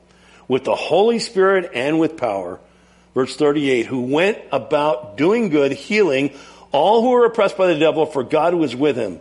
with 0.48 0.64
the 0.64 0.74
Holy 0.74 1.20
Spirit 1.20 1.70
and 1.72 2.00
with 2.00 2.16
power. 2.16 2.58
Verse 3.14 3.34
38, 3.36 3.86
who 3.86 4.02
went 4.02 4.38
about 4.52 5.16
doing 5.16 5.48
good, 5.48 5.72
healing 5.72 6.30
all 6.72 7.02
who 7.02 7.10
were 7.10 7.24
oppressed 7.24 7.56
by 7.56 7.66
the 7.66 7.78
devil, 7.78 8.06
for 8.06 8.22
God 8.22 8.54
was 8.54 8.76
with 8.76 8.96
him. 8.96 9.20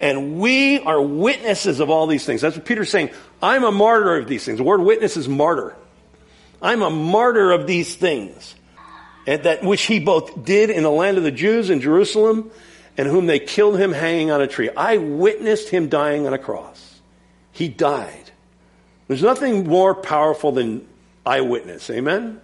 And 0.00 0.38
we 0.38 0.80
are 0.80 1.00
witnesses 1.00 1.80
of 1.80 1.90
all 1.90 2.06
these 2.06 2.24
things. 2.24 2.40
That's 2.40 2.56
what 2.56 2.64
Peter's 2.64 2.90
saying. 2.90 3.10
I'm 3.42 3.64
a 3.64 3.72
martyr 3.72 4.16
of 4.16 4.28
these 4.28 4.44
things. 4.44 4.58
The 4.58 4.64
word 4.64 4.80
witness 4.80 5.16
is 5.16 5.28
martyr. 5.28 5.76
I'm 6.60 6.82
a 6.82 6.90
martyr 6.90 7.52
of 7.52 7.66
these 7.66 7.94
things. 7.94 8.54
and 9.28 9.42
that 9.42 9.62
which 9.62 9.82
he 9.82 10.00
both 10.00 10.42
did 10.44 10.70
in 10.70 10.82
the 10.82 10.90
land 10.90 11.18
of 11.18 11.22
the 11.22 11.30
Jews 11.30 11.68
in 11.68 11.82
Jerusalem, 11.82 12.50
and 12.96 13.06
whom 13.06 13.26
they 13.26 13.38
killed 13.38 13.78
him 13.78 13.92
hanging 13.92 14.30
on 14.30 14.40
a 14.40 14.46
tree. 14.46 14.70
I 14.74 14.96
witnessed 14.96 15.68
him 15.68 15.88
dying 15.88 16.26
on 16.26 16.32
a 16.32 16.38
cross. 16.38 17.00
He 17.52 17.68
died. 17.68 18.30
There's 19.06 19.22
nothing 19.22 19.68
more 19.68 19.94
powerful 19.94 20.52
than 20.52 20.88
eyewitness. 21.26 21.90
Amen? 21.90 22.40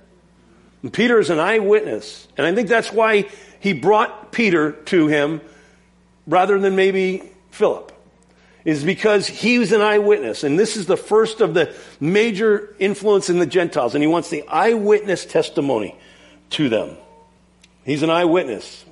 And 0.84 0.92
Peter 0.92 1.18
is 1.18 1.30
an 1.30 1.40
eyewitness. 1.40 2.28
And 2.36 2.46
I 2.46 2.54
think 2.54 2.68
that's 2.68 2.92
why 2.92 3.30
he 3.58 3.72
brought 3.72 4.32
Peter 4.32 4.72
to 4.72 5.06
him 5.06 5.40
rather 6.26 6.58
than 6.58 6.76
maybe 6.76 7.22
Philip. 7.52 7.90
Is 8.66 8.84
because 8.84 9.26
he 9.26 9.58
was 9.58 9.72
an 9.72 9.80
eyewitness. 9.80 10.44
And 10.44 10.58
this 10.58 10.76
is 10.76 10.84
the 10.84 10.98
first 10.98 11.40
of 11.40 11.54
the 11.54 11.74
major 12.00 12.74
influence 12.78 13.30
in 13.30 13.38
the 13.38 13.46
Gentiles. 13.46 13.94
And 13.94 14.02
he 14.02 14.06
wants 14.06 14.28
the 14.28 14.46
eyewitness 14.46 15.24
testimony 15.24 15.96
to 16.50 16.68
them. 16.68 16.98
He's 17.86 18.02
an 18.02 18.10
eyewitness. 18.10 18.84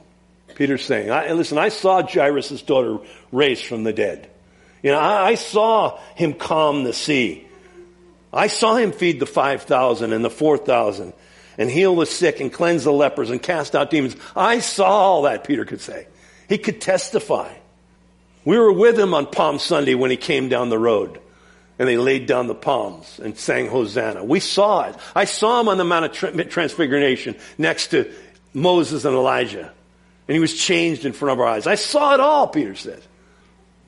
Peter's 0.55 0.84
saying, 0.86 1.11
I, 1.11 1.32
listen, 1.32 1.59
I 1.59 1.68
saw 1.68 2.03
Jairus' 2.03 2.62
daughter 2.62 3.01
raised 3.32 3.66
from 3.66 3.84
the 3.84 3.93
dead. 3.93 4.30
You 4.82 4.93
know, 4.93 4.99
I, 4.99 5.28
I 5.28 5.34
saw 5.34 5.99
him 6.14 6.32
calm 6.32 6.84
the 6.84 6.95
sea. 6.95 7.47
I 8.32 8.47
saw 8.47 8.76
him 8.76 8.93
feed 8.93 9.20
the 9.20 9.26
5,000 9.26 10.14
and 10.14 10.24
the 10.24 10.30
4,000 10.30 11.12
and 11.59 11.70
heal 11.70 11.96
the 11.96 12.07
sick 12.07 12.40
and 12.40 12.53
cleanse 12.53 12.84
the 12.84 12.92
lepers 12.92 13.30
and 13.30 13.42
cast 13.42 13.74
out 13.74 13.90
demons. 13.90 14.16
I 14.34 14.61
saw 14.61 14.88
all 14.88 15.22
that, 15.22 15.44
Peter 15.44 15.64
could 15.64 15.80
say. 15.80 16.07
He 16.48 16.59
could 16.59 16.80
testify. 16.80 17.53
We 18.44 18.59
were 18.59 18.72
with 18.72 18.98
him 18.98 19.14
on 19.14 19.26
Palm 19.26 19.59
Sunday 19.59 19.94
when 19.94 20.11
he 20.11 20.16
came 20.16 20.48
down 20.48 20.68
the 20.68 20.78
road 20.78 21.20
and 21.78 21.88
they 21.88 21.96
laid 21.96 22.26
down 22.26 22.46
the 22.46 22.55
palms 22.55 23.20
and 23.22 23.36
sang 23.36 23.68
Hosanna. 23.68 24.24
We 24.24 24.40
saw 24.40 24.88
it. 24.88 24.96
I 25.14 25.24
saw 25.24 25.61
him 25.61 25.68
on 25.68 25.78
the 25.78 25.84
Mount 25.84 26.05
of 26.05 26.48
Transfiguration 26.48 27.36
next 27.59 27.88
to 27.88 28.12
Moses 28.53 29.05
and 29.05 29.14
Elijah. 29.14 29.72
And 30.28 30.34
he 30.34 30.40
was 30.40 30.55
changed 30.55 31.05
in 31.05 31.12
front 31.12 31.32
of 31.32 31.40
our 31.40 31.46
eyes. 31.46 31.66
I 31.66 31.74
saw 31.74 32.14
it 32.14 32.20
all, 32.20 32.48
Peter 32.48 32.74
says. 32.74 33.03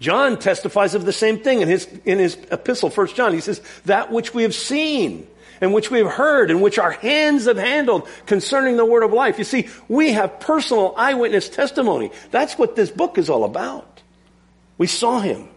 John 0.00 0.38
testifies 0.38 0.94
of 0.94 1.04
the 1.04 1.12
same 1.12 1.38
thing 1.38 1.60
in 1.62 1.68
his, 1.68 1.86
in 2.04 2.18
his 2.18 2.36
epistle, 2.50 2.90
1 2.90 3.08
John. 3.08 3.32
He 3.32 3.40
says, 3.40 3.60
that 3.84 4.10
which 4.10 4.34
we 4.34 4.42
have 4.42 4.54
seen 4.54 5.26
and 5.64 5.72
which 5.72 5.90
we 5.90 5.98
have 5.98 6.12
heard 6.12 6.50
and 6.50 6.60
which 6.60 6.78
our 6.78 6.90
hands 6.90 7.46
have 7.46 7.56
handled 7.56 8.06
concerning 8.26 8.76
the 8.76 8.84
word 8.84 9.02
of 9.02 9.14
life. 9.14 9.38
You 9.38 9.44
see, 9.44 9.68
we 9.88 10.12
have 10.12 10.38
personal 10.38 10.92
eyewitness 10.94 11.48
testimony. 11.48 12.10
That's 12.30 12.58
what 12.58 12.76
this 12.76 12.90
book 12.90 13.16
is 13.16 13.30
all 13.30 13.44
about. 13.44 14.02
We 14.76 14.86
saw 14.86 15.20
him. 15.20 15.48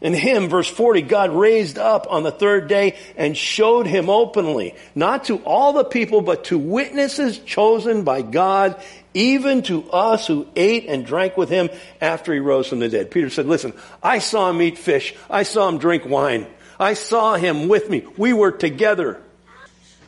In 0.00 0.12
him, 0.12 0.48
verse 0.48 0.68
40, 0.68 1.02
God 1.02 1.32
raised 1.32 1.76
up 1.76 2.06
on 2.08 2.22
the 2.22 2.30
third 2.30 2.68
day 2.68 2.96
and 3.16 3.36
showed 3.36 3.86
him 3.86 4.08
openly, 4.08 4.76
not 4.94 5.24
to 5.24 5.38
all 5.38 5.72
the 5.72 5.84
people, 5.84 6.20
but 6.20 6.44
to 6.44 6.58
witnesses 6.58 7.38
chosen 7.40 8.04
by 8.04 8.22
God, 8.22 8.80
even 9.12 9.62
to 9.62 9.90
us 9.90 10.28
who 10.28 10.46
ate 10.54 10.86
and 10.86 11.04
drank 11.04 11.36
with 11.36 11.48
him 11.48 11.68
after 12.00 12.32
he 12.32 12.38
rose 12.38 12.68
from 12.68 12.78
the 12.78 12.88
dead. 12.88 13.10
Peter 13.10 13.30
said, 13.30 13.46
listen, 13.46 13.72
I 14.00 14.20
saw 14.20 14.50
him 14.50 14.62
eat 14.62 14.78
fish. 14.78 15.16
I 15.28 15.42
saw 15.42 15.68
him 15.68 15.78
drink 15.78 16.04
wine. 16.06 16.46
I 16.78 16.94
saw 16.94 17.34
him 17.34 17.68
with 17.68 17.88
me. 17.88 18.04
We 18.16 18.32
were 18.32 18.52
together. 18.52 19.20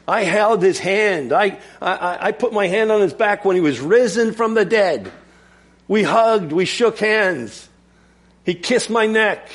I 0.07 0.25
held 0.25 0.63
his 0.63 0.79
hand. 0.79 1.33
I, 1.33 1.59
I, 1.83 2.29
I 2.29 2.33
put 2.33 2.53
my 2.53 2.67
hand 2.67 2.91
on 2.91 3.01
his 3.01 3.13
back 3.13 3.45
when 3.45 3.57
he 3.57 3.61
was 3.61 3.79
risen 3.81 4.33
from 4.33 4.55
the 4.55 4.65
dead. 4.65 5.13
We 5.87 6.03
hugged. 6.03 6.53
We 6.53 6.65
shook 6.65 6.99
hands. 6.99 7.69
He 8.45 8.55
kissed 8.55 8.89
my 8.89 9.07
neck 9.07 9.51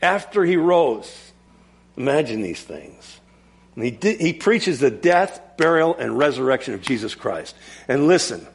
after 0.00 0.44
he 0.44 0.56
rose. 0.56 1.32
Imagine 1.96 2.42
these 2.42 2.62
things. 2.62 3.20
And 3.76 3.84
he, 3.84 3.90
did, 3.90 4.20
he 4.20 4.32
preaches 4.32 4.80
the 4.80 4.90
death, 4.90 5.40
burial, 5.56 5.94
and 5.96 6.18
resurrection 6.18 6.74
of 6.74 6.82
Jesus 6.82 7.14
Christ. 7.14 7.54
And 7.88 8.08
listen, 8.08 8.46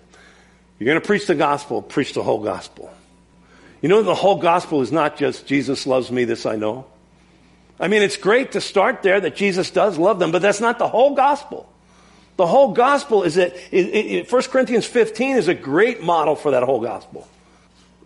you're 0.78 0.86
going 0.86 1.00
to 1.00 1.06
preach 1.06 1.26
the 1.26 1.36
gospel, 1.36 1.82
preach 1.82 2.14
the 2.14 2.24
whole 2.24 2.44
gospel. 2.44 2.92
You 3.82 3.90
know, 3.90 4.04
the 4.04 4.16
whole 4.16 4.40
gospel 4.40 4.82
is 4.82 4.92
not 4.92 5.18
just 5.18 5.48
Jesus 5.48 5.88
loves 5.88 6.12
me, 6.12 6.26
this 6.26 6.46
I 6.46 6.56
know. 6.56 6.86
I 7.80 7.88
mean, 7.88 8.02
it's 8.02 8.18
great 8.18 8.54
to 8.54 8.62
start 8.62 9.04
there 9.04 9.20
that 9.20 9.36
Jesus 9.36 9.70
does 9.70 9.98
love 9.98 10.20
them, 10.20 10.32
but 10.32 10.42
that's 10.42 10.62
not 10.62 10.80
the 10.80 10.88
whole 10.88 11.14
gospel. 11.16 11.72
The 12.38 12.48
whole 12.48 12.74
gospel 12.74 13.24
is 13.24 13.36
that 13.36 13.56
it, 13.72 13.86
it, 13.88 14.32
1 14.32 14.42
Corinthians 14.44 14.86
15 14.86 15.38
is 15.38 15.48
a 15.48 15.54
great 15.54 16.02
model 16.04 16.36
for 16.36 16.52
that 16.52 16.64
whole 16.64 16.82
gospel. 16.82 17.28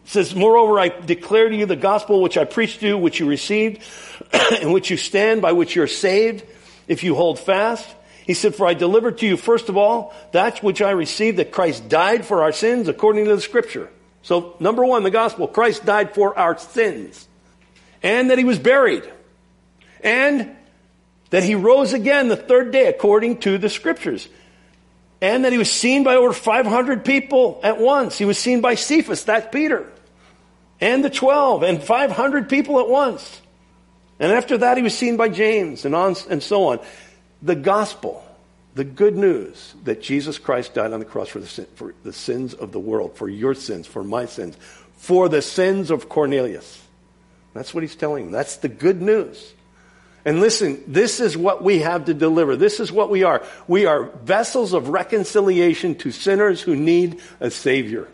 It 0.05 0.09
says, 0.09 0.36
Moreover, 0.36 0.80
I 0.80 0.89
declare 0.89 1.49
to 1.49 1.55
you 1.55 1.65
the 1.65 1.76
gospel 1.76 2.22
which 2.22 2.38
I 2.38 2.45
preached 2.45 2.80
to 2.80 2.88
you, 2.88 2.97
which 2.97 3.19
you 3.19 3.28
received, 3.28 3.82
in 4.61 4.72
which 4.72 4.89
you 4.89 4.97
stand, 4.97 5.41
by 5.41 5.51
which 5.51 5.76
you 5.76 5.84
are 5.84 5.88
saved, 5.88 6.45
if 6.88 7.03
you 7.03 7.15
hold 7.15 7.39
fast. 7.39 7.88
He 8.26 8.34
said, 8.34 8.55
For 8.55 8.65
I 8.65 8.74
delivered 8.74 9.17
to 9.19 9.28
you, 9.28 9.36
first 9.36 9.67
of 9.67 9.78
all, 9.78 10.13
that 10.32 10.63
which 10.63 10.82
I 10.82 10.91
received, 10.91 11.38
that 11.38 11.51
Christ 11.51 11.89
died 11.89 12.26
for 12.26 12.43
our 12.43 12.51
sins 12.51 12.88
according 12.88 13.26
to 13.26 13.36
the 13.36 13.41
scripture. 13.41 13.89
So, 14.22 14.55
number 14.59 14.86
one, 14.86 15.03
the 15.03 15.11
gospel, 15.11 15.47
Christ 15.47 15.86
died 15.86 16.13
for 16.13 16.38
our 16.38 16.57
sins. 16.57 17.28
And 18.03 18.30
that 18.30 18.38
he 18.38 18.45
was 18.45 18.59
buried. 18.59 19.11
And 20.04 20.56
that 21.30 21.43
he 21.43 21.56
rose 21.56 21.93
again 21.93 22.28
the 22.28 22.36
third 22.36 22.72
day 22.72 22.88
according 22.88 23.39
to 23.39 23.58
the 23.58 23.70
scriptures. 23.70 24.28
And 25.22 25.45
that 25.45 25.52
he 25.52 25.58
was 25.58 25.72
seen 25.72 26.04
by 26.04 26.16
over 26.16 26.34
500 26.34 27.06
people 27.06 27.60
at 27.64 27.80
once. 27.80 28.18
He 28.18 28.26
was 28.26 28.38
seen 28.38 28.62
by 28.62 28.76
Cephas, 28.76 29.24
that's 29.24 29.54
Peter. 29.54 29.91
And 30.80 31.06
the 31.06 31.10
12, 31.10 31.64
and 31.64 31.84
500 31.84 32.49
people 32.49 32.80
at 32.80 32.89
once. 32.89 33.41
And 34.20 34.32
after 34.32 34.58
that, 34.60 34.78
he 34.78 34.84
was 34.84 34.97
seen 34.97 35.18
by 35.18 35.30
James, 35.30 35.86
and 35.86 35.95
on 35.95 36.16
and 36.30 36.41
so 36.41 36.70
on. 36.70 36.80
The 37.41 37.56
gospel, 37.56 38.24
the 38.76 38.84
good 38.84 39.16
news 39.16 39.74
that 39.84 40.02
Jesus 40.02 40.38
Christ 40.38 40.74
died 40.74 40.91
on 40.91 40.99
the 40.99 41.06
cross 41.06 41.30
for 41.30 41.39
the, 41.39 41.47
sin, 41.47 41.68
for 41.76 41.93
the 42.04 42.14
sins 42.14 42.54
of 42.54 42.72
the 42.72 42.80
world, 42.80 43.16
for 43.16 43.30
your 43.30 43.54
sins, 43.54 43.88
for 43.88 44.04
my 44.04 44.26
sins, 44.26 44.58
for 44.95 45.30
the 45.30 45.41
sins 45.41 45.91
of 45.91 46.10
Cornelius. 46.10 46.84
That's 47.54 47.74
what 47.74 47.84
he's 47.84 47.95
telling. 47.95 48.26
him. 48.26 48.32
That's 48.32 48.58
the 48.58 48.70
good 48.70 49.02
news. 49.02 49.54
And 50.24 50.39
listen, 50.39 50.84
this 50.88 51.19
is 51.19 51.36
what 51.36 51.63
we 51.63 51.80
have 51.80 52.05
to 52.05 52.13
deliver. 52.13 52.55
This 52.55 52.80
is 52.80 52.91
what 52.91 53.09
we 53.09 53.24
are. 53.24 53.43
We 53.67 53.86
are 53.86 54.03
vessels 54.03 54.74
of 54.74 54.89
reconciliation 54.89 55.95
to 55.95 56.11
sinners 56.11 56.61
who 56.61 56.76
need 56.76 57.19
a 57.39 57.49
Savior. 57.49 58.07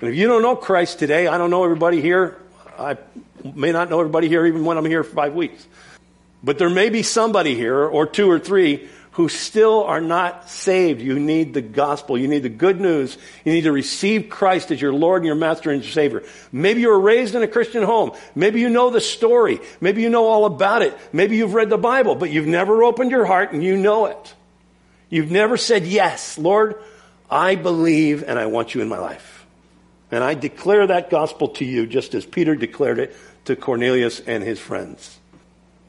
And 0.00 0.08
if 0.08 0.16
you 0.16 0.26
don't 0.26 0.40
know 0.40 0.56
Christ 0.56 0.98
today, 0.98 1.26
I 1.26 1.36
don't 1.36 1.50
know 1.50 1.64
everybody 1.64 2.00
here. 2.00 2.38
I 2.78 2.96
may 3.54 3.72
not 3.72 3.90
know 3.90 4.00
everybody 4.00 4.28
here 4.28 4.46
even 4.46 4.64
when 4.64 4.78
I'm 4.78 4.86
here 4.86 5.04
for 5.04 5.14
five 5.14 5.34
weeks. 5.34 5.66
But 6.42 6.56
there 6.56 6.70
may 6.70 6.88
be 6.88 7.02
somebody 7.02 7.54
here, 7.54 7.84
or 7.84 8.06
two 8.06 8.30
or 8.30 8.38
three, 8.38 8.88
who 9.12 9.28
still 9.28 9.82
are 9.84 10.00
not 10.00 10.48
saved. 10.48 11.00
You 11.00 11.18
need 11.18 11.52
the 11.52 11.60
gospel. 11.60 12.16
You 12.16 12.28
need 12.28 12.44
the 12.44 12.48
good 12.48 12.80
news. 12.80 13.18
You 13.44 13.52
need 13.52 13.62
to 13.62 13.72
receive 13.72 14.28
Christ 14.30 14.70
as 14.70 14.80
your 14.80 14.92
Lord 14.92 15.22
and 15.22 15.26
your 15.26 15.34
Master 15.34 15.70
and 15.70 15.82
your 15.82 15.92
Savior. 15.92 16.22
Maybe 16.52 16.80
you 16.80 16.88
were 16.88 17.00
raised 17.00 17.34
in 17.34 17.42
a 17.42 17.48
Christian 17.48 17.82
home. 17.82 18.12
Maybe 18.34 18.60
you 18.60 18.68
know 18.68 18.90
the 18.90 19.00
story. 19.00 19.60
Maybe 19.80 20.02
you 20.02 20.10
know 20.10 20.26
all 20.26 20.44
about 20.44 20.82
it. 20.82 20.96
Maybe 21.12 21.36
you've 21.36 21.54
read 21.54 21.70
the 21.70 21.78
Bible, 21.78 22.14
but 22.14 22.30
you've 22.30 22.46
never 22.46 22.84
opened 22.84 23.10
your 23.10 23.24
heart 23.24 23.52
and 23.52 23.64
you 23.64 23.76
know 23.76 24.06
it. 24.06 24.34
You've 25.08 25.32
never 25.32 25.56
said, 25.56 25.86
Yes, 25.86 26.38
Lord, 26.38 26.76
I 27.28 27.56
believe 27.56 28.22
and 28.26 28.38
I 28.38 28.46
want 28.46 28.74
you 28.74 28.80
in 28.80 28.88
my 28.88 28.98
life. 28.98 29.44
And 30.12 30.24
I 30.24 30.34
declare 30.34 30.86
that 30.86 31.10
gospel 31.10 31.48
to 31.48 31.64
you 31.64 31.86
just 31.86 32.14
as 32.14 32.24
Peter 32.24 32.54
declared 32.54 32.98
it 32.98 33.16
to 33.44 33.54
Cornelius 33.54 34.20
and 34.20 34.42
his 34.42 34.58
friends. 34.58 35.19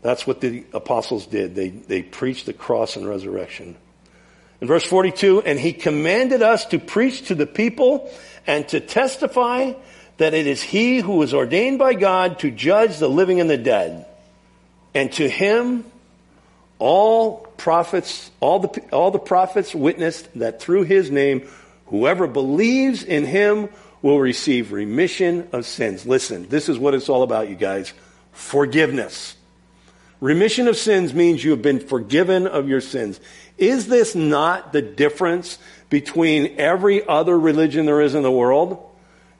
That's 0.01 0.25
what 0.25 0.41
the 0.41 0.63
apostles 0.73 1.27
did. 1.27 1.55
They, 1.55 1.69
they 1.69 2.01
preached 2.01 2.47
the 2.47 2.53
cross 2.53 2.95
and 2.95 3.07
resurrection. 3.07 3.75
In 4.59 4.67
verse 4.67 4.85
42, 4.85 5.41
and 5.41 5.59
he 5.59 5.73
commanded 5.73 6.41
us 6.41 6.65
to 6.65 6.79
preach 6.79 7.27
to 7.27 7.35
the 7.35 7.47
people 7.47 8.11
and 8.45 8.67
to 8.69 8.79
testify 8.79 9.73
that 10.17 10.33
it 10.33 10.45
is 10.47 10.61
he 10.61 10.99
who 10.99 11.13
was 11.13 11.33
ordained 11.33 11.79
by 11.79 11.93
God 11.93 12.39
to 12.39 12.51
judge 12.51 12.97
the 12.97 13.09
living 13.09 13.39
and 13.39 13.49
the 13.49 13.57
dead. 13.57 14.05
And 14.93 15.11
to 15.13 15.27
him, 15.27 15.85
all 16.77 17.37
prophets, 17.57 18.29
all 18.39 18.59
the, 18.59 18.83
all 18.91 19.11
the 19.11 19.19
prophets 19.19 19.73
witnessed 19.73 20.27
that 20.39 20.61
through 20.61 20.83
his 20.83 21.09
name, 21.09 21.47
whoever 21.87 22.27
believes 22.27 23.03
in 23.03 23.25
him 23.25 23.69
will 24.01 24.19
receive 24.19 24.71
remission 24.71 25.47
of 25.53 25.65
sins. 25.65 26.05
Listen, 26.05 26.47
this 26.49 26.69
is 26.69 26.77
what 26.77 26.93
it's 26.93 27.09
all 27.09 27.23
about, 27.23 27.49
you 27.49 27.55
guys. 27.55 27.93
Forgiveness. 28.31 29.35
Remission 30.21 30.67
of 30.67 30.77
sins 30.77 31.15
means 31.15 31.43
you 31.43 31.51
have 31.51 31.63
been 31.63 31.79
forgiven 31.79 32.45
of 32.45 32.69
your 32.69 32.79
sins. 32.79 33.19
Is 33.57 33.87
this 33.87 34.13
not 34.15 34.71
the 34.71 34.81
difference 34.81 35.57
between 35.89 36.59
every 36.59 37.05
other 37.05 37.37
religion 37.37 37.87
there 37.87 38.01
is 38.01 38.13
in 38.13 38.21
the 38.21 38.31
world? 38.31 38.87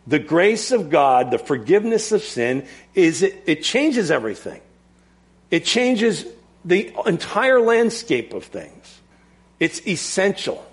The 0.08 0.18
grace 0.18 0.72
of 0.72 0.90
God, 0.90 1.30
the 1.30 1.38
forgiveness 1.38 2.12
of 2.12 2.24
sin, 2.24 2.68
is 2.96 3.22
it, 3.22 3.44
it 3.46 3.64
changes 3.64 4.10
everything. 4.10 4.60
It 5.52 5.66
changes 5.66 6.26
the 6.66 6.92
entire 7.06 7.62
landscape 7.62 8.34
of 8.34 8.46
things. 8.46 9.02
It's 9.60 9.86
essential. 9.86 10.66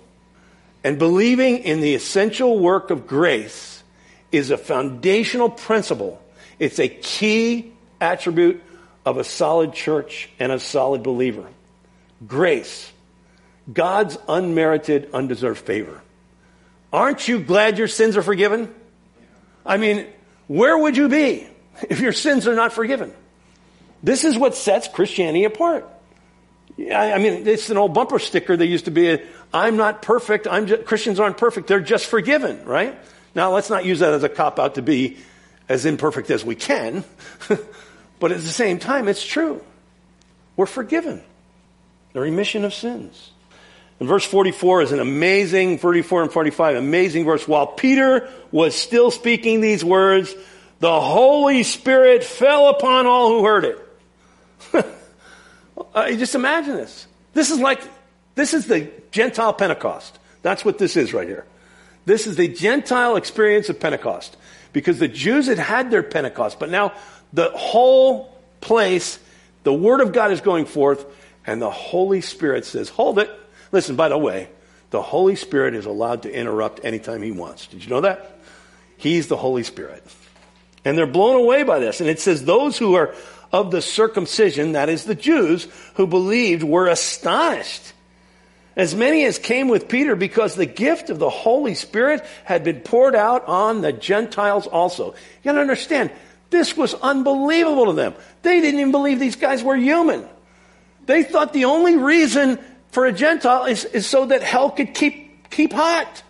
And 0.83 0.97
believing 0.97 1.59
in 1.59 1.81
the 1.81 1.93
essential 1.93 2.57
work 2.57 2.89
of 2.89 3.05
grace 3.05 3.83
is 4.31 4.49
a 4.49 4.57
foundational 4.57 5.51
principle. 5.51 6.19
It's 6.57 6.79
a 6.79 6.87
key 6.87 7.73
attribute 8.01 8.63
of 9.09 9.17
a 9.17 9.23
solid 9.23 9.73
church 9.73 10.29
and 10.39 10.51
a 10.51 10.59
solid 10.59 11.01
believer. 11.01 11.47
Grace. 12.27 12.91
God's 13.71 14.19
unmerited, 14.27 15.09
undeserved 15.13 15.59
favor. 15.59 15.99
Aren't 16.93 17.27
you 17.27 17.39
glad 17.39 17.79
your 17.79 17.87
sins 17.87 18.17
are 18.17 18.21
forgiven? 18.21 18.71
I 19.65 19.77
mean, 19.77 20.05
where 20.45 20.77
would 20.77 20.95
you 20.95 21.09
be 21.09 21.47
if 21.89 21.99
your 21.99 22.13
sins 22.13 22.47
are 22.47 22.53
not 22.53 22.71
forgiven? 22.71 23.11
This 24.03 24.23
is 24.23 24.37
what 24.37 24.53
sets 24.53 24.87
Christianity 24.87 25.43
apart. 25.43 25.89
I 26.77 27.17
mean, 27.17 27.47
it's 27.47 27.71
an 27.71 27.77
old 27.77 27.95
bumper 27.95 28.19
sticker. 28.19 28.55
There 28.55 28.67
used 28.67 28.85
to 28.85 28.91
be 28.91 29.19
I'm 29.51 29.75
not 29.75 30.03
perfect. 30.03 30.47
I'm 30.47 30.67
just, 30.67 30.85
Christians 30.85 31.19
aren't 31.19 31.37
perfect. 31.37 31.67
They're 31.67 31.79
just 31.79 32.05
forgiven, 32.05 32.63
right? 32.63 32.95
Now, 33.33 33.53
let's 33.53 33.71
not 33.71 33.85
use 33.85 33.99
that 33.99 34.13
as 34.13 34.23
a 34.23 34.29
cop 34.29 34.59
out 34.59 34.75
to 34.75 34.83
be 34.83 35.17
as 35.67 35.85
imperfect 35.85 36.29
as 36.29 36.45
we 36.45 36.53
can. 36.53 37.03
but 38.19 38.31
at 38.31 38.41
the 38.41 38.47
same 38.47 38.79
time, 38.79 39.07
it's 39.07 39.25
true. 39.25 39.63
We're 40.55 40.65
forgiven. 40.65 41.21
The 42.13 42.19
remission 42.19 42.65
of 42.65 42.73
sins. 42.73 43.31
And 43.99 44.07
verse 44.07 44.25
44 44.25 44.83
is 44.83 44.91
an 44.91 44.99
amazing, 44.99 45.77
44 45.77 46.23
and 46.23 46.31
45, 46.31 46.77
amazing 46.77 47.25
verse. 47.25 47.47
While 47.47 47.67
Peter 47.67 48.29
was 48.51 48.75
still 48.75 49.11
speaking 49.11 49.61
these 49.61 49.83
words, 49.83 50.33
the 50.79 50.99
Holy 50.99 51.63
Spirit 51.63 52.23
fell 52.23 52.69
upon 52.69 53.05
all 53.05 53.29
who 53.29 53.45
heard 53.45 53.65
it. 53.65 53.87
uh, 55.93 56.11
just 56.11 56.35
imagine 56.35 56.75
this. 56.75 57.07
This 57.33 57.51
is 57.51 57.59
like, 57.59 57.81
this 58.35 58.53
is 58.53 58.67
the 58.67 58.89
Gentile 59.11 59.53
Pentecost. 59.53 60.17
That's 60.41 60.63
what 60.63 60.77
this 60.77 60.95
is 60.95 61.13
right 61.13 61.27
here. 61.27 61.45
This 62.05 62.25
is 62.25 62.37
the 62.37 62.47
Gentile 62.47 63.17
experience 63.17 63.67
of 63.69 63.79
Pentecost. 63.79 64.37
Because 64.71 64.99
the 64.99 65.07
Jews 65.07 65.47
had 65.47 65.57
had 65.57 65.91
their 65.91 66.03
Pentecost, 66.03 66.59
but 66.59 66.69
now 66.69 66.93
the 67.33 67.49
whole 67.51 68.35
place, 68.61 69.19
the 69.63 69.73
Word 69.73 70.01
of 70.01 70.13
God 70.13 70.31
is 70.31 70.41
going 70.41 70.65
forth, 70.65 71.05
and 71.45 71.61
the 71.61 71.69
Holy 71.69 72.21
Spirit 72.21 72.65
says, 72.65 72.89
Hold 72.89 73.19
it. 73.19 73.29
Listen, 73.71 73.95
by 73.95 74.09
the 74.09 74.17
way, 74.17 74.49
the 74.89 75.01
Holy 75.01 75.35
Spirit 75.35 75.75
is 75.75 75.85
allowed 75.85 76.23
to 76.23 76.33
interrupt 76.33 76.83
anytime 76.83 77.21
He 77.21 77.31
wants. 77.31 77.67
Did 77.67 77.83
you 77.83 77.89
know 77.89 78.01
that? 78.01 78.39
He's 78.97 79.27
the 79.27 79.37
Holy 79.37 79.63
Spirit. 79.63 80.03
And 80.83 80.97
they're 80.97 81.07
blown 81.07 81.35
away 81.35 81.63
by 81.63 81.79
this. 81.79 82.01
And 82.01 82.09
it 82.09 82.19
says, 82.19 82.43
Those 82.43 82.77
who 82.77 82.95
are 82.95 83.13
of 83.51 83.71
the 83.71 83.81
circumcision, 83.81 84.73
that 84.73 84.89
is 84.89 85.05
the 85.05 85.15
Jews, 85.15 85.67
who 85.95 86.07
believed, 86.07 86.63
were 86.63 86.87
astonished 86.87 87.93
as 88.79 88.95
many 88.95 89.25
as 89.25 89.37
came 89.37 89.67
with 89.67 89.89
Peter 89.89 90.15
because 90.15 90.55
the 90.55 90.65
gift 90.65 91.09
of 91.09 91.19
the 91.19 91.29
Holy 91.29 91.75
Spirit 91.75 92.25
had 92.45 92.63
been 92.63 92.79
poured 92.79 93.13
out 93.13 93.45
on 93.45 93.81
the 93.81 93.91
Gentiles 93.91 94.67
also. 94.67 95.07
You 95.07 95.15
gotta 95.43 95.59
understand, 95.59 96.11
this 96.49 96.75
was 96.75 96.93
unbelievable 96.95 97.87
to 97.87 97.93
them. 97.93 98.15
They 98.41 98.61
didn't 98.61 98.79
even 98.79 98.91
believe 98.91 99.19
these 99.19 99.35
guys 99.35 99.63
were 99.63 99.75
human. 99.75 100.27
They 101.05 101.23
thought 101.23 101.53
the 101.53 101.65
only 101.65 101.95
reason 101.97 102.59
for 102.91 103.05
a 103.05 103.11
Gentile 103.11 103.65
is, 103.65 103.85
is 103.85 104.07
so 104.07 104.27
that 104.27 104.41
hell 104.41 104.71
could 104.71 104.93
keep, 104.93 105.49
keep 105.49 105.73
hot. 105.73 106.23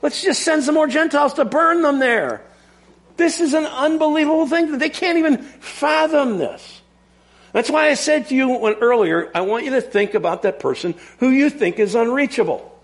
Let's 0.00 0.22
just 0.22 0.42
send 0.42 0.62
some 0.64 0.74
more 0.74 0.86
Gentiles 0.86 1.34
to 1.34 1.44
burn 1.44 1.82
them 1.82 1.98
there. 1.98 2.42
This 3.16 3.40
is 3.40 3.52
an 3.52 3.66
unbelievable 3.66 4.46
thing. 4.46 4.78
They 4.78 4.90
can't 4.90 5.18
even 5.18 5.38
fathom 5.38 6.38
this. 6.38 6.82
That's 7.52 7.70
why 7.70 7.88
I 7.88 7.94
said 7.94 8.28
to 8.28 8.34
you 8.34 8.74
earlier, 8.80 9.30
I 9.34 9.40
want 9.40 9.64
you 9.64 9.72
to 9.72 9.80
think 9.80 10.14
about 10.14 10.42
that 10.42 10.60
person 10.60 10.94
who 11.18 11.30
you 11.30 11.50
think 11.50 11.78
is 11.78 11.94
unreachable. 11.94 12.78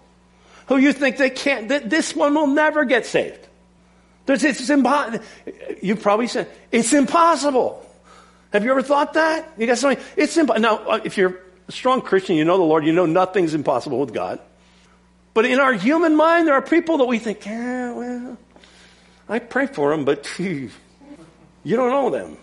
Who 0.67 0.79
you 0.79 0.93
think 0.93 1.19
they 1.19 1.31
can't, 1.31 1.69
that 1.69 1.91
this 1.91 2.17
one 2.17 2.35
will 2.35 2.47
never 2.47 2.85
get 2.85 3.07
saved. 3.07 3.47
It's 4.27 4.71
impossible. 4.71 5.25
You 5.83 5.97
probably 5.97 6.29
said, 6.29 6.49
it's 6.73 6.93
impossible. 6.93 7.85
Have 8.53 8.65
you 8.65 8.71
ever 8.71 8.83
thought 8.83 9.15
that? 9.15 9.53
You 9.59 9.67
got 9.67 9.79
something, 9.79 10.03
it's 10.17 10.37
impossible. 10.37 10.63
Now, 10.63 10.77
uh, 10.89 11.01
if 11.05 11.17
you're 11.17 11.41
a 11.69 11.73
strong 11.73 12.01
Christian, 12.01 12.37
you 12.37 12.45
know 12.45 12.57
the 12.57 12.63
Lord, 12.63 12.87
you 12.87 12.93
know 12.93 13.07
nothing's 13.07 13.53
impossible 13.53 13.99
with 13.99 14.15
God. 14.15 14.39
But 15.35 15.47
in 15.47 15.59
our 15.59 15.73
human 15.73 16.15
mind, 16.15 16.47
there 16.47 16.55
are 16.55 16.63
people 16.63 16.99
that 16.99 17.07
we 17.07 17.19
think, 17.19 17.45
yeah, 17.45 17.93
well, 17.93 18.39
I 19.29 19.41
pray 19.41 19.67
for 19.67 19.91
them, 19.91 20.05
but 20.05 20.27
you 20.39 20.71
don't 21.67 21.91
know 21.91 22.11
them. 22.11 22.39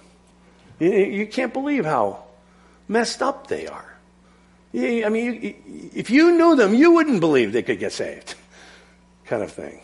You 0.80 1.28
can't 1.28 1.54
believe 1.54 1.86
how 1.86 2.24
messed 2.88 3.22
up 3.22 3.48
they 3.48 3.68
are. 3.68 3.98
I 4.74 5.10
mean, 5.10 5.92
if 5.96 6.10
you 6.10 6.32
knew 6.38 6.56
them, 6.56 6.74
you 6.74 6.92
wouldn't 6.92 7.20
believe 7.20 7.54
they 7.54 7.62
could 7.62 7.80
get 7.80 7.94
saved, 7.94 8.36
kind 9.26 9.44
of 9.44 9.52
thing. 9.52 9.80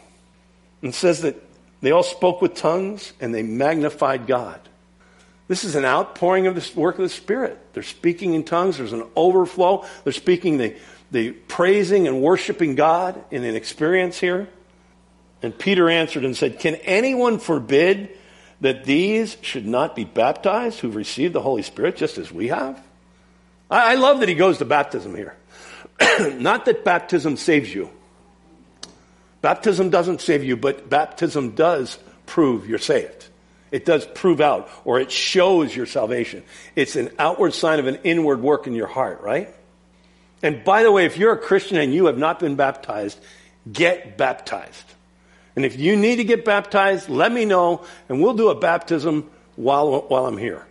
And 0.82 0.93
says 0.93 1.22
that 1.22 1.41
they 1.82 1.91
all 1.91 2.03
spoke 2.03 2.41
with 2.41 2.55
tongues 2.55 3.13
and 3.19 3.34
they 3.34 3.43
magnified 3.43 4.28
God. 4.28 4.59
This 5.47 5.63
is 5.63 5.75
an 5.75 5.86
outpouring 5.86 6.47
of 6.47 6.55
the 6.55 6.80
work 6.80 6.95
of 6.95 7.03
the 7.03 7.09
Spirit. 7.09 7.57
They're 7.73 7.84
speaking 7.84 8.34
in 8.34 8.43
tongues. 8.43 8.78
There's 8.78 8.93
an 8.93 9.05
overflow. 9.15 9.86
They're 10.03 10.13
speaking 10.13 10.57
the, 10.57 10.75
the 11.11 11.32
praising 11.32 12.07
and 12.07 12.21
worshiping 12.21 12.75
God 12.75 13.23
in 13.32 13.43
an 13.43 13.55
experience 13.55 14.19
here. 14.19 14.49
And 15.41 15.57
Peter 15.57 15.89
answered 15.89 16.25
and 16.25 16.36
said, 16.36 16.59
Can 16.59 16.75
anyone 16.75 17.39
forbid 17.39 18.09
that 18.59 18.84
these 18.84 19.38
should 19.41 19.65
not 19.65 19.95
be 19.95 20.03
baptized 20.03 20.80
who've 20.80 20.95
received 20.95 21.34
the 21.34 21.41
Holy 21.41 21.61
Spirit 21.61 21.95
just 21.95 22.17
as 22.17 22.32
we 22.32 22.47
have? 22.47 22.82
I, 23.69 23.93
I 23.93 23.95
love 23.95 24.19
that 24.19 24.30
he 24.30 24.36
goes 24.36 24.57
to 24.57 24.65
baptism 24.65 25.15
here. 25.15 25.36
not 26.34 26.65
that 26.65 26.84
baptism 26.84 27.38
saves 27.38 27.73
you. 27.73 27.89
Baptism 29.42 29.90
doesn't 29.90 30.22
save 30.22 30.44
you, 30.44 30.58
but 30.58 30.90
baptism 30.90 31.52
does 31.52 32.00
prove 32.26 32.68
you're 32.68 32.80
saved. 32.80 33.28
It 33.72 33.86
does 33.86 34.06
prove 34.06 34.40
out, 34.40 34.70
or 34.86 35.00
it 35.00 35.12
shows 35.12 35.76
your 35.76 35.86
salvation. 35.86 36.44
It's 36.76 36.96
an 36.96 37.10
outward 37.20 37.54
sign 37.54 37.80
of 37.80 37.88
an 37.88 38.00
inward 38.04 38.42
work 38.42 38.66
in 38.66 38.74
your 38.74 38.88
heart, 38.88 39.22
right? 39.22 39.54
And 40.42 40.64
by 40.64 40.84
the 40.84 40.92
way, 40.92 41.06
if 41.06 41.18
you're 41.18 41.34
a 41.34 41.38
Christian 41.38 41.78
and 41.78 41.94
you 41.94 42.06
have 42.06 42.18
not 42.18 42.40
been 42.40 42.56
baptized, 42.56 43.20
get 43.72 44.18
baptized. 44.18 44.86
And 45.56 45.66
if 45.66 45.78
you 45.80 45.96
need 45.96 46.18
to 46.18 46.24
get 46.24 46.46
baptized, 46.46 47.10
let 47.10 47.32
me 47.32 47.44
know, 47.44 47.84
and 48.08 48.22
we'll 48.22 48.36
do 48.36 48.50
a 48.50 48.56
baptism 48.56 49.30
while, 49.56 50.02
while 50.02 50.28
I'm 50.28 50.38
here. 50.38 50.66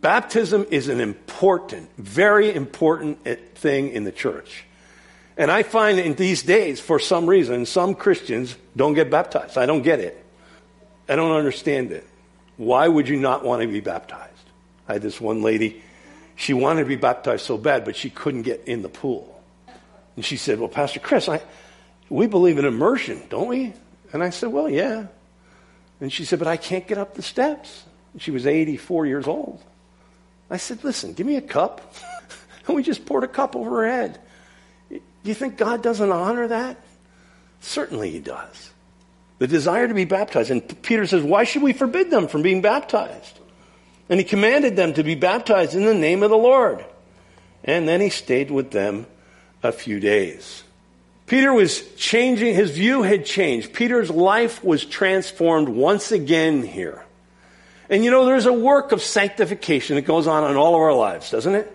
Baptism 0.00 0.66
is 0.70 0.88
an 0.88 1.00
important, 1.00 1.88
very 1.96 2.54
important 2.54 3.18
eh, 3.24 3.36
thing 3.54 3.88
in 3.88 4.04
the 4.04 4.12
church. 4.12 4.64
And 5.36 5.50
I 5.50 5.62
find 5.62 5.98
in 5.98 6.14
these 6.14 6.42
days, 6.42 6.80
for 6.80 6.98
some 6.98 7.26
reason, 7.26 7.66
some 7.66 7.94
Christians 7.94 8.56
don't 8.76 8.94
get 8.94 9.10
baptized. 9.10 9.58
I 9.58 9.66
don't 9.66 9.82
get 9.82 10.00
it. 10.00 10.24
I 11.08 11.16
don't 11.16 11.32
understand 11.32 11.90
it. 11.90 12.06
Why 12.56 12.86
would 12.86 13.08
you 13.08 13.16
not 13.16 13.44
want 13.44 13.62
to 13.62 13.68
be 13.68 13.80
baptized? 13.80 14.30
I 14.88 14.94
had 14.94 15.02
this 15.02 15.20
one 15.20 15.42
lady, 15.42 15.82
she 16.36 16.52
wanted 16.52 16.82
to 16.82 16.88
be 16.88 16.96
baptized 16.96 17.44
so 17.44 17.56
bad, 17.56 17.84
but 17.84 17.96
she 17.96 18.10
couldn't 18.10 18.42
get 18.42 18.64
in 18.66 18.82
the 18.82 18.88
pool. 18.88 19.42
And 20.16 20.24
she 20.24 20.36
said, 20.36 20.58
Well, 20.58 20.68
Pastor 20.68 21.00
Chris, 21.00 21.28
I, 21.28 21.42
we 22.08 22.26
believe 22.26 22.58
in 22.58 22.64
immersion, 22.64 23.22
don't 23.28 23.48
we? 23.48 23.72
And 24.12 24.22
I 24.22 24.30
said, 24.30 24.52
Well, 24.52 24.68
yeah. 24.68 25.06
And 26.00 26.12
she 26.12 26.24
said, 26.24 26.38
But 26.38 26.48
I 26.48 26.56
can't 26.56 26.86
get 26.86 26.98
up 26.98 27.14
the 27.14 27.22
steps. 27.22 27.84
She 28.18 28.30
was 28.30 28.46
84 28.46 29.06
years 29.06 29.26
old. 29.26 29.62
I 30.50 30.56
said, 30.58 30.84
Listen, 30.84 31.12
give 31.14 31.26
me 31.26 31.36
a 31.36 31.42
cup. 31.42 31.94
and 32.66 32.76
we 32.76 32.82
just 32.82 33.06
poured 33.06 33.24
a 33.24 33.28
cup 33.28 33.56
over 33.56 33.82
her 33.82 33.90
head. 33.90 34.20
Do 35.24 35.28
you 35.30 35.34
think 35.34 35.56
God 35.56 35.82
doesn't 35.82 36.12
honor 36.12 36.48
that? 36.48 36.76
Certainly 37.60 38.10
He 38.10 38.20
does. 38.20 38.70
The 39.38 39.48
desire 39.48 39.88
to 39.88 39.94
be 39.94 40.04
baptized. 40.04 40.50
And 40.50 40.82
Peter 40.82 41.06
says, 41.06 41.22
Why 41.22 41.44
should 41.44 41.62
we 41.62 41.72
forbid 41.72 42.10
them 42.10 42.28
from 42.28 42.42
being 42.42 42.62
baptized? 42.62 43.40
And 44.08 44.20
he 44.20 44.24
commanded 44.24 44.76
them 44.76 44.94
to 44.94 45.02
be 45.02 45.14
baptized 45.14 45.74
in 45.74 45.84
the 45.84 45.94
name 45.94 46.22
of 46.22 46.30
the 46.30 46.36
Lord. 46.36 46.84
And 47.64 47.88
then 47.88 48.00
he 48.00 48.10
stayed 48.10 48.50
with 48.50 48.70
them 48.70 49.06
a 49.62 49.72
few 49.72 49.98
days. 49.98 50.62
Peter 51.26 51.52
was 51.52 51.82
changing, 51.94 52.54
his 52.54 52.70
view 52.70 53.02
had 53.02 53.24
changed. 53.24 53.72
Peter's 53.72 54.10
life 54.10 54.62
was 54.62 54.84
transformed 54.84 55.70
once 55.70 56.12
again 56.12 56.62
here. 56.62 57.02
And 57.88 58.04
you 58.04 58.10
know, 58.10 58.26
there's 58.26 58.46
a 58.46 58.52
work 58.52 58.92
of 58.92 59.02
sanctification 59.02 59.96
that 59.96 60.02
goes 60.02 60.26
on 60.26 60.50
in 60.50 60.56
all 60.56 60.74
of 60.74 60.80
our 60.80 60.92
lives, 60.92 61.30
doesn't 61.30 61.54
it? 61.54 61.73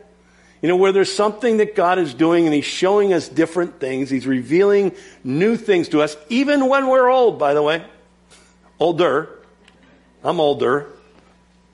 You 0.61 0.67
know, 0.67 0.75
where 0.75 0.91
there's 0.91 1.13
something 1.13 1.57
that 1.57 1.75
God 1.75 1.99
is 1.99 2.13
doing 2.13 2.45
and 2.45 2.53
He's 2.53 2.65
showing 2.65 3.13
us 3.13 3.29
different 3.29 3.79
things. 3.79 4.09
He's 4.09 4.27
revealing 4.27 4.93
new 5.23 5.55
things 5.55 5.89
to 5.89 6.01
us, 6.01 6.17
even 6.27 6.67
when 6.67 6.87
we're 6.87 7.09
old, 7.09 7.39
by 7.39 7.53
the 7.53 7.63
way. 7.63 7.83
Older. 8.79 9.39
I'm 10.23 10.39
older. 10.39 10.87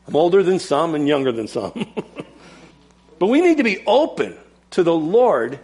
I'm 0.07 0.15
older 0.15 0.43
than 0.43 0.59
some 0.59 0.93
and 0.93 1.07
younger 1.07 1.31
than 1.31 1.47
some. 1.47 1.73
but 3.19 3.27
we 3.27 3.41
need 3.41 3.57
to 3.57 3.63
be 3.63 3.83
open 3.87 4.37
to 4.71 4.83
the 4.83 4.93
Lord 4.93 5.59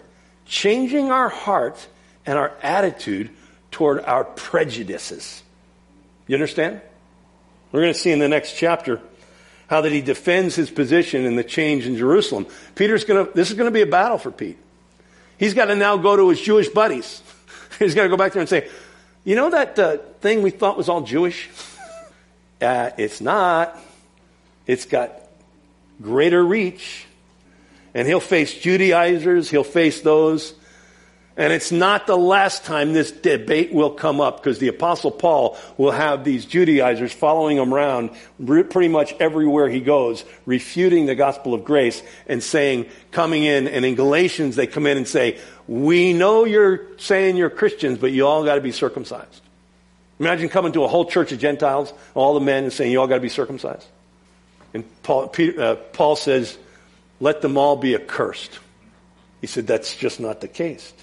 changing 0.46 1.12
our 1.12 1.30
hearts 1.30 1.88
and 2.26 2.40
our 2.40 2.54
attitude 2.64 3.30
toward 3.70 4.04
our 4.04 4.24
prejudices. 4.24 5.44
You 6.28 6.36
understand? 6.36 6.82
We're 7.72 7.82
going 7.82 7.94
to 7.94 8.00
see 8.00 8.12
in 8.12 8.20
the 8.20 8.28
next 8.28 8.58
chapter 8.58 9.00
how 9.72 9.80
that 9.80 9.94
he 9.94 10.02
defends 10.02 10.54
his 10.54 10.70
position 10.70 11.26
in 11.26 11.38
the 11.38 11.46
change 11.46 11.88
in 11.88 11.96
Jerusalem. 11.96 12.46
Peter's 12.76 13.06
going 13.06 13.26
to, 13.26 13.32
this 13.32 13.50
is 13.50 13.56
going 13.56 13.70
to 13.70 13.74
be 13.74 13.82
a 13.82 13.86
battle 13.86 14.18
for 14.18 14.30
Pete. 14.30 14.58
He's 15.38 15.54
got 15.54 15.66
to 15.66 15.78
now 15.78 15.96
go 15.96 16.18
to 16.18 16.28
his 16.28 16.42
Jewish 16.42 16.68
buddies. 16.68 17.22
He's 17.80 17.96
got 17.96 18.04
to 18.04 18.10
go 18.10 18.18
back 18.18 18.34
there 18.34 18.42
and 18.42 18.50
say, 18.50 18.70
you 19.24 19.38
know 19.38 19.50
that 19.50 19.80
uh, 19.80 19.98
thing 20.20 20.42
we 20.42 20.50
thought 20.50 20.76
was 20.76 20.90
all 20.90 21.02
Jewish? 21.02 21.50
uh, 22.62 22.90
it's 22.98 23.22
not. 23.22 23.80
It's 24.68 24.84
got 24.84 25.14
greater 26.02 26.44
reach. 26.44 27.06
And 27.94 28.06
he'll 28.06 28.20
face 28.20 28.54
Judaizers. 28.54 29.50
He'll 29.50 29.64
face 29.64 30.02
those 30.02 30.54
And 31.38 31.54
it's 31.54 31.72
not 31.72 32.08
the 32.08 32.18
last 32.18 32.66
time 32.66 32.92
this 32.92 33.12
debate 33.12 33.72
will 33.72 33.92
come 33.92 34.20
up 34.20 34.38
because 34.38 34.60
the 34.60 34.68
apostle 34.68 35.12
Paul 35.12 35.58
will 35.78 35.92
have 35.92 36.26
these 36.26 36.46
Judaizers 36.46 37.14
following 37.14 37.58
him 37.58 37.74
around 37.74 38.10
pretty 38.46 38.90
much 38.90 39.14
everywhere 39.14 39.70
he 39.70 39.80
goes, 39.80 40.26
refuting 40.46 41.06
the 41.06 41.16
gospel 41.16 41.54
of 41.54 41.64
grace 41.64 42.04
and 42.28 42.44
saying, 42.44 42.88
coming 43.12 43.44
in, 43.44 43.68
and 43.70 43.86
in 43.86 43.96
Galatians 43.96 44.58
they 44.58 44.68
come 44.68 44.86
in 44.86 44.98
and 44.98 45.08
say, 45.08 45.40
we 45.68 46.12
know 46.12 46.44
you're 46.44 46.86
saying 46.98 47.38
you're 47.38 47.50
Christians, 47.50 47.98
but 47.98 48.12
you 48.12 48.28
all 48.28 48.44
got 48.44 48.56
to 48.56 48.62
be 48.62 48.74
circumcised. 48.74 49.42
Imagine 50.20 50.50
coming 50.50 50.74
to 50.74 50.84
a 50.84 50.88
whole 50.88 51.06
church 51.06 51.32
of 51.32 51.40
Gentiles, 51.40 51.94
all 52.14 52.34
the 52.34 52.42
men, 52.42 52.66
and 52.66 52.74
saying 52.74 52.92
you 52.92 53.00
all 53.00 53.08
got 53.08 53.16
to 53.16 53.22
be 53.22 53.30
circumcised. 53.30 53.88
And 54.74 54.84
Paul, 55.02 55.30
Peter, 55.30 55.62
uh, 55.62 55.76
Paul 55.76 56.18
says, 56.18 56.58
let 57.22 57.42
them 57.42 57.58
all 57.58 57.78
be 57.78 57.96
accursed. 57.96 58.60
He 59.40 59.48
said 59.48 59.66
that's 59.66 59.96
just 59.96 60.20
not 60.20 60.42
the 60.42 60.48
case. 60.48 60.94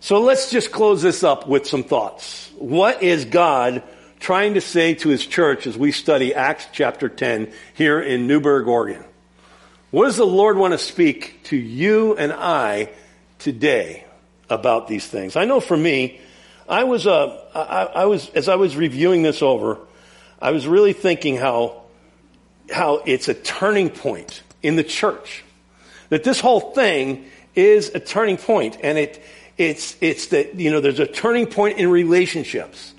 So 0.00 0.20
let's 0.20 0.50
just 0.50 0.70
close 0.70 1.02
this 1.02 1.24
up 1.24 1.48
with 1.48 1.66
some 1.66 1.82
thoughts. 1.82 2.50
What 2.56 3.02
is 3.02 3.24
God 3.24 3.82
trying 4.20 4.54
to 4.54 4.60
say 4.60 4.94
to 4.94 5.08
his 5.08 5.26
church 5.26 5.66
as 5.66 5.76
we 5.76 5.90
study 5.90 6.34
Acts 6.34 6.66
chapter 6.72 7.08
10 7.08 7.52
here 7.74 8.00
in 8.00 8.28
Newberg, 8.28 8.68
Oregon? 8.68 9.04
What 9.90 10.04
does 10.04 10.16
the 10.16 10.26
Lord 10.26 10.56
want 10.56 10.72
to 10.72 10.78
speak 10.78 11.42
to 11.44 11.56
you 11.56 12.16
and 12.16 12.32
I 12.32 12.90
today 13.40 14.04
about 14.48 14.86
these 14.86 15.06
things? 15.06 15.34
I 15.34 15.46
know 15.46 15.60
for 15.60 15.76
me, 15.76 16.20
I 16.68 16.84
was, 16.84 17.06
uh, 17.06 17.44
I, 17.54 18.02
I 18.02 18.04
was, 18.04 18.28
as 18.30 18.48
I 18.48 18.54
was 18.54 18.76
reviewing 18.76 19.22
this 19.22 19.42
over, 19.42 19.78
I 20.40 20.52
was 20.52 20.66
really 20.66 20.92
thinking 20.92 21.36
how, 21.36 21.82
how 22.70 23.02
it's 23.04 23.28
a 23.28 23.34
turning 23.34 23.90
point 23.90 24.42
in 24.62 24.76
the 24.76 24.84
church. 24.84 25.42
That 26.10 26.22
this 26.22 26.38
whole 26.38 26.72
thing 26.72 27.24
is 27.56 27.90
a 27.94 28.00
turning 28.00 28.36
point 28.36 28.78
and 28.82 28.96
it, 28.96 29.22
it's, 29.58 29.96
it's 30.00 30.28
that, 30.28 30.54
you 30.54 30.70
know, 30.70 30.80
there's 30.80 31.00
a 31.00 31.06
turning 31.06 31.46
point 31.46 31.78
in 31.78 31.90
relationships 31.90 32.94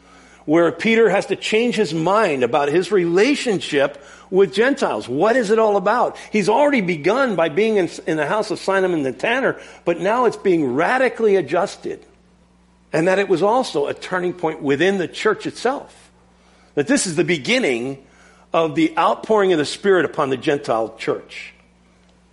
where 0.46 0.72
Peter 0.72 1.10
has 1.10 1.28
to 1.28 1.36
change 1.36 1.76
his 1.76 1.94
mind 1.94 2.44
about 2.44 2.70
his 2.70 2.92
relationship 2.92 4.04
with 4.30 4.54
Gentiles. 4.54 5.08
What 5.08 5.36
is 5.36 5.52
it 5.52 5.60
all 5.60 5.78
about? 5.78 6.18
He's 6.32 6.50
already 6.50 6.82
begun 6.82 7.36
by 7.36 7.50
being 7.50 7.78
in, 7.78 7.90
in 8.06 8.18
the 8.18 8.26
house 8.26 8.52
of 8.52 8.60
Simon 8.60 9.04
the 9.04 9.12
Tanner, 9.12 9.60
but 9.86 10.00
now 10.00 10.26
it's 10.26 10.38
being 10.38 10.74
radically 10.74 11.36
adjusted. 11.36 12.06
And 12.92 13.08
that 13.08 13.20
it 13.20 13.30
was 13.30 13.44
also 13.44 13.88
a 13.88 13.94
turning 13.94 14.34
point 14.34 14.62
within 14.62 14.98
the 14.98 15.08
church 15.08 15.46
itself. 15.46 16.12
That 16.76 16.88
this 16.88 17.06
is 17.06 17.16
the 17.16 17.24
beginning 17.24 18.04
of 18.52 18.76
the 18.76 18.98
outpouring 18.98 19.54
of 19.54 19.60
the 19.60 19.66
Spirit 19.66 20.06
upon 20.06 20.30
the 20.30 20.38
Gentile 20.38 20.96
church. 20.98 21.54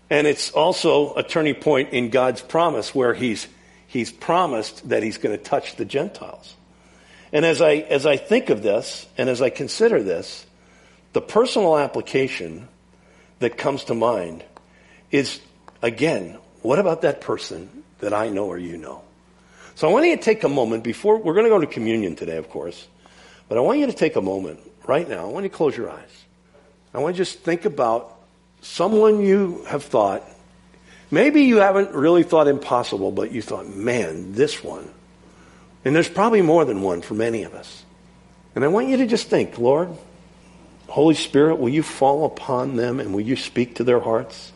And 0.09 0.27
it's 0.27 0.51
also 0.53 1.15
a 1.15 1.23
turning 1.23 1.57
point 1.57 1.91
in 1.91 2.11
God's 2.11 2.41
promise 2.41 2.95
where 2.95 3.13
He's 3.13 3.47
he's 3.97 4.13
promised 4.13 4.89
that 4.91 5.03
he's 5.03 5.19
going 5.19 5.37
to 5.37 5.43
touch 5.43 5.77
the 5.77 5.85
Gentiles. 5.85 6.55
And 7.33 7.45
as 7.45 7.63
I, 7.63 7.77
as 7.77 8.07
I 8.07 8.17
think 8.17 8.51
of 8.51 8.63
this 8.63 9.07
and 9.17 9.29
as 9.29 9.43
I 9.43 9.51
consider 9.51 10.03
this, 10.03 10.47
the 11.13 11.21
personal 11.21 11.79
application 11.79 12.69
that 13.39 13.57
comes 13.57 13.85
to 13.85 13.95
mind 13.95 14.45
is, 15.11 15.41
again, 15.83 16.39
what 16.63 16.79
about 16.79 17.03
that 17.03 17.21
person 17.21 17.83
that 18.01 18.13
I 18.13 18.29
know 18.29 18.47
or 18.47 18.59
you 18.59 18.77
know? 18.77 19.03
So 19.77 19.89
I 19.89 19.93
want 19.93 20.07
you 20.07 20.17
to 20.17 20.23
take 20.23 20.45
a 20.45 20.49
moment 20.49 20.85
before, 20.85 21.17
we're 21.19 21.35
going 21.35 21.45
to 21.45 21.51
go 21.51 21.61
to 21.61 21.67
communion 21.67 22.17
today, 22.17 22.37
of 22.37 22.51
course, 22.51 22.87
but 23.49 23.57
I 23.57 23.63
want 23.63 23.79
you 23.79 23.87
to 23.87 23.93
take 23.93 24.17
a 24.17 24.23
moment 24.23 24.61
right 24.87 25.09
now. 25.09 25.23
I 25.23 25.33
want 25.33 25.45
you 25.45 25.51
to 25.51 25.57
close 25.57 25.77
your 25.77 25.91
eyes. 25.91 26.25
I 26.93 26.99
want 26.99 27.17
you 27.17 27.25
to 27.25 27.31
just 27.31 27.45
think 27.45 27.65
about 27.65 28.19
someone 28.61 29.21
you 29.21 29.65
have 29.69 29.85
thought 29.85 30.23
Maybe 31.11 31.43
you 31.43 31.59
haven't 31.59 31.93
really 31.93 32.23
thought 32.23 32.49
impossible, 32.49 33.13
but 33.13 33.33
you 33.33 33.43
thought, 33.43 33.69
man, 33.69 34.33
this 34.33 34.63
one. 34.63 34.91
And 35.85 35.95
there's 35.95 36.09
probably 36.09 36.43
more 36.43 36.65
than 36.65 36.83
one 36.83 37.01
for 37.01 37.15
many 37.15 37.45
of 37.45 37.55
us. 37.55 37.85
And 38.55 38.65
I 38.65 38.69
want 38.69 38.89
you 38.89 38.97
to 38.99 39.07
just 39.07 39.29
think, 39.29 39.59
Lord, 39.59 39.91
Holy 40.89 41.15
Spirit, 41.15 41.57
will 41.57 41.69
you 41.69 41.83
fall 41.83 42.25
upon 42.25 42.77
them 42.77 43.01
and 43.01 43.15
will 43.15 43.21
you 43.21 43.37
speak 43.37 43.77
to 43.77 43.85
their 43.85 44.01
hearts? 44.01 44.53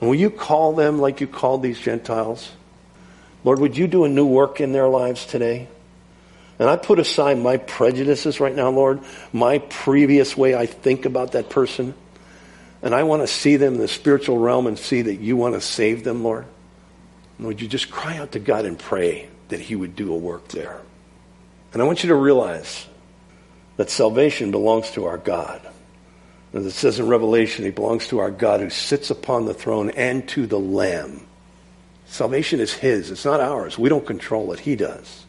And 0.00 0.10
will 0.10 0.16
you 0.16 0.30
call 0.30 0.74
them 0.74 0.98
like 0.98 1.20
you 1.20 1.26
called 1.26 1.62
these 1.62 1.78
Gentiles? 1.78 2.50
Lord, 3.44 3.60
would 3.60 3.76
you 3.76 3.86
do 3.86 4.04
a 4.04 4.08
new 4.08 4.26
work 4.26 4.60
in 4.60 4.72
their 4.72 4.88
lives 4.88 5.24
today? 5.24 5.68
And 6.58 6.68
I 6.68 6.76
put 6.76 6.98
aside 6.98 7.38
my 7.38 7.58
prejudices 7.58 8.40
right 8.40 8.54
now, 8.54 8.70
Lord, 8.70 9.00
my 9.32 9.58
previous 9.58 10.36
way 10.36 10.54
I 10.54 10.66
think 10.66 11.04
about 11.04 11.32
that 11.32 11.50
person. 11.50 11.94
And 12.86 12.94
I 12.94 13.02
want 13.02 13.22
to 13.22 13.26
see 13.26 13.56
them 13.56 13.74
in 13.74 13.80
the 13.80 13.88
spiritual 13.88 14.38
realm 14.38 14.68
and 14.68 14.78
see 14.78 15.02
that 15.02 15.16
you 15.16 15.36
want 15.36 15.56
to 15.56 15.60
save 15.60 16.04
them, 16.04 16.22
Lord. 16.22 16.46
And 17.36 17.48
would 17.48 17.60
you 17.60 17.66
just 17.66 17.90
cry 17.90 18.16
out 18.16 18.30
to 18.32 18.38
God 18.38 18.64
and 18.64 18.78
pray 18.78 19.28
that 19.48 19.58
He 19.58 19.74
would 19.74 19.96
do 19.96 20.12
a 20.12 20.16
work 20.16 20.46
there? 20.46 20.80
And 21.72 21.82
I 21.82 21.84
want 21.84 22.04
you 22.04 22.10
to 22.10 22.14
realize 22.14 22.86
that 23.76 23.90
salvation 23.90 24.52
belongs 24.52 24.92
to 24.92 25.06
our 25.06 25.18
God. 25.18 25.60
As 26.54 26.64
it 26.64 26.70
says 26.70 27.00
in 27.00 27.08
Revelation, 27.08 27.64
He 27.64 27.72
belongs 27.72 28.06
to 28.06 28.20
our 28.20 28.30
God 28.30 28.60
who 28.60 28.70
sits 28.70 29.10
upon 29.10 29.46
the 29.46 29.52
throne 29.52 29.90
and 29.90 30.28
to 30.28 30.46
the 30.46 30.60
Lamb. 30.60 31.26
Salvation 32.06 32.60
is 32.60 32.72
His. 32.72 33.10
It's 33.10 33.24
not 33.24 33.40
ours. 33.40 33.76
We 33.76 33.88
don't 33.88 34.06
control 34.06 34.52
it. 34.52 34.60
He 34.60 34.76
does. 34.76 35.26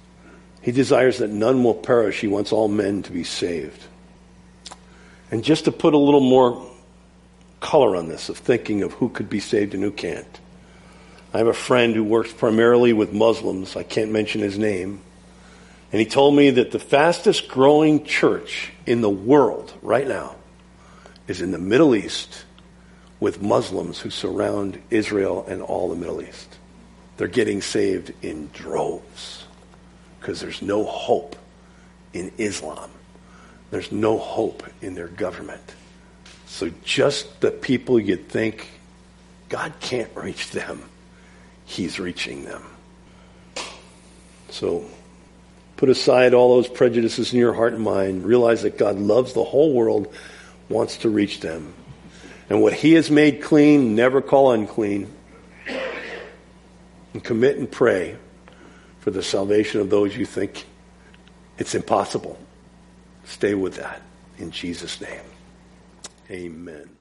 He 0.62 0.72
desires 0.72 1.18
that 1.18 1.32
none 1.32 1.64
will 1.64 1.74
perish. 1.74 2.22
He 2.22 2.28
wants 2.28 2.52
all 2.52 2.68
men 2.68 3.02
to 3.02 3.12
be 3.12 3.24
saved. 3.24 3.84
And 5.32 5.44
just 5.44 5.66
to 5.66 5.72
put 5.72 5.96
a 5.96 5.98
little 5.98 6.20
more 6.22 6.67
color 7.60 7.96
on 7.96 8.08
this 8.08 8.30
of 8.30 8.38
thinking 8.38 8.84
of 8.84 8.94
who 8.94 9.10
could 9.10 9.30
be 9.30 9.40
saved 9.40 9.74
and 9.74 9.84
who 9.84 9.92
can't. 9.92 10.40
I 11.34 11.40
have 11.40 11.48
a 11.48 11.54
friend 11.54 11.94
who 11.96 12.04
works 12.04 12.32
primarily 12.32 12.94
with 12.94 13.14
Muslims. 13.14 13.76
I 13.76 13.84
can't 13.84 14.12
mention 14.12 14.42
his 14.42 14.58
name. 14.58 15.02
And 15.92 16.00
he 16.00 16.06
told 16.06 16.36
me 16.36 16.50
that 16.52 16.72
the 16.72 16.80
fastest 16.80 17.48
growing 17.48 18.04
church 18.04 18.72
in 18.86 19.02
the 19.02 19.10
world 19.10 19.74
right 19.82 20.08
now 20.08 20.36
is 21.28 21.42
in 21.42 21.52
the 21.52 21.58
Middle 21.58 21.96
East 21.96 22.46
with 23.20 23.42
Muslims 23.42 24.00
who 24.00 24.10
surround 24.10 24.82
Israel 24.90 25.46
and 25.48 25.62
all 25.62 25.90
the 25.90 25.96
Middle 25.96 26.22
East. 26.22 26.58
They're 27.18 27.28
getting 27.28 27.62
saved 27.62 28.14
in 28.22 28.50
droves 28.54 29.46
because 30.20 30.40
there's 30.40 30.62
no 30.62 30.84
hope 30.84 31.36
in 32.14 32.32
Islam. 32.38 32.92
There's 33.72 33.92
no 33.92 34.18
hope 34.18 34.64
in 34.82 34.96
their 34.96 35.08
government. 35.08 35.64
So 36.48 36.72
just 36.84 37.42
the 37.42 37.52
people 37.52 38.00
you'd 38.00 38.30
think 38.30 38.68
God 39.50 39.74
can't 39.80 40.10
reach 40.16 40.52
them, 40.52 40.82
He's 41.66 42.00
reaching 42.00 42.46
them. 42.46 42.64
So 44.50 44.86
put 45.76 45.90
aside 45.90 46.34
all 46.34 46.56
those 46.56 46.68
prejudices 46.68 47.34
in 47.34 47.40
your 47.40 47.54
heart 47.54 47.74
and 47.74 47.84
mind. 47.84 48.26
Realize 48.26 48.64
that 48.64 48.78
God 48.78 48.98
loves 48.98 49.34
the 49.34 49.44
whole 49.44 49.74
world, 49.74 50.14
wants 50.70 50.98
to 51.00 51.10
reach 51.10 51.42
them. 51.42 51.74
And 52.50 52.62
what 52.62 52.74
He 52.74 52.94
has 52.94 53.12
made 53.12 53.42
clean, 53.44 53.96
never 53.96 54.22
call 54.22 54.52
unclean. 54.54 55.14
And 57.14 57.24
commit 57.24 57.58
and 57.58 57.70
pray 57.70 58.16
for 59.00 59.12
the 59.12 59.24
salvation 59.24 59.82
of 59.82 59.90
those 59.90 60.16
you 60.16 60.26
think 60.26 60.66
it's 61.58 61.76
impossible. 61.76 62.38
Stay 63.26 63.54
with 63.54 63.76
that 63.76 64.02
in 64.38 64.52
Jesus' 64.52 65.02
name. 65.02 65.22
Amen. 66.30 66.97